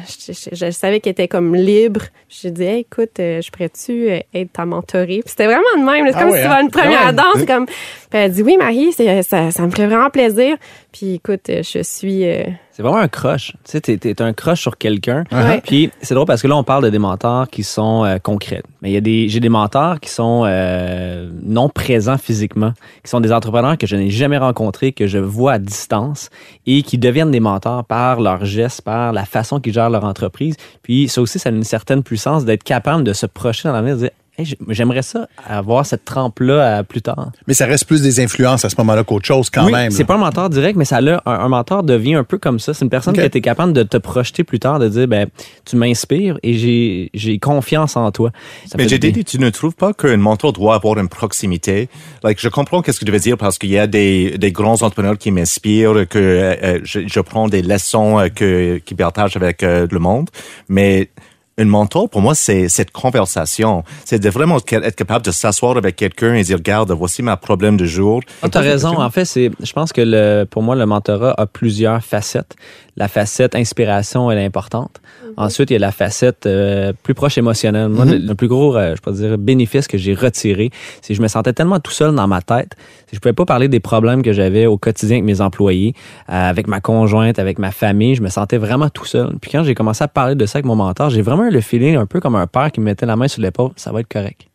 je, 0.53 0.71
savais 0.71 1.01
qu'elle 1.01 1.13
était 1.13 1.29
comme 1.29 1.55
libre. 1.55 2.03
J'ai 2.29 2.51
dit, 2.51 2.65
écoute, 2.65 3.13
je 3.19 3.51
pourrais-tu 3.51 4.09
être 4.35 4.53
ta 4.53 4.65
mentorée? 4.65 5.21
Puis 5.25 5.31
c'était 5.31 5.47
vraiment 5.47 5.63
de 5.77 5.85
même. 5.85 6.07
C'est 6.09 6.17
ah 6.17 6.23
comme 6.23 6.33
si 6.33 6.43
tu 6.43 6.49
vas 6.49 6.59
hein? 6.59 6.63
une 6.63 6.71
première 6.71 7.07
ah 7.07 7.13
danse. 7.13 7.45
Comme... 7.47 7.67
Puis 7.67 7.75
elle 8.13 8.33
dit, 8.33 8.43
oui, 8.43 8.57
Marie, 8.57 8.93
ça, 8.93 9.51
ça 9.51 9.63
me 9.63 9.71
ferait 9.71 9.87
vraiment 9.87 10.11
plaisir. 10.11 10.57
Puis 10.93 11.15
écoute, 11.15 11.49
je 11.49 11.83
suis 11.83 12.25
c'est 12.73 12.83
vraiment 12.83 12.99
un 12.99 13.09
crush. 13.09 13.53
Tu 13.65 13.71
sais, 13.71 13.81
t'es, 13.81 14.23
un 14.23 14.33
crush 14.33 14.63
sur 14.63 14.79
quelqu'un. 14.79 15.25
Puis 15.63 15.91
c'est 16.01 16.15
drôle 16.15 16.27
parce 16.27 16.41
que 16.41 16.49
là, 16.49 16.57
on 16.57 16.65
parle 16.65 16.85
de 16.85 16.89
des 16.89 16.99
mentors 16.99 17.49
qui 17.49 17.65
sont 17.65 18.05
euh, 18.05 18.17
concrets. 18.17 18.63
Mais 18.81 18.91
il 18.91 18.95
y 18.95 18.97
a 18.97 19.03
des, 19.03 19.29
j'ai 19.29 19.41
des 19.41 19.51
mentors 19.51 20.01
qui 20.01 20.09
sont 20.09 20.45
euh, 20.47 21.31
non 21.43 21.69
présents 21.69 22.17
physiquement, 22.17 22.73
qui 23.05 23.11
sont 23.11 23.21
des 23.21 23.31
entrepreneurs 23.31 23.77
que 23.77 23.87
je 23.87 23.95
n'ai 23.95 24.09
jamais 24.09 24.39
rencontrés, 24.39 24.93
que 24.93 25.07
je 25.07 25.19
vois 25.19 25.53
à 25.53 25.59
distance 25.59 26.31
et 26.65 26.83
qui 26.83 26.97
deviennent 26.97 27.31
des 27.31 27.41
mentors 27.41 27.85
par 27.85 28.21
leurs 28.37 28.45
gestes, 28.45 28.83
par 28.83 29.13
la 29.13 29.25
façon 29.25 29.61
qu'ils 29.61 29.73
gèrent 29.73 29.91
leur 29.91 30.05
entreprise. 30.05 30.57
Puis 30.83 31.09
ça 31.09 31.21
aussi, 31.21 31.39
ça 31.39 31.49
a 31.49 31.53
une 31.53 31.65
certaine 31.65 32.03
puissance 32.03 32.45
d'être 32.45 32.65
capable 32.65 33.05
de 33.05 33.13
se 33.13 33.27
projeter 33.27 33.69
dans 33.69 33.75
l'avenir, 33.75 33.97
de 33.97 34.01
dire 34.01 34.11
J'aimerais 34.39 35.03
ça 35.03 35.29
avoir 35.47 35.85
cette 35.85 36.07
trempe-là 36.07 36.79
euh, 36.79 36.83
plus 36.83 37.03
tard. 37.03 37.33
Mais 37.47 37.53
ça 37.53 37.67
reste 37.67 37.85
plus 37.85 38.01
des 38.01 38.19
influences 38.19 38.65
à 38.65 38.71
ce 38.71 38.77
moment-là 38.79 39.05
qu'autre 39.05 39.27
chose 39.27 39.51
quand 39.51 39.67
oui, 39.67 39.73
même. 39.73 39.91
C'est 39.91 40.05
pas 40.05 40.15
un 40.15 40.19
mentor 40.19 40.49
direct, 40.49 40.79
mais 40.79 40.87
ça 40.87 41.01
un, 41.01 41.21
un, 41.27 41.49
mentor 41.49 41.83
devient 41.83 42.15
un 42.15 42.25
peu 42.25 42.39
comme 42.39 42.59
ça. 42.59 42.73
C'est 42.73 42.83
une 42.83 42.91
personne 42.91 43.13
qui 43.13 43.21
a 43.21 43.27
été 43.27 43.43
capable 43.43 43.75
de 43.75 43.83
te 43.83 43.99
projeter 43.99 44.43
plus 44.43 44.59
tard, 44.59 44.79
de 44.79 44.89
dire 44.89 45.07
ben 45.07 45.29
tu 45.67 45.77
m'inspires 45.77 46.39
et 46.43 47.11
j'ai 47.13 47.39
confiance 47.41 47.95
en 47.95 48.11
toi. 48.11 48.31
mais 48.79 48.89
j'ai 48.89 48.99
dit, 48.99 49.25
tu 49.25 49.39
ne 49.39 49.51
trouves 49.51 49.75
pas 49.75 49.93
qu'un 49.93 50.17
mentor 50.17 50.55
doit 50.55 50.77
avoir 50.77 50.99
une 50.99 51.09
proximité? 51.11 51.91
Like, 52.25 52.41
je 52.41 52.49
comprends 52.49 52.81
qu'est-ce 52.81 53.01
que 53.01 53.05
tu 53.05 53.13
veux 53.13 53.19
dire 53.19 53.37
parce 53.37 53.59
qu'il 53.59 53.71
y 53.71 53.79
a 53.79 53.87
des, 53.87 54.39
des 54.39 54.51
grands 54.51 54.81
entrepreneurs 54.83 55.19
qui 55.19 55.31
m'inspirent, 55.31 56.09
que 56.09 56.19
euh, 56.19 56.81
je, 56.85 57.01
je, 57.07 57.21
prends 57.21 57.49
des 57.49 57.61
leçons 57.61 58.19
euh, 58.19 58.29
que 58.29 58.79
qui 58.79 58.95
partagent 58.95 59.37
avec 59.37 59.61
le 59.61 59.99
monde, 59.99 60.31
mais 60.69 61.11
un 61.59 61.65
mentor, 61.67 62.09
pour 62.09 62.23
moi, 62.23 62.35
c'est 62.35 62.69
cette 62.69 62.93
conversation. 62.93 63.85
C'est 64.05 64.19
de 64.19 64.31
vraiment 64.31 64.59
être 64.59 64.97
capable 64.97 65.25
de 65.25 65.31
s'asseoir 65.31 65.77
avec 65.77 65.97
quelqu'un 65.97 66.35
et 66.35 66.43
dire, 66.43 66.57
regarde, 66.57 66.91
voici 66.93 67.23
ma 67.23 67.37
problème 67.37 67.77
du 67.77 67.87
jour. 67.87 68.23
Ah, 68.43 68.49
tu 68.49 68.57
as 68.57 68.63
raison. 68.63 68.99
En 68.99 69.11
fait, 69.11 69.27
c'est, 69.27 69.51
je 69.63 69.73
pense 69.73 69.93
que 69.93 70.01
le, 70.01 70.45
pour 70.45 70.63
moi, 70.63 70.77
le 70.77 70.87
mentorat 70.87 71.35
a 71.37 71.47
plusieurs 71.47 72.03
facettes. 72.03 72.57
La 72.97 73.09
facette 73.09 73.55
inspiration, 73.55 74.31
elle 74.31 74.39
est 74.39 74.45
importante. 74.45 75.01
Mhm. 75.25 75.33
Ensuite, 75.37 75.71
il 75.71 75.75
y 75.75 75.77
a 75.77 75.79
la 75.79 75.93
facette 75.93 76.47
euh, 76.47 76.93
plus 77.03 77.15
proche 77.15 77.39
émotionnelle. 77.39 77.89
Moi, 77.89 78.05
mhm. 78.05 78.27
le, 78.27 78.35
plus 78.35 78.49
gros, 78.49 78.77
euh, 78.77 78.95
je 78.97 79.01
peux 79.01 79.13
dire, 79.13 79.39
bénéfice 79.39 79.89
que 79.89 79.99
j'ai 79.99 80.15
retiré, 80.15 80.71
c'est 81.01 81.09
que 81.09 81.17
je 81.17 81.23
me 81.23 81.29
sentais 81.29 81.53
tellement 81.53 81.81
tout 81.81 81.93
seul 81.93 82.15
dans 82.15 82.29
ma 82.29 82.41
tête. 82.43 82.77
Je 83.13 83.19
pouvais 83.19 83.33
pas 83.35 83.45
parler 83.45 83.69
des 83.69 83.81
problèmes 83.81 84.23
que 84.23 84.33
j'avais 84.33 84.67
au 84.67 84.79
quotidien 84.79 85.17
avec 85.17 85.25
mes 85.25 85.41
employés, 85.43 85.95
euh, 86.29 86.33
avec 86.33 86.67
ma 86.67 86.81
conjointe, 86.81 87.39
avec 87.39 87.59
ma 87.59 87.73
famille. 87.73 88.15
Je 88.15 88.23
me 88.23 88.29
sentais 88.29 88.59
vraiment 88.59 88.89
tout 88.89 89.05
seul. 89.05 89.35
Puis 89.41 89.51
quand 89.51 89.65
j'ai 89.65 89.75
commencé 89.75 90.03
à 90.05 90.09
parler 90.09 90.35
de 90.35 90.47
ça 90.47 90.59
avec 90.59 90.67
mon 90.67 90.77
mentor, 90.77 91.11
j'ai 91.11 91.23
vraiment 91.23 91.42
le 91.51 91.61
feeling 91.61 91.97
un 91.97 92.07
peu 92.07 92.21
comme 92.21 92.35
un 92.37 92.47
père 92.47 92.71
qui 92.73 92.81
me 92.81 92.87
mettait 92.87 93.07
la 93.07 93.17
main 93.17 93.29
sur 93.29 93.43
l'épaule. 93.43 93.71
Ça 93.77 93.93
va 93.93 94.01
être 94.01 94.09
correct. 94.09 94.47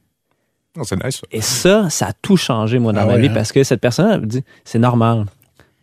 Oh, 0.79 0.83
c'est 0.83 1.03
nice. 1.03 1.21
Et 1.31 1.41
ça, 1.41 1.89
ça 1.89 2.07
a 2.07 2.13
tout 2.13 2.37
changé, 2.37 2.77
moi, 2.79 2.93
dans 2.93 3.01
Ah 3.01 3.05
ma 3.05 3.13
ouais, 3.15 3.21
vie, 3.21 3.27
hein? 3.29 3.33
parce 3.33 3.51
que 3.51 3.63
cette 3.63 3.81
personne 3.81 4.21
me 4.21 4.25
dit, 4.27 4.43
c'est 4.63 4.77
normal. 4.79 5.25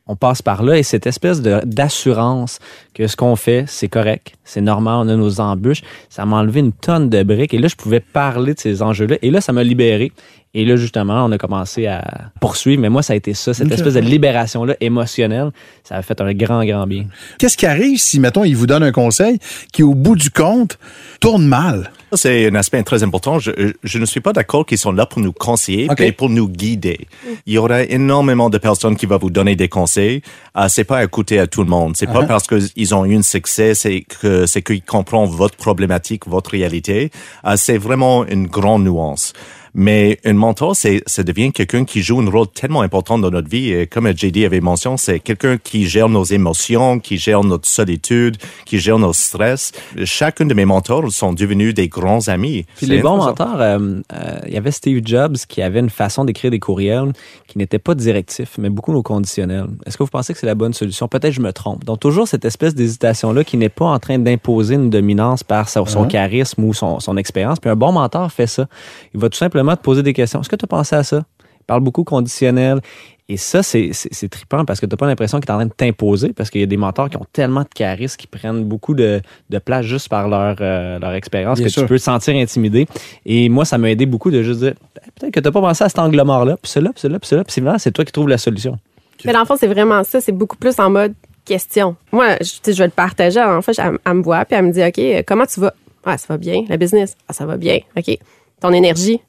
On 0.06 0.16
passe 0.16 0.42
par 0.42 0.62
là 0.62 0.76
et 0.78 0.82
cette 0.82 1.06
espèce 1.06 1.40
de- 1.40 1.62
d'assurance 1.64 2.58
que 2.92 3.06
ce 3.06 3.16
qu'on 3.16 3.36
fait, 3.36 3.64
c'est 3.66 3.88
correct, 3.88 4.34
c'est 4.44 4.60
normal, 4.60 4.96
on 5.06 5.08
a 5.08 5.16
nos 5.16 5.40
embûches, 5.40 5.80
ça 6.10 6.26
m'a 6.26 6.36
enlevé 6.36 6.60
une 6.60 6.72
tonne 6.72 7.08
de 7.08 7.22
briques. 7.22 7.54
Et 7.54 7.58
là, 7.58 7.68
je 7.68 7.74
pouvais 7.74 8.00
parler 8.00 8.52
de 8.54 8.60
ces 8.60 8.82
enjeux-là. 8.82 9.16
Et 9.22 9.30
là, 9.30 9.40
ça 9.40 9.52
m'a 9.52 9.64
libéré. 9.64 10.12
Et 10.56 10.64
là, 10.64 10.76
justement, 10.76 11.24
on 11.24 11.32
a 11.32 11.38
commencé 11.38 11.86
à 11.86 12.02
poursuivre. 12.40 12.80
Mais 12.80 12.88
moi, 12.88 13.02
ça 13.02 13.12
a 13.12 13.16
été 13.16 13.34
ça, 13.34 13.52
cette 13.54 13.72
espèce 13.72 13.94
de 13.94 14.00
libération-là 14.00 14.76
émotionnelle. 14.80 15.50
Ça 15.82 15.96
a 15.96 16.02
fait 16.02 16.20
un 16.20 16.32
grand, 16.32 16.64
grand 16.64 16.86
bien. 16.86 17.06
Qu'est-ce 17.38 17.56
qui 17.56 17.66
arrive 17.66 17.98
si, 17.98 18.20
mettons, 18.20 18.44
il 18.44 18.56
vous 18.56 18.66
donne 18.66 18.84
un 18.84 18.92
conseil 18.92 19.38
qui, 19.72 19.82
au 19.82 19.94
bout 19.94 20.14
du 20.16 20.30
compte, 20.30 20.78
tourne 21.20 21.46
mal? 21.46 21.90
C'est 22.12 22.46
un 22.48 22.54
aspect 22.54 22.80
très 22.84 23.02
important. 23.02 23.40
Je, 23.40 23.50
je 23.82 23.98
ne 23.98 24.06
suis 24.06 24.20
pas 24.20 24.32
d'accord 24.32 24.64
qu'ils 24.64 24.78
sont 24.78 24.92
là 24.92 25.04
pour 25.06 25.20
nous 25.20 25.32
conseiller, 25.32 25.88
Ok. 25.90 25.98
mais 25.98 26.12
pour 26.12 26.30
nous 26.30 26.48
guider. 26.48 27.08
Il 27.46 27.54
y 27.54 27.58
aura 27.58 27.82
énormément 27.82 28.48
de 28.50 28.58
personnes 28.58 28.94
qui 28.96 29.06
vont 29.06 29.18
vous 29.18 29.30
donner 29.30 29.56
des 29.56 29.68
conseils. 29.68 30.22
Euh, 30.56 30.66
c'est 30.68 30.84
pas 30.84 30.98
à 30.98 31.04
écouter 31.04 31.40
à 31.40 31.48
tout 31.48 31.64
le 31.64 31.68
monde. 31.68 31.94
C'est 31.96 32.06
pas 32.06 32.14
Uh-huh. 32.22 32.28
parce 32.28 32.46
qu'ils 32.46 32.94
ont 32.94 33.04
eu 33.04 33.16
un 33.16 33.22
succès, 33.22 33.74
c'est 33.74 34.02
que 34.02 34.46
c'est 34.46 34.62
qu'ils 34.62 34.82
comprennent 34.84 35.26
votre 35.26 35.56
problématique, 35.56 36.28
votre 36.28 36.50
réalité. 36.52 37.10
Euh, 37.44 37.54
c'est 37.56 37.76
vraiment 37.76 38.24
une 38.24 38.46
grande 38.46 38.84
nuance. 38.84 39.32
Mais 39.74 40.18
un 40.24 40.34
mentor, 40.34 40.76
c'est, 40.76 41.02
ça 41.06 41.24
devient 41.24 41.50
quelqu'un 41.50 41.84
qui 41.84 42.00
joue 42.02 42.20
un 42.20 42.30
rôle 42.30 42.46
tellement 42.46 42.82
important 42.82 43.18
dans 43.18 43.30
notre 43.30 43.48
vie. 43.48 43.72
Et 43.72 43.86
comme 43.88 44.06
JD 44.06 44.44
avait 44.44 44.60
mentionné, 44.60 44.96
c'est 44.98 45.18
quelqu'un 45.18 45.56
qui 45.58 45.86
gère 45.86 46.08
nos 46.08 46.22
émotions, 46.24 47.00
qui 47.00 47.16
gère 47.16 47.42
notre 47.42 47.66
solitude, 47.66 48.36
qui 48.66 48.78
gère 48.78 49.00
nos 49.00 49.12
stress. 49.12 49.72
Chacun 50.04 50.46
de 50.46 50.54
mes 50.54 50.64
mentors 50.64 51.10
sont 51.10 51.32
devenus 51.32 51.74
des 51.74 51.88
grands 51.88 52.28
amis. 52.28 52.66
Puis 52.76 52.86
les 52.86 53.00
bons 53.00 53.16
mentors, 53.16 53.60
euh, 53.60 54.00
euh, 54.12 54.38
il 54.46 54.54
y 54.54 54.56
avait 54.56 54.70
Steve 54.70 55.00
Jobs 55.04 55.36
qui 55.48 55.60
avait 55.60 55.80
une 55.80 55.90
façon 55.90 56.24
d'écrire 56.24 56.52
des 56.52 56.60
courriels 56.60 57.12
qui 57.48 57.58
n'était 57.58 57.80
pas 57.80 57.96
directif, 57.96 58.56
mais 58.58 58.70
beaucoup 58.70 58.92
au 58.94 59.02
conditionnel. 59.02 59.66
Est-ce 59.86 59.96
que 59.96 60.04
vous 60.04 60.10
pensez 60.10 60.34
que 60.34 60.38
c'est 60.38 60.46
la 60.46 60.54
bonne 60.54 60.74
solution? 60.74 61.08
Peut-être 61.08 61.32
je 61.32 61.40
me 61.40 61.52
trompe. 61.52 61.84
Donc 61.84 61.98
toujours 61.98 62.28
cette 62.28 62.44
espèce 62.44 62.74
d'hésitation-là 62.76 63.42
qui 63.42 63.56
n'est 63.56 63.68
pas 63.68 63.86
en 63.86 63.98
train 63.98 64.18
d'imposer 64.18 64.76
une 64.76 64.90
dominance 64.90 65.42
par 65.42 65.68
son, 65.68 65.84
son 65.86 66.06
charisme 66.06 66.62
ou 66.62 66.74
son, 66.74 67.00
son 67.00 67.16
expérience. 67.16 67.58
Puis 67.58 67.70
un 67.70 67.76
bon 67.76 67.90
mentor 67.90 68.30
fait 68.30 68.46
ça. 68.46 68.66
Il 69.14 69.20
va 69.20 69.28
tout 69.28 69.38
simplement 69.38 69.63
te 69.76 69.82
poser 69.82 70.02
des 70.02 70.12
questions. 70.12 70.40
Est-ce 70.40 70.48
que 70.48 70.56
tu 70.56 70.64
as 70.64 70.68
pensé 70.68 70.96
à 70.96 71.02
ça? 71.02 71.24
Il 71.60 71.64
parle 71.66 71.80
beaucoup 71.80 72.04
conditionnel. 72.04 72.80
Et 73.26 73.38
ça, 73.38 73.62
c'est 73.62 73.90
trippant 74.30 74.66
parce 74.66 74.80
que 74.80 74.86
tu 74.86 74.90
n'as 74.90 74.96
pas 74.98 75.06
l'impression 75.06 75.40
qu'il 75.40 75.48
est 75.48 75.52
en 75.52 75.56
train 75.56 75.66
de 75.66 75.72
t'imposer 75.72 76.34
parce 76.34 76.50
qu'il 76.50 76.60
y 76.60 76.64
a 76.64 76.66
des 76.66 76.76
mentors 76.76 77.08
qui 77.08 77.16
ont 77.16 77.24
tellement 77.32 77.62
de 77.62 77.68
charisme, 77.74 78.18
qui 78.18 78.26
prennent 78.26 78.64
beaucoup 78.64 78.94
de, 78.94 79.22
de 79.48 79.58
place 79.58 79.86
juste 79.86 80.10
par 80.10 80.28
leur, 80.28 80.56
euh, 80.60 80.98
leur 80.98 81.12
expérience 81.14 81.58
que 81.58 81.68
sûr. 81.68 81.82
tu 81.82 81.88
peux 81.88 81.96
te 81.96 82.02
sentir 82.02 82.36
intimidé. 82.36 82.86
Et 83.24 83.48
moi, 83.48 83.64
ça 83.64 83.78
m'a 83.78 83.90
aidé 83.90 84.04
beaucoup 84.04 84.30
de 84.30 84.42
juste 84.42 84.60
dire 84.60 84.74
Eh, 84.96 85.10
peut-être 85.18 85.32
que 85.32 85.40
tu 85.40 85.44
n'as 85.44 85.52
pas 85.52 85.62
pensé 85.62 85.84
à 85.84 85.88
cet 85.88 85.98
angle 86.00 86.22
mort-là, 86.22 86.58
puis 86.60 86.70
celui-là, 86.70 86.92
puis 86.92 87.00
celui-là, 87.00 87.18
puis 87.18 87.28
celui-là, 87.28 87.44
puis 87.44 87.52
c'est 87.54 87.84
c'est 87.84 87.92
toi 87.92 88.04
qui 88.04 88.12
trouves 88.12 88.28
la 88.28 88.38
solution. 88.38 88.76
Mais 89.24 89.32
dans 89.32 89.40
le 89.40 89.46
fond, 89.46 89.56
c'est 89.58 89.68
vraiment 89.68 90.04
ça. 90.04 90.20
C'est 90.20 90.32
beaucoup 90.32 90.56
plus 90.56 90.78
en 90.78 90.90
mode 90.90 91.14
question. 91.46 91.96
Moi, 92.12 92.36
je, 92.42 92.50
tu 92.50 92.58
sais, 92.62 92.72
je 92.74 92.78
vais 92.78 92.86
le 92.86 92.90
partager. 92.90 93.40
En 93.40 93.62
fait, 93.62 93.78
elle, 93.78 93.98
elle 94.04 94.14
me 94.14 94.22
voit, 94.22 94.44
puis 94.44 94.56
elle 94.56 94.66
me 94.66 94.72
dit, 94.72 94.82
OK, 94.84 95.24
comment 95.26 95.46
tu 95.46 95.60
vas? 95.60 95.72
Ah, 96.04 96.18
ça 96.18 96.26
va 96.28 96.36
bien. 96.36 96.64
La 96.68 96.76
business? 96.76 97.16
Ah, 97.26 97.32
ça 97.32 97.46
va 97.46 97.56
bien. 97.56 97.78
OK. 97.96 98.18
Ton 98.60 98.72
énergie? 98.72 99.20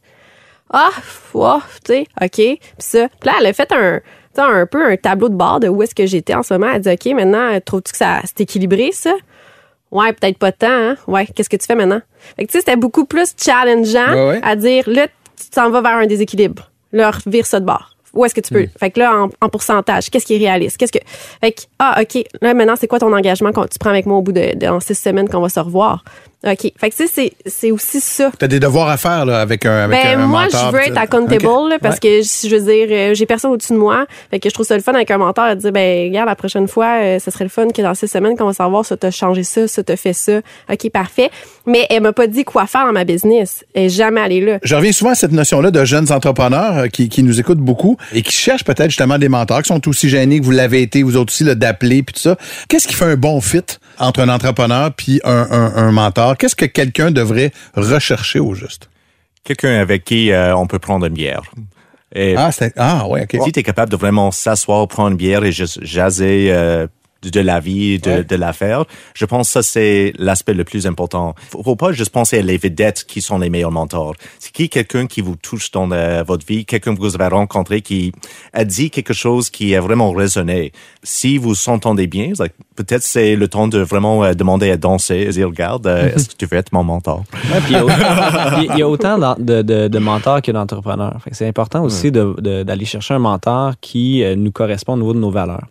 Ah, 0.72 0.90
wow, 1.34 1.60
tu 1.86 1.94
sais, 1.94 2.08
OK. 2.22 2.32
Puis 2.36 2.60
ça. 2.80 3.08
Puis 3.20 3.30
là, 3.30 3.34
elle 3.40 3.46
a 3.48 3.54
fait 3.54 3.72
un, 3.72 4.00
un 4.38 4.66
peu 4.66 4.86
un 4.86 4.98
tableau 4.98 5.30
de 5.30 5.36
bord 5.36 5.60
de 5.60 5.68
où 5.68 5.82
est-ce 5.84 5.96
que 5.96 6.06
j'étais 6.06 6.34
en 6.34 6.44
ce 6.44 6.54
moment. 6.56 6.72
Elle 6.74 6.82
dit, 6.82 6.90
OK, 6.90 7.06
maintenant, 7.16 7.60
trouves-tu 7.64 7.92
que 7.92 7.98
ça 7.98 8.20
c'est 8.26 8.42
équilibré, 8.42 8.92
ça? 8.92 9.14
Ouais, 9.92 10.12
peut-être 10.14 10.38
pas 10.38 10.52
tant, 10.52 10.68
hein? 10.70 10.96
Ouais, 11.08 11.26
qu'est-ce 11.28 11.50
que 11.50 11.56
tu 11.58 11.66
fais 11.66 11.76
maintenant? 11.76 12.02
Fait 12.36 12.46
que, 12.46 12.52
tu 12.52 12.54
sais, 12.54 12.60
c'était 12.60 12.76
beaucoup 12.76 13.06
plus 13.06 13.34
challengeant 13.42 14.12
Ouais, 14.14 14.28
ouais. 14.30 14.40
à 14.44 14.56
dire, 14.56 14.84
là, 14.88 15.08
tu 15.08 15.50
t'en 15.52 15.70
vas 15.70 15.82
vers 15.82 15.98
un 15.98 16.08
déséquilibre. 16.08 16.70
Là, 16.92 17.12
vire 17.28 17.46
ça 17.46 17.60
de 17.60 17.66
bord. 17.66 17.96
Où 18.14 18.24
est-ce 18.26 18.34
que 18.34 18.42
tu 18.42 18.54
peux? 18.54 18.66
Fait 18.80 18.90
que 18.92 19.00
là, 19.00 19.14
en, 19.24 19.30
en 19.42 19.50
pourcentage, 19.50 20.10
qu'est-ce 20.10 20.26
qui 20.26 20.36
est 20.36 20.38
réaliste? 20.38 20.78
Qu'est-ce 20.78 20.92
que. 20.94 21.00
Fait 21.42 21.52
que, 21.52 21.62
ah, 21.80 22.02
OK. 22.02 22.24
Là, 22.42 22.54
maintenant, 22.54 22.76
c'est 22.78 22.88
quoi 22.88 22.98
ton 23.00 23.12
engagement 23.14 23.52
que 23.52 23.68
tu 23.68 23.78
prends 23.78 23.90
avec 23.90 24.06
moi 24.06 24.18
au 24.18 24.22
bout 24.22 24.32
de, 24.32 24.58
de 24.58 24.68
en 24.68 24.80
six 24.80 24.96
semaines 24.96 25.28
qu'on 25.28 25.42
va 25.42 25.50
se 25.50 25.60
revoir? 25.60 26.04
OK. 26.44 26.72
Fait 26.78 26.90
que, 26.92 26.96
tu 26.96 27.08
sais, 27.08 27.32
c'est- 27.46 27.72
aussi 27.72 28.00
ça. 28.00 28.32
Tu 28.38 28.46
as 28.46 28.48
des 28.48 28.60
devoirs 28.60 28.88
à 28.88 28.98
faire 28.98 29.26
là, 29.26 29.42
avec 29.42 29.66
un, 29.66 29.86
avec 29.86 30.04
Ben, 30.04 30.20
un 30.20 30.26
moi, 30.28 30.44
mentor. 30.44 30.68
je 30.72 30.76
veux 30.78 30.84
être 30.84 30.98
accountable 30.98 31.44
là, 31.70 31.78
parce 31.82 31.96
Ouais. 31.96 32.20
que 32.20 32.22
si 32.24 32.50
je 32.50 32.56
veux 32.56 32.62
dire, 32.72 32.88
euh, 32.92 33.14
j'ai 33.16 33.26
personne 33.26 33.52
au-dessus 33.52 33.74
de 33.74 33.78
moi. 33.80 34.06
Fait 34.30 34.40
que 34.40 34.48
je 34.48 34.54
trouve 34.54 34.66
ça 34.66 34.76
le 34.76 34.84
fun 34.84 34.94
avec 34.94 35.10
un 35.10 35.18
mentor 35.18 35.50
de 35.50 35.56
dire, 35.56 35.72
ben, 35.72 36.08
regarde, 36.10 36.30
la 36.30 36.36
prochaine 36.36 36.68
fois, 36.68 37.00
euh, 37.02 37.20
ce 37.20 37.32
serait 37.32 37.46
le 37.46 37.50
fun 37.50 37.68
que 37.70 37.82
dans 37.82 37.96
six 37.96 38.08
semaines, 38.08 38.38
qu'on 38.38 38.46
va 38.46 38.54
savoir 38.54 38.86
ça 38.86 38.96
t'a 38.96 39.10
changé 39.10 39.44
ça, 39.44 39.68
ça 39.68 39.84
t'a 39.84 39.96
fait 39.98 40.14
ça. 40.14 40.42
OK, 40.72 40.90
parfait. 40.92 41.32
Mais 41.66 41.88
elle 41.90 42.02
m'a 42.04 42.14
pas 42.14 42.28
dit 42.28 42.44
quoi 42.44 42.68
faire 42.68 42.86
dans 42.86 42.94
ma 42.94 43.06
business. 43.06 43.66
Elle 43.74 43.86
est 43.86 43.90
jamais 43.90 44.22
allée 44.22 44.42
là. 44.42 44.60
Je 44.62 44.76
reviens 44.76 44.92
souvent 44.92 45.12
à 45.12 45.16
cette 45.16 45.32
notion-là 45.32 45.72
de 45.72 45.84
jeunes 45.84 46.12
entrepreneurs 46.12 46.78
euh, 46.78 46.88
qui, 46.88 47.10
qui 47.10 47.24
nous 47.24 47.40
écoutent 47.40 47.58
beaucoup 47.58 47.98
et 48.14 48.22
qui 48.22 48.32
cherchent 48.34 48.64
peut-être 48.66 48.90
justement 48.92 49.18
des 49.18 49.30
mentors 49.30 49.64
qui 49.64 49.70
sont 49.70 49.88
aussi 49.88 50.10
gênés 50.10 50.40
que 50.40 50.46
vous 50.46 50.52
l'avez 50.52 50.84
été, 50.84 51.02
vous 51.02 51.18
autres 51.18 51.34
aussi, 51.34 51.44
là, 51.44 51.56
d'appeler 51.56 52.04
puis 52.04 52.14
tout 52.14 52.22
ça. 52.22 52.38
Qu'est-ce 52.70 52.88
qui 52.88 52.94
fait 52.94 53.06
un 53.06 53.16
bon 53.16 53.42
fit 53.42 53.64
entre 54.00 54.22
un 54.22 54.30
entrepreneur 54.30 54.92
puis 54.94 55.22
un, 55.24 55.48
un, 55.52 55.76
un 55.76 55.92
mentor? 55.92 56.38
Qu'est-ce 56.38 56.56
que 56.56 56.66
quelqu'un 56.66 57.12
devrait 57.12 57.52
rechercher 57.76 58.40
au 58.40 58.54
juste? 58.54 58.90
Quelqu'un 59.44 59.80
avec 59.80 60.04
qui 60.06 60.32
euh, 60.32 60.56
on 60.56 60.68
peut 60.68 60.80
prendre 60.80 61.06
une 61.06 61.14
bière. 61.14 61.44
Et 62.14 62.36
Ah, 62.38 62.52
c'est, 62.52 62.74
ah 62.78 63.08
ouais, 63.08 63.24
OK. 63.24 63.42
si 63.44 63.52
tu 63.52 63.60
es 63.60 63.64
capable 63.64 63.92
de 63.92 63.98
vraiment 63.98 64.32
s'asseoir, 64.32 64.88
prendre 64.88 65.12
une 65.12 65.18
bière 65.18 65.44
et 65.44 65.52
juste 65.52 65.84
jaser 65.84 66.48
euh, 66.52 66.88
de, 67.32 67.40
la 67.40 67.60
vie, 67.60 68.00
de, 68.00 68.10
Ouais. 68.10 68.24
de 68.24 68.36
l'affaire, 68.36 68.86
je 69.14 69.26
pense 69.26 69.48
que 69.48 69.54
ça, 69.54 69.64
c'est 69.64 70.14
l'aspect 70.18 70.54
le 70.54 70.64
plus 70.64 70.88
important. 70.88 71.36
Faut, 71.50 71.64
faut 71.64 71.76
pas 71.76 71.92
juste 71.92 72.12
penser 72.12 72.40
à 72.40 72.42
les 72.42 72.58
vedettes 72.58 73.04
qui 73.06 73.22
sont 73.22 73.38
les 73.40 73.50
meilleurs 73.50 73.72
mentors. 73.72 74.14
C'est 74.40 74.52
qui 74.52 74.70
quelqu'un 74.70 75.08
qui 75.08 75.22
vous 75.22 75.36
touche 75.36 75.72
dans 75.72 75.90
euh, 75.92 76.24
votre 76.24 76.46
vie, 76.46 76.66
quelqu'un 76.66 76.96
que 76.96 77.00
vous 77.00 77.16
avez 77.16 77.28
rencontré 77.34 77.82
qui 77.82 78.12
a 78.54 78.64
dit 78.66 78.90
quelque 78.90 79.14
chose 79.14 79.50
qui 79.50 79.76
a 79.76 79.82
vraiment 79.82 80.12
résonné. 80.12 80.72
Si 81.04 81.38
vous 81.38 81.56
s'entendez 81.56 82.08
bien, 82.08 82.32
peut-être 82.76 83.04
c'est 83.04 83.36
le 83.36 83.48
temps 83.48 83.68
de 83.68 83.80
vraiment 83.80 84.24
euh, 84.24 84.34
demander 84.34 84.70
à 84.72 84.78
danser 84.78 85.16
et 85.28 85.30
dire, 85.30 85.48
regarde, 85.48 85.88
euh, 85.88 86.14
est-ce 86.16 86.30
que 86.30 86.36
tu 86.36 86.46
veux 86.46 86.58
être 86.58 86.72
mon 86.72 86.84
mentor? 86.84 87.24
Ouais, 87.34 87.60
puis 87.64 87.74
il 87.74 87.74
y 87.74 87.76
a 87.78 87.86
autant- 87.86 88.62
il 88.74 88.80
y 88.80 88.82
a 88.82 88.90
autant 88.90 89.18
d'en- 89.18 89.36
de, 89.38 89.62
de- 89.62 89.88
de 89.88 90.00
mentors 90.00 90.42
que 90.42 90.52
d'entrepreneurs. 90.52 91.20
C'est 91.32 91.48
important 91.48 91.84
aussi 91.84 92.12
d'aller 92.12 92.86
chercher 92.86 93.14
un 93.16 93.20
mentor 93.20 93.74
qui 93.82 94.24
euh, 94.24 94.36
nous 94.36 94.52
correspond 94.52 94.94
au 94.94 94.98
niveau 94.98 95.14
de 95.14 95.20
nos 95.20 95.32
valeurs. 95.32 95.66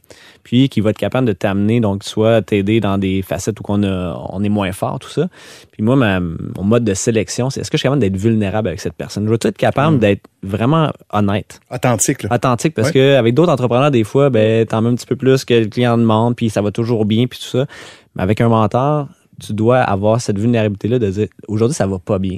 Puis 0.44 0.68
qui 0.68 0.80
va 0.80 0.90
être 0.90 0.98
capable 0.98 1.26
de 1.26 1.32
t'amener, 1.32 1.80
donc 1.80 2.04
soit 2.04 2.42
t'aider 2.42 2.78
dans 2.78 2.98
des 2.98 3.22
facettes 3.22 3.58
où 3.60 3.62
on, 3.68 3.82
a- 3.82 4.14
on 4.30 4.44
est 4.44 4.48
moins 4.50 4.70
fort, 4.72 4.98
tout 4.98 5.08
ça. 5.08 5.28
Puis 5.72 5.82
moi, 5.82 5.96
ma- 5.96 6.20
mon 6.20 6.62
mode 6.62 6.84
de 6.84 6.94
sélection, 6.94 7.48
c'est 7.50 7.60
est-ce 7.60 7.70
que 7.70 7.76
je 7.76 7.80
suis 7.80 7.86
capable 7.86 8.00
d'être 8.02 8.16
vulnérable 8.16 8.68
avec 8.68 8.78
cette 8.80 8.92
personne? 8.94 9.24
Je 9.24 9.30
veux 9.30 9.38
être 9.42 9.56
capable 9.56 9.98
d'être 9.98 10.22
vraiment 10.42 10.92
honnête? 11.12 11.60
Authentique, 11.72 12.22
là. 12.24 12.28
authentique 12.34 12.74
parce 12.74 12.88
Ouais. 12.88 12.94
que 12.94 13.14
avec 13.16 13.34
d'autres 13.34 13.50
entrepreneurs 13.52 13.90
des 13.90 14.04
fois 14.04 14.28
ben 14.30 14.66
t'en 14.66 14.82
mets 14.82 14.90
un 14.90 14.94
petit 14.94 15.06
peu 15.06 15.16
plus 15.16 15.44
que 15.46 15.54
le 15.54 15.66
client 15.66 15.96
demande 15.96 16.36
puis 16.36 16.50
ça 16.50 16.60
va 16.60 16.70
toujours 16.70 17.06
bien 17.06 17.26
puis 17.26 17.38
tout 17.38 17.46
ça 17.58 17.66
mais 18.14 18.22
avec 18.22 18.40
un 18.42 18.48
mentor 18.50 19.08
tu 19.40 19.54
dois 19.54 19.78
avoir 19.78 20.20
cette 20.20 20.38
vulnérabilité 20.38 20.88
là 20.88 20.98
de 20.98 21.08
dire 21.10 21.28
aujourd'hui 21.48 21.74
ça 21.74 21.86
va 21.86 21.98
pas 21.98 22.18
bien 22.18 22.36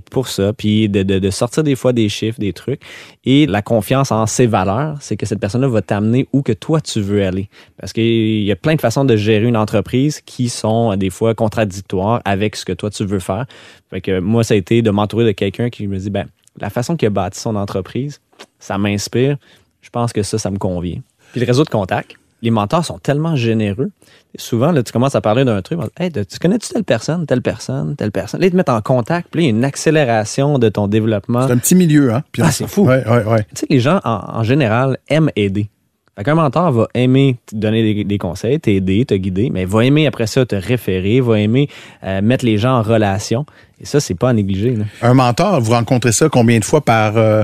puis 0.00 0.10
pour 0.10 0.28
ça 0.28 0.52
puis 0.52 0.88
de, 0.88 1.02
de, 1.02 1.30
sortir 1.30 1.62
des 1.62 1.74
fois 1.74 1.92
des 1.92 2.08
chiffres 2.08 2.38
des 2.38 2.52
trucs 2.52 2.80
et 3.24 3.46
la 3.46 3.62
confiance 3.62 4.12
en 4.12 4.26
ses 4.26 4.46
valeurs 4.46 4.96
c'est 5.00 5.16
que 5.16 5.26
cette 5.26 5.40
personne 5.40 5.60
là 5.60 5.68
va 5.68 5.82
t'amener 5.82 6.28
où 6.32 6.42
que 6.42 6.52
toi 6.52 6.80
tu 6.80 7.00
veux 7.00 7.24
aller 7.24 7.48
parce 7.78 7.92
qu'il 7.92 8.42
y 8.42 8.52
a 8.52 8.56
plein 8.56 8.74
de 8.74 8.80
façons 8.80 9.04
de 9.04 9.16
gérer 9.16 9.46
une 9.46 9.56
entreprise 9.56 10.20
qui 10.20 10.48
sont 10.48 10.92
euh, 10.92 10.96
des 10.96 11.10
fois 11.10 11.34
contradictoires 11.34 12.20
avec 12.24 12.56
ce 12.56 12.64
que 12.64 12.72
toi 12.72 12.90
tu 12.90 13.04
veux 13.04 13.18
faire 13.18 13.46
fait 13.90 14.00
que 14.00 14.20
moi 14.20 14.44
ça 14.44 14.54
a 14.54 14.56
été 14.56 14.82
de 14.82 14.90
m'entourer 14.90 15.24
de 15.24 15.32
quelqu'un 15.32 15.70
qui 15.70 15.86
me 15.86 15.98
dit 15.98 16.10
ben 16.10 16.26
la 16.60 16.70
façon 16.70 16.96
qu'il 16.96 17.06
a 17.06 17.10
bâti 17.10 17.40
son 17.40 17.56
entreprise 17.56 18.20
ça 18.58 18.78
m'inspire. 18.78 19.36
Je 19.82 19.90
pense 19.90 20.12
que 20.12 20.22
ça, 20.22 20.38
ça 20.38 20.50
me 20.50 20.58
convient. 20.58 21.00
Puis 21.32 21.40
le 21.40 21.46
réseau 21.46 21.64
de 21.64 21.68
contacts, 21.68 22.16
les 22.44 22.50
mentors 22.50 22.84
sont 22.84 22.98
tellement 22.98 23.34
généreux. 23.34 23.90
Et 24.36 24.40
souvent, 24.40 24.70
là, 24.70 24.82
tu 24.82 24.92
commences 24.92 25.14
à 25.14 25.20
parler 25.20 25.44
d'un 25.44 25.62
truc, 25.62 25.80
hey, 25.98 26.10
tu 26.12 26.38
connais-tu 26.40 26.68
telle 26.68 26.84
personne, 26.84 27.24
telle 27.26 27.42
personne, 27.42 27.96
telle 27.96 28.12
personne? 28.12 28.40
Là, 28.40 28.46
ils 28.46 28.50
te 28.50 28.56
mettent 28.56 28.68
en 28.68 28.80
contact, 28.80 29.28
puis 29.30 29.40
là, 29.40 29.42
il 29.42 29.50
y 29.50 29.54
a 29.54 29.56
une 29.56 29.64
accélération 29.64 30.58
de 30.58 30.68
ton 30.68 30.86
développement. 30.86 31.46
C'est 31.46 31.52
un 31.54 31.58
petit 31.58 31.74
milieu, 31.74 32.12
hein? 32.14 32.22
Puis 32.32 32.42
Ah, 32.44 32.50
c'est 32.52 32.68
fou. 32.68 32.82
Ouais, 32.86 33.02
ouais, 33.08 33.24
ouais. 33.24 33.42
Tu 33.54 33.60
sais, 33.60 33.66
les 33.70 33.80
gens, 33.80 34.00
en, 34.04 34.20
en 34.38 34.42
général, 34.42 34.98
aiment 35.08 35.30
aider. 35.36 35.68
Fait 36.16 36.22
qu'un 36.22 36.36
mentor 36.36 36.70
va 36.70 36.88
aimer 36.94 37.38
te 37.46 37.56
donner 37.56 37.94
des, 37.94 38.04
des 38.04 38.18
conseils, 38.18 38.60
t'aider, 38.60 39.04
te 39.04 39.14
guider, 39.14 39.50
mais 39.52 39.64
va 39.64 39.84
aimer 39.84 40.06
après 40.06 40.28
ça 40.28 40.46
te 40.46 40.54
référer, 40.54 41.20
va 41.20 41.40
aimer 41.40 41.68
euh, 42.04 42.22
mettre 42.22 42.44
les 42.44 42.56
gens 42.56 42.78
en 42.78 42.82
relation. 42.82 43.44
Et 43.80 43.84
ça, 43.84 43.98
c'est 43.98 44.14
pas 44.14 44.28
à 44.28 44.32
négliger. 44.32 44.76
là. 44.76 44.84
Un 45.02 45.14
mentor, 45.14 45.60
vous 45.60 45.72
rencontrez 45.72 46.12
ça 46.12 46.28
combien 46.28 46.58
de 46.60 46.64
fois 46.64 46.82
par... 46.82 47.16
euh, 47.16 47.42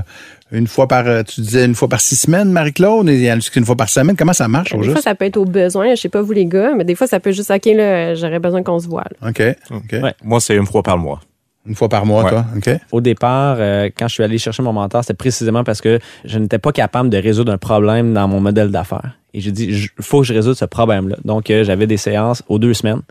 une 0.52 0.66
fois 0.66 0.88
par... 0.88 1.06
euh, 1.06 1.22
Tu 1.22 1.40
disais 1.40 1.64
une 1.64 1.74
fois 1.74 1.88
par 1.88 2.00
six 2.00 2.16
semaines, 2.16 2.50
Marie-Claude? 2.50 3.08
Et 3.08 3.28
une 3.56 3.64
fois 3.64 3.76
par 3.76 3.88
semaine. 3.88 4.16
Comment 4.16 4.32
ça 4.32 4.48
marche 4.48 4.74
au 4.74 4.80
Des 4.82 4.90
fois, 4.90 5.00
ça 5.00 5.14
peut 5.14 5.24
être 5.24 5.36
au 5.36 5.44
besoin. 5.44 5.94
Je 5.94 6.00
sais 6.00 6.08
pas 6.08 6.22
vous, 6.22 6.32
les 6.32 6.46
gars, 6.46 6.72
mais 6.76 6.84
des 6.84 6.94
fois, 6.94 7.06
ça 7.06 7.20
peut 7.20 7.32
juste, 7.32 7.50
OK, 7.50 7.66
là, 7.66 8.14
j'aurais 8.14 8.38
besoin 8.38 8.62
qu'on 8.62 8.78
se 8.78 8.88
voit. 8.88 9.04
là. 9.20 9.28
OK, 9.30 9.42
OK. 9.70 10.02
Ouais. 10.02 10.14
Moi, 10.24 10.40
c'est 10.40 10.56
une 10.56 10.66
fois 10.66 10.82
par 10.82 10.98
mois. 10.98 11.20
Une 11.66 11.74
fois 11.74 11.88
par 11.90 12.06
mois, 12.06 12.24
Ouais. 12.24 12.30
toi? 12.30 12.46
OK. 12.56 12.70
Au 12.90 13.00
départ, 13.02 13.56
euh, 13.58 13.90
quand 13.96 14.08
je 14.08 14.14
suis 14.14 14.22
allé 14.24 14.38
chercher 14.38 14.62
mon 14.62 14.72
mentor, 14.72 15.02
c'était 15.04 15.14
précisément 15.14 15.62
parce 15.62 15.80
que 15.82 15.98
je 16.24 16.38
n'étais 16.38 16.58
pas 16.58 16.72
capable 16.72 17.10
de 17.10 17.18
résoudre 17.18 17.52
un 17.52 17.58
problème 17.58 18.14
dans 18.14 18.26
mon 18.28 18.40
modèle 18.40 18.70
d'affaires. 18.70 19.16
Et 19.34 19.40
j'ai 19.40 19.52
dit, 19.52 19.66
il 19.68 20.02
faut 20.02 20.22
que 20.22 20.26
je 20.26 20.32
résolve 20.32 20.56
ce 20.56 20.64
problème-là. 20.64 21.16
Donc, 21.24 21.50
euh, 21.50 21.62
j'avais 21.62 21.86
des 21.86 21.98
séances 21.98 22.42
aux 22.48 22.58
deux 22.58 22.74
semaines. 22.74 23.02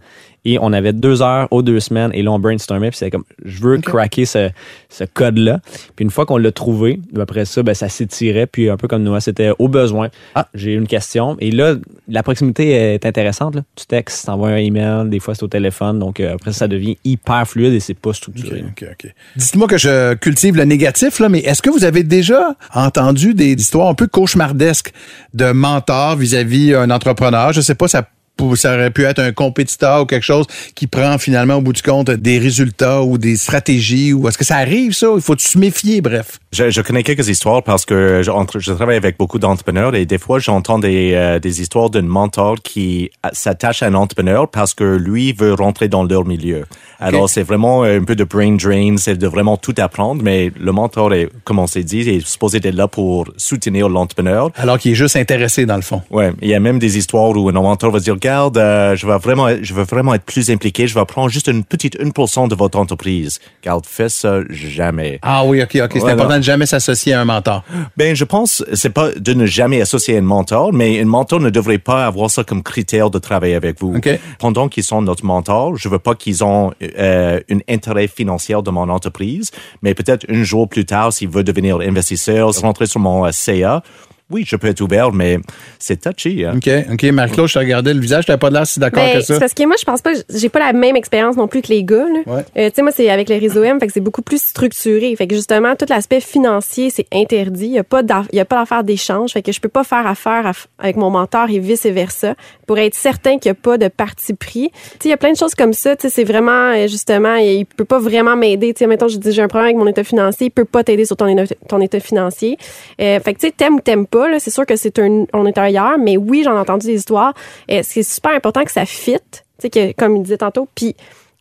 Et 0.46 0.58
on 0.60 0.74
avait 0.74 0.94
deux 0.94 1.22
heures 1.22 1.48
aux 1.52 1.62
deux 1.62 1.80
semaines 1.80 2.12
et 2.14 2.22
là, 2.22 2.32
on 2.32 2.40
brainstormait. 2.40 2.90
Puis 2.90 3.00
c'était 3.00 3.12
comme, 3.12 3.26
je 3.44 3.62
veux 3.62 3.78
craquer 3.80 4.26
ce, 4.26 4.50
ce 4.90 5.04
code-là. 5.04 5.60
Puis 5.96 6.04
une 6.04 6.12
fois 6.12 6.26
qu'on 6.26 6.38
l'a 6.38 6.52
trouvé, 6.52 7.00
après 7.20 7.46
ça, 7.46 7.64
ben, 7.64 7.74
ça 7.74 7.90
s'étirait. 7.90 8.48
Puis 8.48 8.70
un 8.70 8.78
peu 8.78 8.88
comme 8.88 9.04
nous, 9.04 9.20
c'était 9.20 9.52
au 9.60 9.68
besoin. 9.68 10.10
Ah, 10.36 10.48
j'ai 10.54 10.74
une 10.74 10.88
question. 10.88 11.36
Et 11.40 11.52
là, 11.52 11.76
la 12.08 12.24
proximité 12.24 12.72
est 12.72 13.06
intéressante. 13.06 13.56
Là. 13.56 13.62
Tu 13.76 13.86
textes, 13.86 14.26
t'envoies 14.26 14.50
un 14.50 14.58
email, 14.58 15.10
des 15.10 15.20
fois 15.20 15.36
c'est 15.36 15.44
au 15.44 15.48
téléphone. 15.48 16.00
Donc 16.00 16.20
euh, 16.20 16.34
après, 16.34 16.54
ça 16.54 16.68
devient 16.68 16.98
hyper 17.04 17.48
fluide 17.48 17.74
et 17.74 17.80
c'est 17.80 17.94
pas 17.94 18.14
structuré. 18.14 18.64
OK, 18.68 18.86
OK. 18.92 19.14
Dites-moi 19.36 19.68
que 19.68 19.78
je 19.78 20.14
cultive 20.16 20.56
le 20.56 20.66
négatif, 20.66 21.20
là, 21.20 21.30
mais 21.30 21.40
est-ce 21.40 21.62
que 21.62 21.70
vous 21.70 21.84
avez 21.84 22.04
déjà 22.04 22.56
entendu 22.74 23.34
des 23.34 23.54
histoires 23.54 23.90
un 23.90 23.94
peu 23.94 24.08
cauchemardesques 24.08 24.94
de 25.34 25.52
mentors 25.52 26.16
vis-à-vis 26.16 26.74
un 26.76 26.90
entrepreneur? 26.90 27.54
Je 27.54 27.62
sais 27.62 27.76
pas, 27.76 27.88
ça 27.88 28.08
ça 28.56 28.74
aurait 28.74 28.92
pu 28.92 29.04
être 29.04 29.20
un 29.20 29.32
compétiteur 29.32 30.02
ou 30.02 30.06
quelque 30.06 30.26
chose 30.26 30.46
qui 30.76 30.88
prend 30.88 31.18
finalement 31.18 31.56
au 31.56 31.62
bout 31.62 31.74
du 31.74 31.82
compte 31.82 32.10
des 32.10 32.40
résultats 32.40 33.02
ou 33.04 33.18
des 33.18 33.38
stratégies 33.38 34.14
ou 34.14 34.28
est-ce 34.28 34.38
que 34.38 34.46
ça 34.46 34.58
arrive 34.58 34.94
ça? 34.94 35.08
Il 35.16 35.22
faut 35.22 35.38
se 35.38 35.58
méfier 35.58 36.02
bref. 36.02 36.40
Je, 36.52 36.70
je, 36.70 36.82
connais 36.82 37.04
quelques 37.04 37.28
histoires 37.28 37.64
parce 37.64 37.86
que 37.86 38.22
je, 38.24 38.32
je 38.60 38.74
travaille 38.74 38.98
avec 38.98 39.18
beaucoup 39.18 39.40
d'entrepreneurs 39.40 39.96
et 39.96 40.06
des 40.06 40.18
fois 40.18 40.40
j'entends 40.40 40.80
des, 40.80 41.14
euh, 41.14 41.40
des 41.40 41.62
histoires 41.62 41.90
d'un 41.90 42.02
mentor 42.02 42.58
qui 42.64 43.12
s'attache 43.34 43.84
à 43.84 43.88
un 43.88 43.94
entrepreneur 43.94 44.50
parce 44.50 44.74
que 44.74 44.84
lui 44.84 45.34
veut 45.34 45.54
rentrer 45.54 45.88
dans 45.88 46.04
leur 46.04 46.26
milieu. 46.26 46.66
Alors 47.00 47.30
c'est 47.30 47.44
vraiment 47.44 47.84
un 47.84 48.04
peu 48.04 48.16
de 48.16 48.24
brain 48.24 48.56
drain 48.56 48.96
c'est 48.98 49.18
de 49.18 49.28
vraiment 49.28 49.58
tout 49.58 49.76
apprendre 49.78 50.22
mais 50.24 50.52
le 50.60 50.72
mentor 50.72 51.14
est 51.14 51.30
comme 51.44 51.60
on 51.60 51.68
s'est 51.68 51.84
dit 51.84 52.02
est 52.10 52.26
supposé 52.26 52.58
être 52.58 52.76
là 52.76 52.88
pour 52.88 53.26
soutenir 53.38 53.90
l'entrepreneur. 53.90 54.52
Alors 54.56 54.80
qu'il 54.80 54.92
est 54.92 54.96
juste 54.96 55.16
intéressé 55.16 55.66
dans 55.66 55.76
le 55.76 55.82
fond. 55.82 56.02
Ouais 56.10 56.32
il 56.42 56.50
y 56.50 56.56
a 56.56 56.60
même 56.60 56.80
des 56.80 56.98
histoires 56.98 57.30
où 57.30 57.50
un 57.50 57.54
mentor 57.54 57.92
va 57.92 58.00
dire 58.00 58.18
regarde, 58.30 58.58
euh, 58.58 58.96
je 58.96 59.08
vais 59.08 59.18
vraiment, 59.18 59.50
je 59.62 59.74
veux 59.74 59.84
vraiment 59.84 60.14
être 60.14 60.24
plus 60.24 60.50
impliqué. 60.50 60.88
Je 60.88 60.94
vais 60.94 61.06
prendre 61.06 61.30
juste 61.30 61.48
une 61.48 61.64
petite 61.64 62.00
1% 62.00 62.48
de 62.48 62.56
votre 62.56 62.78
entreprise. 62.78 63.40
Garde, 63.64 63.86
fais 63.86 64.10
ça 64.10 64.40
jamais. 64.50 65.20
Ah 65.22 65.44
oui, 65.46 65.62
ok, 65.62 65.78
ok. 65.84 65.92
C'est 65.94 66.12
important 66.12 66.38
de 66.38 66.44
jamais 66.44 66.66
s'associer 66.66 67.14
à 67.14 67.22
un 67.22 67.26
mentor. 67.26 67.64
Ben, 67.98 68.16
je 68.16 68.26
pense, 68.26 68.64
c'est 68.74 68.92
pas 68.92 69.12
de 69.12 69.34
ne 69.34 69.46
jamais 69.46 69.82
associer 69.82 70.18
un 70.18 70.22
mentor, 70.22 70.74
mais 70.74 71.02
un 71.02 71.06
mentor 71.06 71.40
ne 71.40 71.50
devrait 71.50 71.80
pas 71.80 72.06
avoir 72.06 72.30
ça 72.30 72.44
comme 72.44 72.62
critère 72.62 73.10
de 73.10 73.20
travailler 73.20 73.56
avec 73.56 73.80
vous. 73.80 73.96
Okay. 73.96 74.20
Pendant 74.38 74.70
qu'ils 74.70 74.84
sont 74.84 75.02
notre 75.02 75.26
mentor, 75.26 75.76
je 75.76 75.90
veux 75.90 76.00
pas 76.00 76.16
qu'ils 76.16 76.44
ont 76.44 76.72
euh, 76.82 77.40
un 77.50 77.60
intérêt 77.68 78.08
financier 78.08 78.58
de 78.64 78.72
mon 78.72 78.90
entreprise, 78.90 79.52
mais 79.82 79.94
peut-être 79.94 80.26
un 80.30 80.44
jour 80.44 80.68
plus 80.70 80.86
tard, 80.86 81.14
s'il 81.14 81.30
veut 81.30 81.44
devenir 81.44 81.80
investisseur, 81.80 82.52
rentrer 82.62 82.86
sur 82.86 83.00
mon 83.00 83.26
euh, 83.26 83.32
CA, 83.32 83.84
oui, 84.32 84.44
je 84.46 84.56
peux 84.56 84.68
être 84.68 84.82
ouvert, 84.82 85.12
mais 85.12 85.40
c'est 85.80 86.02
touchy. 86.02 86.46
Hein? 86.46 86.58
OK, 86.58 86.70
OK. 86.94 87.04
Marie-Claude, 87.04 87.48
je 87.48 87.54
te 87.54 87.60
regardais 87.60 87.94
le 87.94 88.00
visage, 88.00 88.26
tu 88.26 88.38
pas 88.38 88.50
de 88.50 88.56
l'air 88.56 88.68
si 88.68 88.80
d'accord 88.80 89.04
ben, 89.04 89.18
que 89.18 89.22
ça. 89.24 89.40
parce 89.40 89.54
que 89.54 89.66
moi, 89.66 89.76
je 89.80 89.86
pense 89.86 90.02
pas, 90.02 90.12
j'ai 90.30 90.50
pas 90.50 90.60
la 90.60 90.74
même 90.74 90.96
expérience 90.96 91.36
non 91.36 91.48
plus 91.48 91.62
que 91.62 91.70
les 91.70 91.84
gars. 91.84 92.06
Ouais. 92.26 92.46
Euh, 92.58 92.70
tu 92.70 92.76
sais, 92.76 92.82
moi, 92.82 92.92
c'est 92.92 93.10
avec 93.10 93.28
les 93.30 93.40
réseaux 93.40 93.64
M, 93.64 93.80
fait 93.80 93.88
que 93.88 93.94
c'est 93.94 94.00
beaucoup 94.00 94.22
plus 94.22 94.42
structuré. 94.42 95.16
Fait 95.16 95.28
que 95.28 95.36
justement, 95.36 95.76
tout 95.76 95.86
l'aspect 95.90 96.22
financier, 96.22 96.90
c'est 96.90 97.08
interdit. 97.14 97.66
Il 97.66 97.72
y 97.72 97.80
a 97.80 97.84
pas 97.84 98.02
il 98.32 98.36
y 98.38 98.40
a 98.40 98.46
pas 98.46 98.60
d'affaire 98.60 98.84
d'échange. 98.84 99.32
Fait 99.32 99.42
que 99.42 99.52
je 99.52 99.60
peux 99.60 99.70
pas 99.70 99.84
faire 99.84 100.06
affaire 100.06 100.52
avec 100.78 100.96
mon 100.96 101.10
mentor 101.10 101.50
et 101.50 101.60
vice 101.60 101.86
versa 101.86 102.36
pour 102.68 102.78
être 102.78 102.96
certain 102.96 103.38
qu'il 103.38 103.50
y 103.50 103.52
a 103.52 103.56
pas 103.56 103.78
de 103.78 103.88
parti 103.88 104.34
pris. 104.34 104.70
Tu 104.74 104.80
sais, 104.80 104.98
il 105.06 105.10
y 105.10 105.14
a 105.14 105.18
plein 105.18 105.32
de 105.32 105.38
choses 105.38 105.56
comme 105.56 105.74
ça. 105.74 105.96
Tu 105.96 106.04
sais, 106.04 106.14
c'est 106.14 106.24
vraiment, 106.24 106.72
euh, 106.72 106.88
justement, 106.88 107.36
il 107.36 107.66
peut 107.66 107.86
pas 107.86 108.00
vraiment 108.00 108.36
m'aider. 108.36 108.74
Tu 108.74 108.80
sais, 108.80 108.88
mettons, 108.88 109.08
je 109.08 109.18
dis, 109.18 109.32
j'ai 109.32 109.42
un 109.42 109.48
problème 109.48 109.70
avec 109.70 109.78
mon 109.78 109.88
état 109.88 110.04
financier, 110.04 110.48
il 110.48 110.52
peut 110.52 110.66
pas 110.66 110.84
t'aider 110.84 111.06
sur 111.06 111.18
ton, 111.18 111.34
ton 111.68 111.82
état 111.82 112.00
financier. 112.00 112.58
Euh, 113.02 113.20
fait 113.20 113.34
que 113.34 113.40
tu 113.40 113.48
sais, 113.48 113.54
t'aimes 113.56 113.76
ou 113.76 113.82
t'aimes 113.82 114.08
pas, 114.08 114.19
c'est 114.40 114.52
sûr 114.52 114.66
que 114.66 114.76
c'est 114.76 115.00
un, 115.00 115.26
on 115.34 115.46
est 115.46 115.58
ailleurs, 115.58 115.98
mais 116.00 116.18
oui, 116.18 116.44
j'en 116.44 116.56
ai 116.56 116.60
entendu 116.60 116.88
des 116.88 116.96
histoires. 116.96 117.34
Et 117.68 117.84
c'est 117.84 118.04
super 118.04 118.32
important 118.32 118.64
que 118.64 118.72
ça 118.72 118.86
fit, 118.86 119.18
tu 119.32 119.42
sais, 119.60 119.70
que, 119.70 119.92
comme 119.94 120.16
il 120.16 120.24
disait 120.24 120.38
tantôt. 120.38 120.68
Puis, 120.76 120.96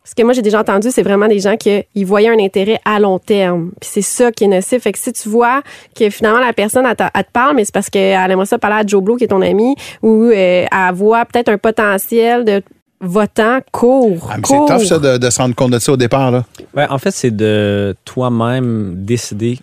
ce 0.09 0.15
que 0.15 0.23
moi 0.23 0.33
j'ai 0.33 0.41
déjà 0.41 0.61
entendu, 0.61 0.89
c'est 0.89 1.03
vraiment 1.03 1.27
des 1.27 1.39
gens 1.39 1.55
qui 1.55 1.83
ils 1.93 2.05
voyaient 2.05 2.29
un 2.29 2.39
intérêt 2.39 2.79
à 2.83 2.99
long 2.99 3.19
terme. 3.19 3.71
Puis 3.79 3.89
c'est 3.93 4.01
ça 4.01 4.31
qui 4.31 4.45
est 4.45 4.47
nocif. 4.47 4.81
Fait 4.81 4.91
que 4.91 4.97
si 4.97 5.13
tu 5.13 5.29
vois 5.29 5.61
que 5.95 6.09
finalement 6.09 6.39
la 6.39 6.51
personne 6.51 6.85
elle, 6.87 6.95
te 6.95 7.31
parle, 7.31 7.55
mais 7.55 7.63
c'est 7.63 7.73
parce 7.73 7.91
qu'elle 7.91 8.31
aimerait 8.31 8.47
ça 8.47 8.57
parler 8.57 8.77
à 8.77 8.87
Joe 8.87 9.03
Blow 9.03 9.17
qui 9.17 9.25
est 9.25 9.27
ton 9.27 9.41
ami, 9.41 9.75
ou 10.01 10.23
euh, 10.23 10.65
elle 10.71 10.93
voit 10.93 11.25
peut-être 11.25 11.49
un 11.49 11.59
potentiel 11.59 12.43
de 12.43 12.63
votant 12.99 13.59
court. 13.71 14.29
Ah, 14.31 14.37
c'est 14.43 14.57
tough 14.65 14.83
ça 14.83 14.97
de, 14.97 15.17
de, 15.17 15.29
se 15.29 15.37
rendre 15.37 15.53
compte 15.53 15.71
de 15.71 15.79
ça 15.79 15.91
au 15.91 15.97
départ 15.97 16.31
là. 16.31 16.43
Ouais, 16.75 16.87
en 16.89 16.97
fait 16.97 17.11
c'est 17.11 17.35
de 17.35 17.95
toi-même 18.03 18.95
décider 19.05 19.59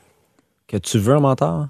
que 0.69 0.77
tu 0.77 0.99
veux 0.99 1.15
un 1.15 1.21
mentor? 1.21 1.67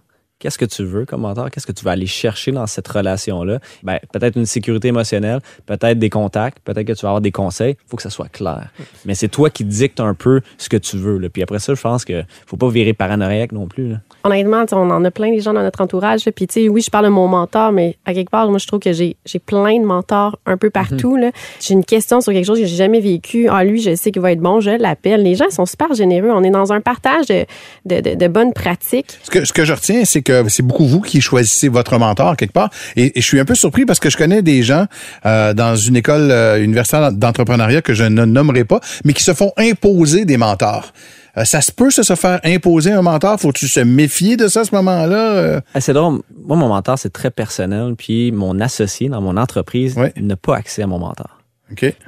Qu'est-ce 0.47 0.59
que 0.59 0.65
tu 0.65 0.85
veux 0.85 1.05
comme 1.07 1.23
mentor? 1.23 1.51
Qu'est-ce 1.51 1.67
que 1.67 1.73
tu 1.73 1.85
vas 1.85 1.91
aller 1.91 2.07
chercher 2.07 2.53
dans 2.53 2.69
cette 2.69 2.87
relation-là? 2.87 3.59
Ben, 3.83 3.99
peut-être 4.13 4.37
une 4.37 4.47
sécurité 4.47 4.87
émotionnelle, 4.87 5.41
peut-être 5.67 5.99
des 5.99 6.09
contacts, 6.09 6.61
peut-être 6.61 6.87
que 6.87 6.93
tu 6.93 7.03
vas 7.03 7.09
avoir 7.09 7.21
des 7.21 7.33
conseils. 7.33 7.73
Il 7.73 7.91
faut 7.91 7.97
que 7.97 8.03
ça 8.05 8.11
soit 8.11 8.29
clair. 8.29 8.69
Mais 9.07 9.17
c'est 9.17 9.27
toi 9.27 9.51
qui 9.51 9.65
dictes 9.65 9.99
un 9.99 10.15
peu 10.15 10.43
ce 10.57 10.69
que 10.69 10.77
tu 10.77 10.99
veux. 10.99 11.19
Là. 11.19 11.31
Puis 11.31 11.43
après 11.43 11.59
ça, 11.59 11.75
je 11.75 11.81
pense 11.81 12.05
que 12.05 12.23
faut 12.47 12.57
pas 12.57 12.69
virer 12.69 12.93
paranoïaque 12.93 13.51
non 13.51 13.67
plus. 13.67 13.89
Là. 13.89 13.97
Honnêtement, 14.23 14.65
on 14.71 14.89
en 14.89 15.05
a 15.05 15.11
plein 15.11 15.33
des 15.33 15.41
gens 15.41 15.53
dans 15.53 15.63
notre 15.65 15.81
entourage. 15.81 16.21
Puis, 16.31 16.47
tu 16.47 16.63
sais, 16.63 16.69
oui, 16.69 16.81
je 16.81 16.91
parle 16.91 17.07
de 17.07 17.11
mon 17.11 17.27
mentor, 17.27 17.73
mais 17.73 17.97
à 18.05 18.15
quelque 18.15 18.31
part, 18.31 18.49
moi, 18.49 18.59
je 18.59 18.69
trouve 18.69 18.79
que 18.79 18.93
j'ai, 18.93 19.17
j'ai 19.25 19.41
plein 19.41 19.81
de 19.81 19.85
mentors 19.85 20.39
un 20.47 20.57
peu 20.57 20.71
partout. 20.71 21.17
là. 21.17 21.33
J'ai 21.61 21.75
une 21.75 21.85
question 21.85 22.21
sur 22.21 22.33
quelque 22.33 22.47
chose 22.47 22.61
que 22.61 22.67
j'ai 22.67 22.77
jamais 22.77 23.01
vécu. 23.01 23.49
Ah, 23.49 23.65
lui, 23.65 23.81
je 23.81 23.97
sais 23.97 24.13
qu'il 24.13 24.23
va 24.23 24.31
être 24.31 24.39
bon, 24.39 24.61
je 24.61 24.71
l'appelle. 24.71 25.25
Les 25.25 25.35
gens 25.35 25.51
sont 25.51 25.67
super 25.67 25.93
généreux. 25.95 26.31
On 26.31 26.45
est 26.45 26.51
dans 26.51 26.73
un 26.73 26.81
partage 26.81 27.27
de, 27.27 27.47
de, 27.85 28.01
de, 28.01 28.15
de 28.15 28.29
bonnes 28.29 28.53
pratiques. 28.53 29.19
Ce 29.25 29.31
que, 29.31 29.45
ce 29.45 29.53
que 29.53 29.65
je 29.65 29.73
retiens, 29.73 30.05
c'est 30.05 30.23
que 30.23 30.36
c'est 30.49 30.63
beaucoup 30.63 30.87
vous 30.87 31.01
qui 31.01 31.21
choisissez 31.21 31.69
votre 31.69 31.99
mentor 31.99 32.37
quelque 32.37 32.53
part. 32.53 32.71
Et, 32.97 33.13
je 33.17 33.23
suis 33.23 33.41
un 33.41 33.45
peu 33.45 33.55
surpris 33.55 33.87
parce 33.87 34.01
que 34.01 34.11
je 34.11 34.17
connais 34.17 34.43
des 34.43 34.63
gens 34.63 34.87
euh, 35.25 35.55
dans 35.55 35.77
une 35.77 35.97
école 35.97 36.31
euh, 36.31 36.63
universitaire 36.63 37.13
d'entrepreneuriat 37.13 37.83
que 37.83 37.95
je 37.95 38.05
ne 38.05 38.25
nommerai 38.25 38.65
pas, 38.65 38.81
mais 39.05 39.13
qui 39.13 39.23
se 39.23 39.35
font 39.35 39.53
imposer 39.57 40.25
des 40.25 40.37
mentors. 40.37 40.93
Euh, 41.37 41.45
ça 41.45 41.61
se 41.61 41.71
peut 41.71 41.91
ça, 41.91 42.03
se 42.03 42.15
faire 42.15 42.41
imposer 42.45 42.93
un 42.93 43.03
mentor? 43.03 43.39
Faut-tu 43.39 43.69
se 43.69 43.81
méfier 43.81 44.37
de 44.37 44.49
ça 44.49 44.61
à 44.61 44.65
ce 44.65 44.75
moment-là? 44.75 45.61
Ah, 45.75 45.81
c'est 45.81 45.93
drôle. 45.93 46.23
Moi, 46.47 46.57
mon 46.57 46.69
mentor, 46.69 46.99
c'est 46.99 47.13
très 47.13 47.31
personnel. 47.31 47.95
Puis 47.97 48.33
mon 48.33 48.61
associé 48.61 49.09
dans 49.09 49.21
mon 49.21 49.37
entreprise 49.37 49.97
n'a 50.17 50.37
pas 50.37 50.57
accès 50.57 50.83
à 50.83 50.87
mon 50.87 50.99
mentor. 50.99 51.39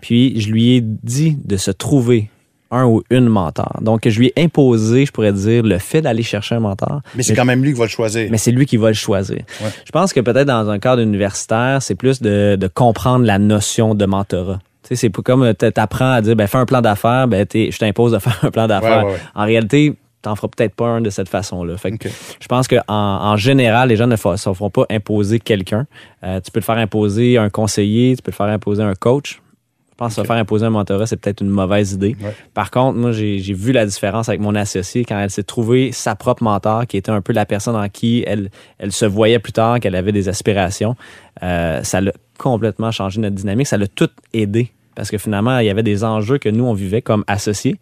Puis 0.00 0.40
je 0.40 0.50
lui 0.50 0.76
ai 0.76 0.80
dit 0.80 1.36
de 1.44 1.56
se 1.56 1.70
trouver 1.70 2.30
un 2.70 2.84
ou 2.84 3.02
une 3.10 3.26
mentor. 3.26 3.78
Donc, 3.80 4.08
je 4.08 4.18
lui 4.18 4.32
ai 4.34 4.42
imposé, 4.44 5.06
je 5.06 5.12
pourrais 5.12 5.32
dire, 5.32 5.62
le 5.62 5.78
fait 5.78 6.02
d'aller 6.02 6.22
chercher 6.22 6.56
un 6.56 6.60
mentor. 6.60 7.00
Mais 7.14 7.22
c'est 7.22 7.34
quand 7.34 7.44
même 7.44 7.62
lui 7.62 7.72
qui 7.72 7.78
va 7.78 7.84
le 7.86 7.90
choisir. 7.90 8.28
Mais 8.30 8.38
c'est 8.38 8.52
lui 8.52 8.66
qui 8.66 8.76
va 8.76 8.88
le 8.88 8.94
choisir. 8.94 9.38
Ouais. 9.60 9.70
Je 9.84 9.90
pense 9.90 10.12
que 10.12 10.20
peut-être 10.20 10.46
dans 10.46 10.68
un 10.68 10.78
cadre 10.78 11.02
universitaire, 11.02 11.80
c'est 11.80 11.94
plus 11.94 12.20
de, 12.20 12.56
de 12.56 12.66
comprendre 12.66 13.24
la 13.24 13.38
notion 13.38 13.94
de 13.94 14.04
mentorat. 14.06 14.60
Tu 14.82 14.88
sais, 14.88 14.96
c'est 14.96 15.22
comme 15.22 15.52
t'apprends 15.54 16.12
à 16.12 16.20
dire, 16.20 16.36
ben, 16.36 16.46
fais 16.46 16.58
un 16.58 16.66
plan 16.66 16.80
d'affaires, 16.80 17.28
ben, 17.28 17.46
je 17.52 17.78
t'impose 17.78 18.12
de 18.12 18.18
faire 18.20 18.38
un 18.42 18.50
plan 18.50 18.66
d'affaires. 18.66 19.06
Ouais, 19.06 19.12
ouais, 19.12 19.18
en 19.34 19.44
réalité, 19.44 19.94
t'en 20.22 20.34
feras 20.34 20.48
peut-être 20.48 20.74
pas 20.74 20.86
un 20.86 21.00
de 21.00 21.10
cette 21.10 21.28
façon-là. 21.28 21.76
Fait 21.76 21.96
que 21.96 22.08
je 22.08 22.46
pense 22.48 22.68
qu'en 22.68 22.82
en, 22.88 23.36
général, 23.36 23.88
les 23.88 23.96
gens 23.96 24.06
ne 24.06 24.16
se 24.16 24.52
feront 24.52 24.70
pas 24.70 24.86
imposer 24.90 25.40
quelqu'un. 25.40 25.86
Euh, 26.24 26.40
tu 26.40 26.50
peux 26.50 26.60
le 26.60 26.64
faire 26.64 26.78
imposer 26.78 27.38
un 27.38 27.50
conseiller, 27.50 28.16
tu 28.16 28.22
peux 28.22 28.30
le 28.30 28.36
faire 28.36 28.46
imposer 28.46 28.82
un 28.82 28.94
coach. 28.94 29.40
Je 29.98 30.04
pense 30.04 30.14
que 30.14 30.22
se 30.22 30.26
faire 30.28 30.36
imposer 30.36 30.64
un 30.64 30.70
mentorat, 30.70 31.06
c'est 31.06 31.16
peut-être 31.16 31.40
une 31.40 31.50
mauvaise 31.50 31.94
idée. 31.94 32.16
Ouais. 32.22 32.32
Par 32.54 32.70
contre, 32.70 32.96
moi, 32.96 33.10
j'ai 33.10 33.40
j'ai 33.40 33.52
vu 33.52 33.72
la 33.72 33.84
différence 33.84 34.28
avec 34.28 34.40
mon 34.40 34.54
associée 34.54 35.04
quand 35.04 35.18
elle 35.18 35.28
s'est 35.28 35.42
trouvée 35.42 35.90
sa 35.90 36.14
propre 36.14 36.44
mentor, 36.44 36.86
qui 36.86 36.96
était 36.96 37.10
un 37.10 37.20
peu 37.20 37.32
la 37.32 37.44
personne 37.44 37.74
en 37.74 37.88
qui 37.88 38.22
elle, 38.24 38.48
elle 38.78 38.92
se 38.92 39.04
voyait 39.06 39.40
plus 39.40 39.52
tard, 39.52 39.80
qu'elle 39.80 39.96
avait 39.96 40.12
des 40.12 40.28
aspirations. 40.28 40.94
Euh, 41.42 41.82
ça 41.82 42.00
l'a 42.00 42.12
complètement 42.38 42.92
changé 42.92 43.20
notre 43.20 43.34
dynamique. 43.34 43.66
Ça 43.66 43.76
l'a 43.76 43.88
tout 43.88 44.10
aidé. 44.32 44.70
Parce 44.94 45.10
que 45.10 45.18
finalement, 45.18 45.58
il 45.58 45.66
y 45.66 45.70
avait 45.70 45.82
des 45.82 46.04
enjeux 46.04 46.38
que 46.38 46.48
nous, 46.48 46.64
on 46.64 46.74
vivait 46.74 47.02
comme 47.02 47.24
associés 47.26 47.76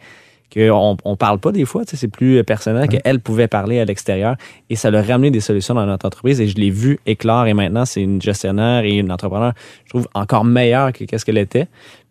qu'on 0.53 0.97
on 1.05 1.17
parle 1.17 1.39
pas 1.39 1.53
des 1.53 1.64
fois, 1.64 1.83
c'est 1.87 2.09
plus 2.09 2.43
personnel, 2.45 2.89
qu'elle 2.89 3.21
pouvait 3.21 3.49
parler 3.49 3.81
à 3.81 3.85
l'extérieur 3.85 4.37
et 4.71 4.77
ça 4.77 4.91
l'a 4.91 5.03
ramené 5.03 5.31
des 5.31 5.41
solutions 5.41 5.75
dans 5.75 5.87
notre 5.87 6.07
entreprise 6.07 6.41
et 6.41 6.47
je 6.47 6.57
l'ai 6.57 6.71
vu 6.71 6.99
éclore 7.07 7.47
et 7.47 7.55
maintenant 7.55 7.85
c'est 7.85 8.03
une 8.03 8.23
gestionnaire 8.23 8.85
et 8.85 8.95
une 8.95 9.11
entrepreneur, 9.11 9.53
je 9.85 9.91
trouve, 9.91 10.09
encore 10.14 10.45
meilleure 10.45 10.93
que 10.93 11.05
qu'est-ce 11.05 11.25
qu'elle 11.25 11.39
était 11.39 11.67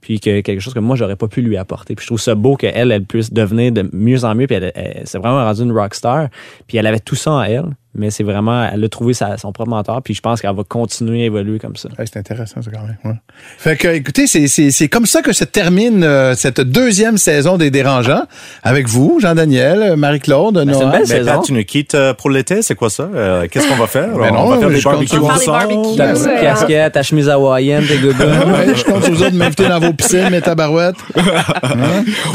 puis 0.05 0.19
que 0.19 0.41
quelque 0.41 0.59
chose 0.59 0.75
que 0.75 0.79
moi 0.79 0.95
j'aurais 0.95 1.15
pas 1.15 1.27
pu 1.27 1.41
lui 1.41 1.57
apporter. 1.57 1.95
Puis 1.95 2.03
je 2.03 2.09
trouve 2.09 2.21
ça 2.21 2.35
beau 2.35 2.55
qu'elle 2.55 2.91
elle 2.91 3.05
puisse 3.05 3.33
devenir 3.33 3.71
de 3.71 3.89
mieux 3.91 4.23
en 4.23 4.35
mieux 4.35 4.45
puis 4.45 4.55
elle, 4.55 4.71
elle, 4.75 5.07
s'est 5.07 5.17
vraiment 5.17 5.43
rendue 5.43 5.63
une 5.63 5.71
rockstar 5.71 6.29
puis 6.67 6.77
elle 6.77 6.85
avait 6.85 6.99
tout 6.99 7.15
ça 7.15 7.31
en 7.31 7.41
elle 7.41 7.75
mais 7.95 8.11
c'est 8.11 8.23
vraiment, 8.23 8.67
elle 8.71 8.83
a 8.83 8.89
trouvé 8.89 9.13
sa, 9.13 9.37
son 9.37 9.51
propre 9.51 9.69
mentor, 9.69 10.01
puis 10.03 10.13
je 10.13 10.21
pense 10.21 10.41
qu'elle 10.41 10.55
va 10.55 10.63
continuer 10.67 11.23
à 11.23 11.25
évoluer 11.25 11.59
comme 11.59 11.75
ça. 11.75 11.89
Ouais, 11.97 12.05
c'est 12.05 12.17
intéressant, 12.19 12.61
ça, 12.61 12.69
quand 12.71 12.81
même. 12.81 12.97
Ouais. 13.03 13.19
Fait 13.57 13.75
que, 13.77 13.87
écoutez, 13.87 14.27
c'est 14.27 14.87
comme 14.89 15.05
ça 15.05 15.21
que 15.21 15.33
se 15.33 15.43
termine 15.43 16.03
euh, 16.03 16.35
cette 16.35 16.61
deuxième 16.61 17.17
saison 17.17 17.57
des 17.57 17.71
Dérangeants, 17.71 18.23
avec 18.63 18.87
vous, 18.87 19.19
Jean-Daniel, 19.21 19.95
Marie-Claude, 19.95 20.55
ben, 20.55 20.65
Noah. 20.65 20.77
C'est 20.77 20.83
une 20.83 20.91
belle 20.91 21.05
Mais. 21.07 21.25
Pat, 21.33 21.43
tu 21.43 21.53
nous 21.53 21.63
quittes 21.63 21.95
euh, 21.95 22.13
pour 22.13 22.29
l'été, 22.29 22.61
c'est 22.61 22.75
quoi 22.75 22.89
ça? 22.89 23.09
Euh, 23.13 23.47
Qu'est-ce 23.49 23.67
qu'on 23.67 23.75
va 23.75 23.87
faire? 23.87 24.09
Ben 24.17 24.31
non, 24.31 24.41
on 24.45 24.49
va 24.49 24.59
faire 24.59 24.69
des 24.69 24.81
barbecues 24.81 25.17
ensemble. 25.17 25.95
Ta 25.97 26.07
petite 26.13 26.25
Ouais. 26.25 26.41
casquette, 26.41 26.93
ta 26.93 27.03
chemise 27.03 27.29
hawaïenne, 27.29 27.85
tes 27.85 27.97
gogoons. 27.97 28.23
Ouais, 28.53 28.75
je 28.75 28.83
compte 28.83 29.03
vous 29.09 29.21
autres 29.21 29.31
de 29.31 29.37
m'inviter 29.37 29.67
dans 29.67 29.79
vos 29.79 29.93
piscines, 29.93 30.29
mes 30.29 30.41
tabarouettes. 30.41 30.95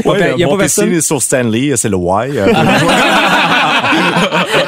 Ouais, 0.05 0.33
Il 0.37 0.41
y 0.41 0.45
a 0.45 0.47
mon 0.47 0.57
pas 0.57 0.65
piscine 0.65 0.85
personne. 0.85 0.99
est 0.99 1.01
sur 1.01 1.23
Stanley, 1.23 1.73
c'est 1.77 1.89
le 1.89 1.97
Y. 1.97 2.39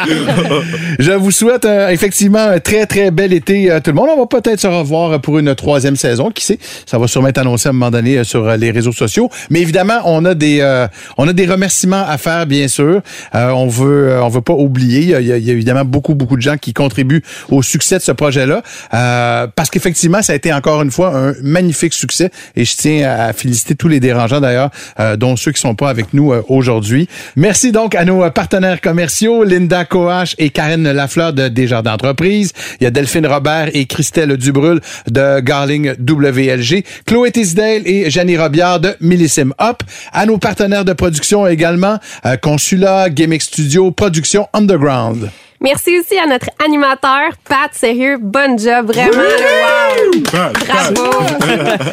Je 0.99 1.12
vous 1.12 1.30
souhaite 1.30 1.64
euh, 1.64 1.89
effectivement 1.89 2.39
un 2.39 2.61
très, 2.61 2.87
très 2.87 3.11
bel 3.11 3.33
été 3.33 3.70
à 3.70 3.80
tout 3.80 3.91
le 3.91 3.97
monde. 3.97 4.09
On 4.14 4.20
va 4.20 4.26
peut-être 4.26 4.61
se 4.61 4.66
revoir 4.66 5.20
pour 5.20 5.39
une 5.39 5.55
troisième 5.55 5.97
saison. 5.97 6.30
Qui 6.30 6.45
sait? 6.45 6.59
Ça 6.87 6.99
va 6.99 7.07
sûrement 7.07 7.28
être 7.28 7.39
annoncé 7.39 7.68
à 7.68 7.70
un 7.70 7.72
moment 7.72 7.91
donné 7.91 8.18
euh, 8.18 8.24
sur 8.24 8.47
euh, 8.47 8.57
les 8.57 8.70
réseaux 8.70 8.93
sociaux. 8.93 9.30
Mais 9.51 9.61
évidemment, 9.61 10.01
on 10.05 10.24
a 10.24 10.35
des, 10.35 10.61
euh, 10.61 10.87
on 11.18 11.28
a 11.28 11.33
des 11.33 11.47
remerciements 11.47 12.05
à 12.07 12.18
faire, 12.18 12.47
bien 12.47 12.68
sûr. 12.68 13.03
Euh, 13.35 13.51
on 13.51 13.66
veut, 13.66 14.11
euh, 14.11 14.24
on 14.24 14.28
veut 14.28 14.41
pas 14.41 14.55
oublier. 14.55 15.16
Il 15.20 15.26
y, 15.26 15.33
a, 15.33 15.37
il 15.39 15.45
y 15.45 15.51
a 15.51 15.53
évidemment 15.53 15.85
beaucoup, 15.85 16.14
beaucoup 16.14 16.37
de 16.37 16.43
gens 16.43 16.57
qui 16.57 16.72
contribuent 16.72 17.22
au 17.51 17.62
succès 17.62 17.99
de 17.99 18.03
ce 18.03 18.12
projet-là. 18.12 18.62
Parce 19.55 19.70
qu'effectivement, 19.70 20.22
ça 20.22 20.33
a 20.33 20.37
été 20.37 20.53
encore 20.53 20.83
une 20.83 20.91
fois 20.91 21.16
un 21.16 21.35
magnifique 21.43 21.93
succès. 21.93 22.30
Et 22.57 22.64
je 22.64 22.76
tiens 22.76 23.09
à 23.09 23.33
féliciter 23.33 23.74
tous 23.74 23.89
les 23.89 24.01
dérangeants 24.01 24.41
d'ailleurs, 24.41 24.70
dont 25.18 25.37
ceux 25.37 25.53
qui 25.53 25.61
sont 25.61 25.74
pas 25.74 25.91
avec 25.91 26.14
nous 26.14 26.33
aujourd'hui. 26.49 27.09
Merci 27.37 27.72
donc 27.72 27.95
à 27.95 28.05
nos 28.05 28.28
partenaires 28.30 28.80
commerciaux, 28.80 29.45
Linda 29.45 29.85
Coach 29.85 30.35
et 30.39 30.51
Karen 30.51 30.72
Lafleur 30.77 31.33
de 31.33 31.49
Desjardins 31.49 31.93
d'entreprise. 31.93 32.53
Il 32.81 32.85
y 32.85 32.87
a 32.87 32.91
Delphine 32.91 33.27
Robert 33.27 33.68
et 33.75 33.87
Christelle 33.87 34.37
Dubrul 34.37 34.81
de 35.11 35.41
Garling 35.41 35.95
WLG. 35.99 36.85
Chloé 37.07 37.31
Tisdale 37.31 37.83
et 37.87 38.11
Jenny 38.11 38.37
Robillard 38.37 38.81
de 38.81 38.95
Millissim 39.01 39.53
Up. 39.61 39.83
À 40.12 40.27
nos 40.27 40.39
partenaires 40.39 40.85
de 40.85 40.93
production 40.93 41.47
également, 41.47 41.99
euh, 42.25 42.37
Consulat, 42.37 43.11
Gimmick 43.11 43.43
Studio, 43.43 43.91
Production 43.91 44.49
Underground. 44.53 45.31
Merci 45.61 45.99
aussi 45.99 46.18
à 46.18 46.27
notre 46.27 46.51
animateur, 46.64 47.31
Pat. 47.49 47.70
Sérieux, 47.73 48.18
bon 48.20 48.59
job, 48.59 48.87
vraiment. 48.87 49.23
Bravo. 50.21 51.25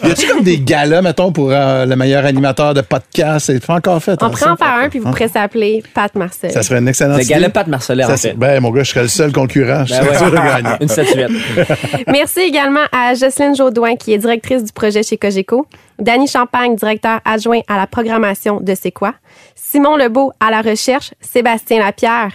Y 0.03 0.11
a-tu 0.11 0.27
comme 0.27 0.43
des 0.43 0.59
galas, 0.59 1.01
mettons, 1.01 1.31
pour 1.31 1.51
euh, 1.51 1.85
le 1.85 1.95
meilleur 1.95 2.25
animateur 2.25 2.73
de 2.73 2.81
podcast? 2.81 3.45
C'est 3.47 3.65
pas 3.65 3.75
encore 3.75 4.01
fait. 4.03 4.21
On 4.21 4.25
hein, 4.25 4.29
pourrait 4.29 4.45
ça? 4.45 4.51
en 4.53 4.55
faire 4.57 4.73
un, 4.83 4.89
puis 4.89 4.99
vous 4.99 5.09
pourrez 5.09 5.27
s'appeler 5.27 5.83
Pat 5.93 6.13
Marcel. 6.15 6.51
Ça 6.51 6.63
serait 6.63 6.79
une 6.79 6.87
excellente 6.87 7.17
Le 7.17 7.23
idée. 7.23 7.33
gala 7.33 7.49
Pat 7.49 7.67
Marcelin, 7.67 8.07
Ça 8.07 8.13
en 8.13 8.17
fait. 8.17 8.33
Ben, 8.33 8.61
mon 8.61 8.71
gars, 8.71 8.83
je 8.83 8.89
serais 8.91 9.01
le 9.03 9.07
seul 9.07 9.31
concurrent. 9.31 9.85
Je 9.85 9.93
Ben 9.93 9.99
serais 10.03 10.09
ouais. 10.11 10.17
sûr 10.17 10.31
de 10.31 10.35
gagner. 10.35 10.75
Une 10.81 10.87
statuette. 10.87 11.31
Merci 12.07 12.39
également 12.41 12.85
à 12.91 13.13
Jocelyne 13.13 13.55
Jaudoin, 13.55 13.95
qui 13.95 14.13
est 14.13 14.17
directrice 14.17 14.63
du 14.63 14.71
projet 14.71 15.03
chez 15.03 15.17
Cogeco, 15.17 15.65
Danny 15.99 16.27
Champagne, 16.27 16.75
directeur 16.75 17.19
adjoint 17.25 17.61
à 17.67 17.77
la 17.77 17.87
programmation 17.87 18.59
de 18.61 18.73
C'est 18.79 18.91
quoi, 18.91 19.13
Simon 19.55 19.95
Lebeau 19.97 20.31
à 20.39 20.51
la 20.51 20.61
recherche, 20.61 21.13
Sébastien 21.21 21.79
Lapierre, 21.79 22.31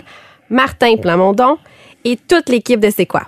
Martin 0.51 0.97
Plamondon 1.01 1.59
et 2.05 2.17
toute 2.29 2.49
l'équipe 2.49 2.81
de 2.81 2.91
C'est 2.95 3.07
quoi? 3.07 3.23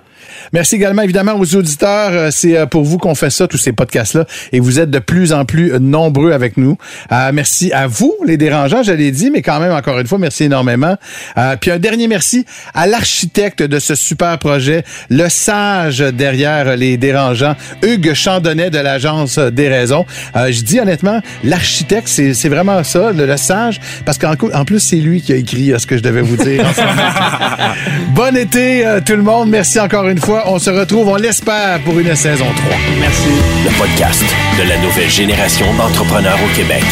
Merci 0.53 0.75
également 0.75 1.01
évidemment 1.01 1.33
aux 1.33 1.55
auditeurs. 1.55 2.11
Euh, 2.11 2.29
C'est 2.31 2.57
euh, 2.57 2.65
pour 2.65 2.83
vous 2.83 2.97
qu'on 2.97 3.15
fait 3.15 3.29
ça, 3.29 3.47
tous 3.47 3.57
ces 3.57 3.71
podcasts-là. 3.71 4.25
Et 4.51 4.59
vous 4.59 4.79
êtes 4.79 4.89
de 4.89 4.99
plus 4.99 5.33
en 5.33 5.45
plus 5.45 5.73
euh, 5.73 5.79
nombreux 5.79 6.31
avec 6.31 6.57
nous. 6.57 6.77
Euh, 7.11 7.31
merci 7.33 7.71
à 7.71 7.87
vous, 7.87 8.15
les 8.25 8.37
dérangeants, 8.37 8.83
je 8.83 8.91
l'ai 8.91 9.11
dit, 9.11 9.31
mais 9.31 9.41
quand 9.41 9.59
même, 9.59 9.71
encore 9.71 9.99
une 9.99 10.07
fois, 10.07 10.17
merci 10.17 10.45
énormément. 10.45 10.95
Euh, 11.37 11.55
puis 11.59 11.71
un 11.71 11.79
dernier 11.79 12.07
merci 12.07 12.45
à 12.73 12.87
l'architecte 12.87 13.63
de 13.63 13.79
ce 13.79 13.95
super 13.95 14.37
projet, 14.37 14.83
le 15.09 15.29
sage 15.29 15.99
derrière 15.99 16.75
les 16.75 16.97
dérangeants, 16.97 17.55
Hugues 17.83 18.13
Chandonnet 18.13 18.69
de 18.69 18.79
l'agence 18.79 19.37
des 19.39 19.69
raisons. 19.69 20.05
Euh, 20.35 20.51
je 20.51 20.61
dis 20.61 20.79
honnêtement, 20.79 21.21
l'architecte, 21.43 22.07
c'est 22.07 22.49
vraiment 22.49 22.83
ça, 22.83 23.11
le, 23.11 23.25
le 23.25 23.37
sage, 23.37 23.79
parce 24.05 24.17
qu'en 24.17 24.33
en 24.53 24.65
plus, 24.65 24.79
c'est 24.79 24.97
lui 24.97 25.21
qui 25.21 25.33
a 25.33 25.35
écrit 25.35 25.73
ce 25.77 25.85
que 25.85 25.97
je 25.97 26.03
devais 26.03 26.21
vous 26.21 26.37
dire. 26.37 26.65
en 26.65 28.13
bon 28.13 28.35
été, 28.35 28.85
tout 29.05 29.15
le 29.15 29.23
monde. 29.23 29.49
Merci 29.49 29.79
encore 30.07 30.11
une 30.11 30.19
fois. 30.19 30.43
On 30.47 30.59
se 30.59 30.69
retrouve, 30.69 31.07
on 31.09 31.15
l'espère, 31.15 31.81
pour 31.83 31.99
une 31.99 32.15
saison 32.15 32.45
3. 32.55 32.77
Merci. 32.99 33.29
Le 33.65 33.77
podcast 33.77 34.23
de 34.57 34.69
la 34.69 34.77
nouvelle 34.77 35.09
génération 35.09 35.65
d'entrepreneurs 35.75 36.39
au 36.43 36.55
Québec. 36.55 36.83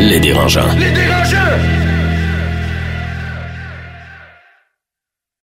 Les 0.00 0.20
dérangeants. 0.20 0.72
Les 0.76 0.90
dérangeants! 0.90 1.87